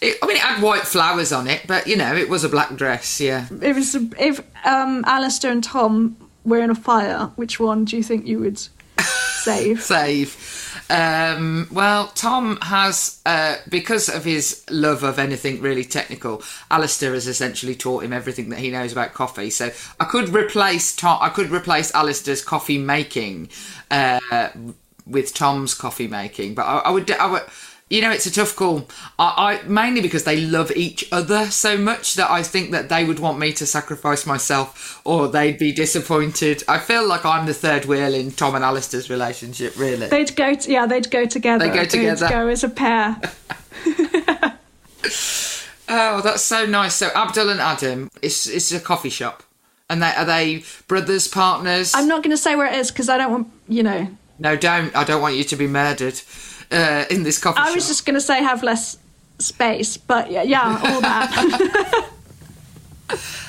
It, 0.00 0.18
I 0.22 0.26
mean, 0.26 0.36
it 0.36 0.42
had 0.42 0.62
white 0.62 0.82
flowers 0.82 1.32
on 1.32 1.46
it, 1.46 1.62
but 1.66 1.86
you 1.86 1.96
know, 1.96 2.14
it 2.14 2.28
was 2.28 2.44
a 2.44 2.48
black 2.48 2.74
dress. 2.76 3.20
Yeah. 3.20 3.46
It 3.62 3.74
was. 3.74 3.94
If 3.94 4.40
um, 4.66 5.04
Alistair 5.06 5.52
and 5.52 5.64
Tom 5.64 6.16
were 6.44 6.60
in 6.60 6.70
a 6.70 6.74
fire, 6.74 7.30
which 7.36 7.58
one 7.58 7.84
do 7.84 7.96
you 7.96 8.02
think 8.02 8.26
you 8.26 8.40
would 8.40 8.58
save? 8.98 9.82
save. 9.82 10.64
Um, 10.90 11.66
well, 11.72 12.08
Tom 12.08 12.58
has, 12.60 13.20
uh, 13.24 13.56
because 13.68 14.08
of 14.08 14.24
his 14.24 14.64
love 14.70 15.02
of 15.02 15.18
anything 15.18 15.60
really 15.62 15.84
technical, 15.84 16.42
Alistair 16.70 17.14
has 17.14 17.26
essentially 17.26 17.74
taught 17.74 18.04
him 18.04 18.12
everything 18.12 18.50
that 18.50 18.58
he 18.58 18.70
knows 18.70 18.92
about 18.92 19.14
coffee. 19.14 19.50
So 19.50 19.70
I 19.98 20.04
could 20.04 20.28
replace 20.28 20.94
Tom. 20.94 21.18
I 21.22 21.30
could 21.30 21.50
replace 21.50 21.94
Alistair's 21.94 22.42
coffee 22.42 22.78
making 22.78 23.48
uh, 23.90 24.50
with 25.06 25.34
Tom's 25.34 25.74
coffee 25.74 26.08
making, 26.08 26.54
but 26.54 26.62
I, 26.62 26.78
I 26.78 26.90
would, 26.90 27.10
I 27.10 27.26
would, 27.26 27.42
you 27.90 28.00
know, 28.00 28.10
it's 28.10 28.26
a 28.26 28.32
tough 28.32 28.56
call. 28.56 28.88
I, 29.18 29.60
I, 29.62 29.68
mainly 29.68 30.00
because 30.00 30.24
they 30.24 30.40
love 30.40 30.72
each 30.74 31.06
other 31.12 31.46
so 31.46 31.76
much 31.76 32.14
that 32.14 32.30
I 32.30 32.42
think 32.42 32.70
that 32.70 32.88
they 32.88 33.04
would 33.04 33.18
want 33.18 33.38
me 33.38 33.52
to 33.54 33.66
sacrifice 33.66 34.26
myself, 34.26 35.00
or 35.04 35.28
they'd 35.28 35.58
be 35.58 35.72
disappointed. 35.72 36.62
I 36.66 36.78
feel 36.78 37.06
like 37.06 37.24
I'm 37.24 37.46
the 37.46 37.54
third 37.54 37.84
wheel 37.84 38.14
in 38.14 38.30
Tom 38.30 38.54
and 38.54 38.64
Alistair's 38.64 39.10
relationship. 39.10 39.78
Really, 39.78 40.08
they'd 40.08 40.34
go. 40.34 40.54
To, 40.54 40.72
yeah, 40.72 40.86
they'd 40.86 41.10
go 41.10 41.26
together. 41.26 41.68
They 41.68 41.74
go 41.74 41.84
together. 41.84 42.26
They'd 42.26 42.32
go 42.32 42.48
as 42.48 42.64
a 42.64 42.68
pair. 42.70 43.20
oh, 45.88 46.20
that's 46.22 46.42
so 46.42 46.64
nice. 46.66 46.94
So 46.94 47.10
Abdul 47.14 47.50
and 47.50 47.60
Adam, 47.60 48.10
it's 48.22 48.46
it's 48.46 48.72
a 48.72 48.80
coffee 48.80 49.10
shop. 49.10 49.42
And 49.90 50.02
they, 50.02 50.14
are 50.16 50.24
they 50.24 50.64
brothers, 50.88 51.28
partners? 51.28 51.92
I'm 51.94 52.08
not 52.08 52.22
going 52.22 52.30
to 52.30 52.38
say 52.38 52.56
where 52.56 52.66
it 52.66 52.74
is 52.78 52.90
because 52.90 53.10
I 53.10 53.18
don't 53.18 53.30
want, 53.30 53.48
you 53.68 53.82
know, 53.82 54.08
no, 54.44 54.56
don't. 54.56 54.94
I 54.94 55.04
don't 55.04 55.22
want 55.22 55.36
you 55.36 55.44
to 55.44 55.56
be 55.56 55.66
murdered 55.66 56.20
uh, 56.70 57.06
in 57.10 57.22
this 57.22 57.38
coffee 57.38 57.58
I 57.58 57.66
shop. 57.68 57.74
was 57.74 57.88
just 57.88 58.04
going 58.04 58.14
to 58.14 58.20
say 58.20 58.42
have 58.42 58.62
less 58.62 58.98
space, 59.38 59.96
but 59.96 60.30
yeah, 60.30 60.42
yeah 60.42 60.80
all 60.84 61.00
that. 61.00 62.10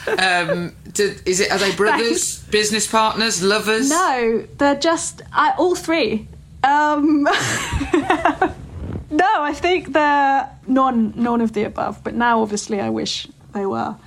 um, 0.18 0.74
did, 0.94 1.22
is 1.28 1.42
it? 1.42 1.52
Are 1.52 1.58
they 1.58 1.76
brothers, 1.76 2.38
Thanks. 2.38 2.50
business 2.50 2.88
partners, 2.88 3.44
lovers? 3.44 3.90
No, 3.90 4.48
they're 4.58 4.80
just 4.80 5.22
I, 5.34 5.54
all 5.58 5.76
three. 5.76 6.30
Um, 6.64 7.24
no, 7.24 7.32
I 9.42 9.54
think 9.54 9.92
they're 9.92 10.50
none, 10.66 11.14
none 11.18 11.42
of 11.42 11.52
the 11.52 11.64
above. 11.64 12.04
But 12.06 12.16
now, 12.16 12.42
obviously, 12.42 12.80
I 12.80 12.90
wish 12.90 13.28
they 13.54 13.66
were. 13.66 13.98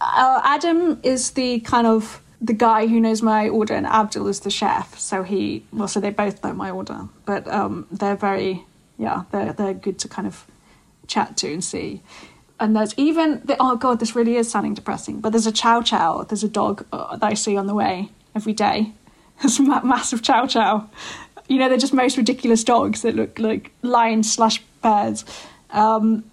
Uh, 0.00 0.40
Adam 0.44 0.98
is 1.02 1.32
the 1.32 1.60
kind 1.60 1.86
of 1.86 2.22
the 2.40 2.52
guy 2.52 2.86
who 2.86 3.00
knows 3.00 3.20
my 3.22 3.48
order 3.48 3.74
and 3.74 3.86
Abdul 3.86 4.28
is 4.28 4.40
the 4.40 4.50
chef. 4.50 4.98
So 4.98 5.22
he, 5.22 5.64
well, 5.72 5.88
so 5.88 6.00
they 6.00 6.10
both 6.10 6.42
know 6.44 6.52
my 6.52 6.70
order, 6.70 7.08
but 7.24 7.46
um, 7.48 7.86
they're 7.90 8.16
very, 8.16 8.64
yeah, 8.96 9.24
they're 9.32 9.52
they're 9.52 9.74
good 9.74 9.98
to 10.00 10.08
kind 10.08 10.26
of 10.26 10.46
chat 11.06 11.36
to 11.38 11.52
and 11.52 11.64
see. 11.64 12.02
And 12.60 12.74
there's 12.74 12.94
even 12.96 13.40
the, 13.44 13.56
oh 13.60 13.76
god, 13.76 14.00
this 14.00 14.14
really 14.16 14.36
is 14.36 14.50
sounding 14.50 14.74
depressing. 14.74 15.20
But 15.20 15.30
there's 15.30 15.46
a 15.46 15.52
chow 15.52 15.82
chow. 15.82 16.22
There's 16.22 16.44
a 16.44 16.48
dog 16.48 16.84
uh, 16.92 17.16
that 17.16 17.26
I 17.26 17.34
see 17.34 17.56
on 17.56 17.66
the 17.66 17.74
way 17.74 18.10
every 18.34 18.52
day. 18.52 18.92
There's 19.40 19.60
a 19.60 19.62
ma- 19.62 19.82
massive 19.82 20.20
chow 20.22 20.46
chow. 20.46 20.90
You 21.48 21.58
know, 21.58 21.68
they're 21.68 21.78
just 21.78 21.94
most 21.94 22.16
ridiculous 22.16 22.64
dogs 22.64 23.02
that 23.02 23.14
look 23.14 23.38
like 23.38 23.70
lions 23.82 24.32
slash 24.32 24.60
bears. 24.82 25.24
Um, 25.70 26.24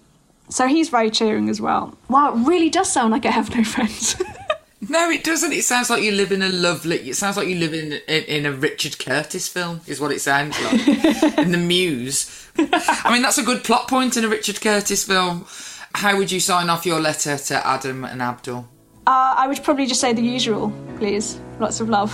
so 0.48 0.66
he's 0.66 0.88
very 0.88 1.10
cheering 1.10 1.48
as 1.48 1.60
well. 1.60 1.96
Wow, 2.08 2.34
it 2.34 2.46
really 2.48 2.68
does 2.68 2.90
sound 2.90 3.12
like 3.12 3.24
I 3.24 3.30
have 3.30 3.54
no 3.54 3.62
friends. 3.62 4.20
No, 4.80 5.10
it 5.10 5.24
doesn't. 5.24 5.52
It 5.52 5.64
sounds 5.64 5.88
like 5.88 6.02
you 6.02 6.12
live 6.12 6.32
in 6.32 6.42
a 6.42 6.48
lovely. 6.48 6.96
It 7.08 7.16
sounds 7.16 7.36
like 7.36 7.48
you 7.48 7.56
live 7.56 7.72
in 7.72 7.92
in, 8.08 8.24
in 8.24 8.46
a 8.46 8.52
Richard 8.52 8.98
Curtis 8.98 9.48
film. 9.48 9.80
Is 9.86 10.00
what 10.00 10.12
it 10.12 10.20
sounds 10.20 10.60
like. 10.62 10.86
in 11.38 11.52
the 11.52 11.58
mews. 11.58 12.48
I 12.58 13.10
mean, 13.12 13.22
that's 13.22 13.38
a 13.38 13.42
good 13.42 13.64
plot 13.64 13.88
point 13.88 14.16
in 14.16 14.24
a 14.24 14.28
Richard 14.28 14.60
Curtis 14.60 15.04
film. 15.04 15.46
How 15.94 16.16
would 16.18 16.30
you 16.30 16.40
sign 16.40 16.68
off 16.68 16.84
your 16.84 17.00
letter 17.00 17.38
to 17.38 17.66
Adam 17.66 18.04
and 18.04 18.20
Abdul? 18.20 18.68
Uh, 19.06 19.34
I 19.36 19.46
would 19.46 19.62
probably 19.62 19.86
just 19.86 20.00
say 20.00 20.12
the 20.12 20.22
usual, 20.22 20.72
please. 20.98 21.40
Lots 21.58 21.80
of 21.80 21.88
love, 21.88 22.12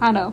Hannah. 0.00 0.32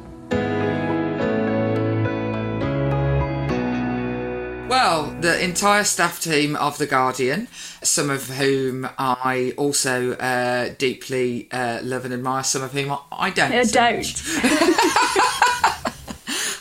Well, 4.72 5.08
the 5.20 5.44
entire 5.44 5.84
staff 5.84 6.22
team 6.22 6.56
of 6.56 6.78
The 6.78 6.88
Guardian, 6.88 7.50
some 7.84 8.10
of 8.10 8.30
whom 8.30 8.88
I 8.98 9.54
also 9.58 10.14
uh, 10.14 10.70
deeply 10.78 11.50
uh, 11.52 11.82
love 11.84 12.06
and 12.06 12.14
admire, 12.14 12.46
some 12.46 12.64
of 12.64 12.72
whom 12.72 12.98
I 13.12 13.32
don't. 13.32 13.52
I 13.52 13.64
don't. 13.64 14.06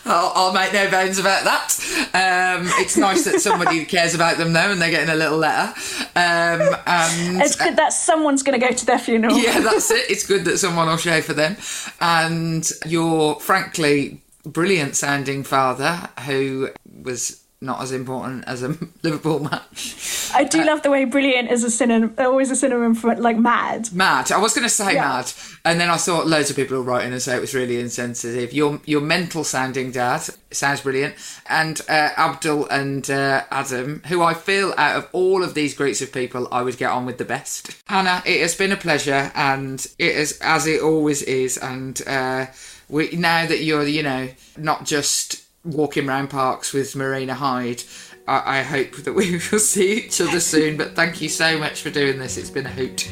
I'll, 0.07 0.33
I'll 0.35 0.53
make 0.53 0.73
no 0.73 0.91
bones 0.91 1.21
about 1.21 1.45
that. 1.45 1.77
Um, 2.13 2.67
it's 2.81 2.97
nice 2.97 3.23
that 3.27 3.41
somebody 3.41 3.85
cares 3.85 4.13
about 4.13 4.39
them 4.39 4.55
though, 4.55 4.73
and 4.73 4.83
they're 4.83 4.91
getting 4.91 5.11
a 5.11 5.15
little 5.15 5.39
letter. 5.39 5.73
Um, 6.17 6.77
and 6.89 7.41
It's 7.41 7.55
good 7.55 7.77
that 7.77 7.93
someone's 7.93 8.43
going 8.43 8.59
to 8.59 8.67
go 8.67 8.73
to 8.75 8.87
their 8.87 8.99
funeral. 8.99 9.39
yeah, 9.39 9.61
that's 9.61 9.89
it. 9.93 10.11
It's 10.11 10.27
good 10.27 10.45
that 10.47 10.59
someone 10.59 10.89
will 10.89 10.97
show 10.97 11.21
for 11.21 11.35
them. 11.35 11.57
And 12.01 12.69
your 12.87 13.39
frankly 13.39 14.21
brilliant 14.45 14.97
sounding 14.97 15.45
father, 15.45 16.09
who 16.27 16.71
was 17.05 17.37
not 17.63 17.83
as 17.83 17.93
important 17.93 18.45
as 18.47 18.63
a 18.63 18.69
Liverpool 19.03 19.41
match. 19.41 20.31
I 20.35 20.45
do 20.45 20.65
love 20.65 20.83
the 20.83 20.91
way 20.91 21.05
brilliant 21.05 21.51
is 21.51 21.63
a 21.65 21.71
synonym, 21.71 22.15
always 22.19 22.51
a 22.51 22.57
synonym 22.57 22.95
for 22.95 23.15
like 23.17 23.37
mad. 23.37 23.93
Mad. 23.93 24.33
I 24.33 24.39
was 24.39 24.55
going 24.55 24.63
to 24.65 24.69
say 24.71 24.95
Yeah. 24.95 25.03
mad, 25.09 25.33
and 25.65 25.81
then 25.81 25.91
I 25.91 25.97
thought 25.97 26.27
loads 26.27 26.51
of 26.51 26.57
people 26.57 26.81
in 27.01 27.13
and 27.13 27.21
say 27.21 27.37
it 27.37 27.41
was 27.41 27.55
really 27.55 27.79
insensitive. 27.79 28.53
Your 28.53 28.81
your 28.87 29.01
mental 29.01 29.45
sounding 29.45 29.91
dad 29.91 30.23
sounds 30.51 30.81
brilliant, 30.81 31.15
and 31.49 31.81
uh, 31.89 32.11
Abdul 32.17 32.67
and 32.69 33.09
uh, 33.11 33.43
Adam, 33.51 34.03
who 34.07 34.23
I 34.23 34.35
feel 34.35 34.73
out 34.79 34.97
of 34.97 35.09
all 35.13 35.43
of 35.43 35.55
these 35.55 35.75
groups 35.75 36.01
of 36.01 36.13
people, 36.13 36.49
I 36.51 36.63
would 36.63 36.79
get 36.79 36.91
on 36.91 37.05
with 37.07 37.19
the 37.19 37.25
best. 37.25 37.77
Hannah, 37.87 38.23
it 38.25 38.41
has 38.41 38.55
been 38.55 38.73
a 38.73 38.77
pleasure, 38.77 39.31
and 39.35 39.85
it 39.99 40.17
is 40.17 40.39
as 40.41 40.67
it 40.67 40.81
always 40.81 41.23
is, 41.23 41.59
and 41.59 42.01
uh, 42.07 42.47
we 42.89 43.11
now 43.11 43.47
that 43.47 43.63
you're 43.63 43.87
you 43.87 44.03
know 44.03 44.29
not 44.57 44.87
just 44.87 45.43
walking 45.65 46.09
around 46.09 46.29
parks 46.29 46.73
with 46.73 46.97
Marina 46.97 47.35
Hyde. 47.35 47.83
I, 48.27 48.59
I 48.59 48.63
hope 48.63 48.97
that 48.99 49.13
we 49.13 49.33
will 49.53 49.59
see 49.59 50.05
each 50.05 50.21
other 50.21 50.41
soon. 50.41 50.77
But 50.77 50.95
thank 50.95 51.21
you 51.21 51.29
so 51.29 51.59
much 51.59 51.83
for 51.83 51.91
doing 51.91 52.19
this. 52.19 52.37
It's 52.37 52.51
been 52.51 52.67
a 52.67 52.71
hoot. 52.71 53.11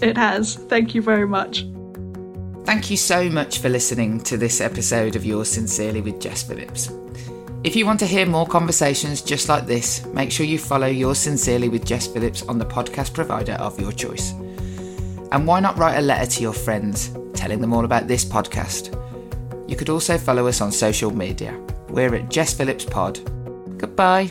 It 0.00 0.16
has. 0.16 0.56
Thank 0.56 0.94
you 0.94 1.02
very 1.02 1.26
much. 1.26 1.66
Thank 2.64 2.90
you 2.90 2.96
so 2.96 3.28
much 3.28 3.58
for 3.58 3.68
listening 3.68 4.20
to 4.20 4.36
this 4.36 4.60
episode 4.60 5.16
of 5.16 5.24
Yours 5.24 5.50
Sincerely 5.50 6.00
with 6.00 6.20
Jess 6.20 6.42
Phillips. 6.42 6.90
If 7.62 7.76
you 7.76 7.86
want 7.86 8.00
to 8.00 8.06
hear 8.06 8.26
more 8.26 8.46
conversations 8.46 9.22
just 9.22 9.48
like 9.48 9.66
this, 9.66 10.04
make 10.06 10.30
sure 10.30 10.44
you 10.46 10.58
follow 10.58 10.86
Yours 10.86 11.18
Sincerely 11.18 11.68
with 11.68 11.84
Jess 11.84 12.06
Phillips 12.06 12.42
on 12.42 12.58
the 12.58 12.64
podcast 12.64 13.14
provider 13.14 13.54
of 13.54 13.78
your 13.78 13.92
choice. 13.92 14.32
And 15.32 15.46
why 15.46 15.60
not 15.60 15.76
write 15.76 15.98
a 15.98 16.02
letter 16.02 16.30
to 16.30 16.42
your 16.42 16.52
friends 16.52 17.14
telling 17.34 17.60
them 17.60 17.72
all 17.72 17.84
about 17.84 18.06
this 18.06 18.24
podcast? 18.24 18.98
You 19.66 19.76
could 19.76 19.88
also 19.88 20.18
follow 20.18 20.46
us 20.46 20.60
on 20.60 20.72
social 20.72 21.10
media. 21.10 21.58
We're 21.88 22.14
at 22.14 22.30
Jess 22.30 22.52
Phillips 22.54 22.84
Pod. 22.84 23.18
Goodbye. 23.78 24.30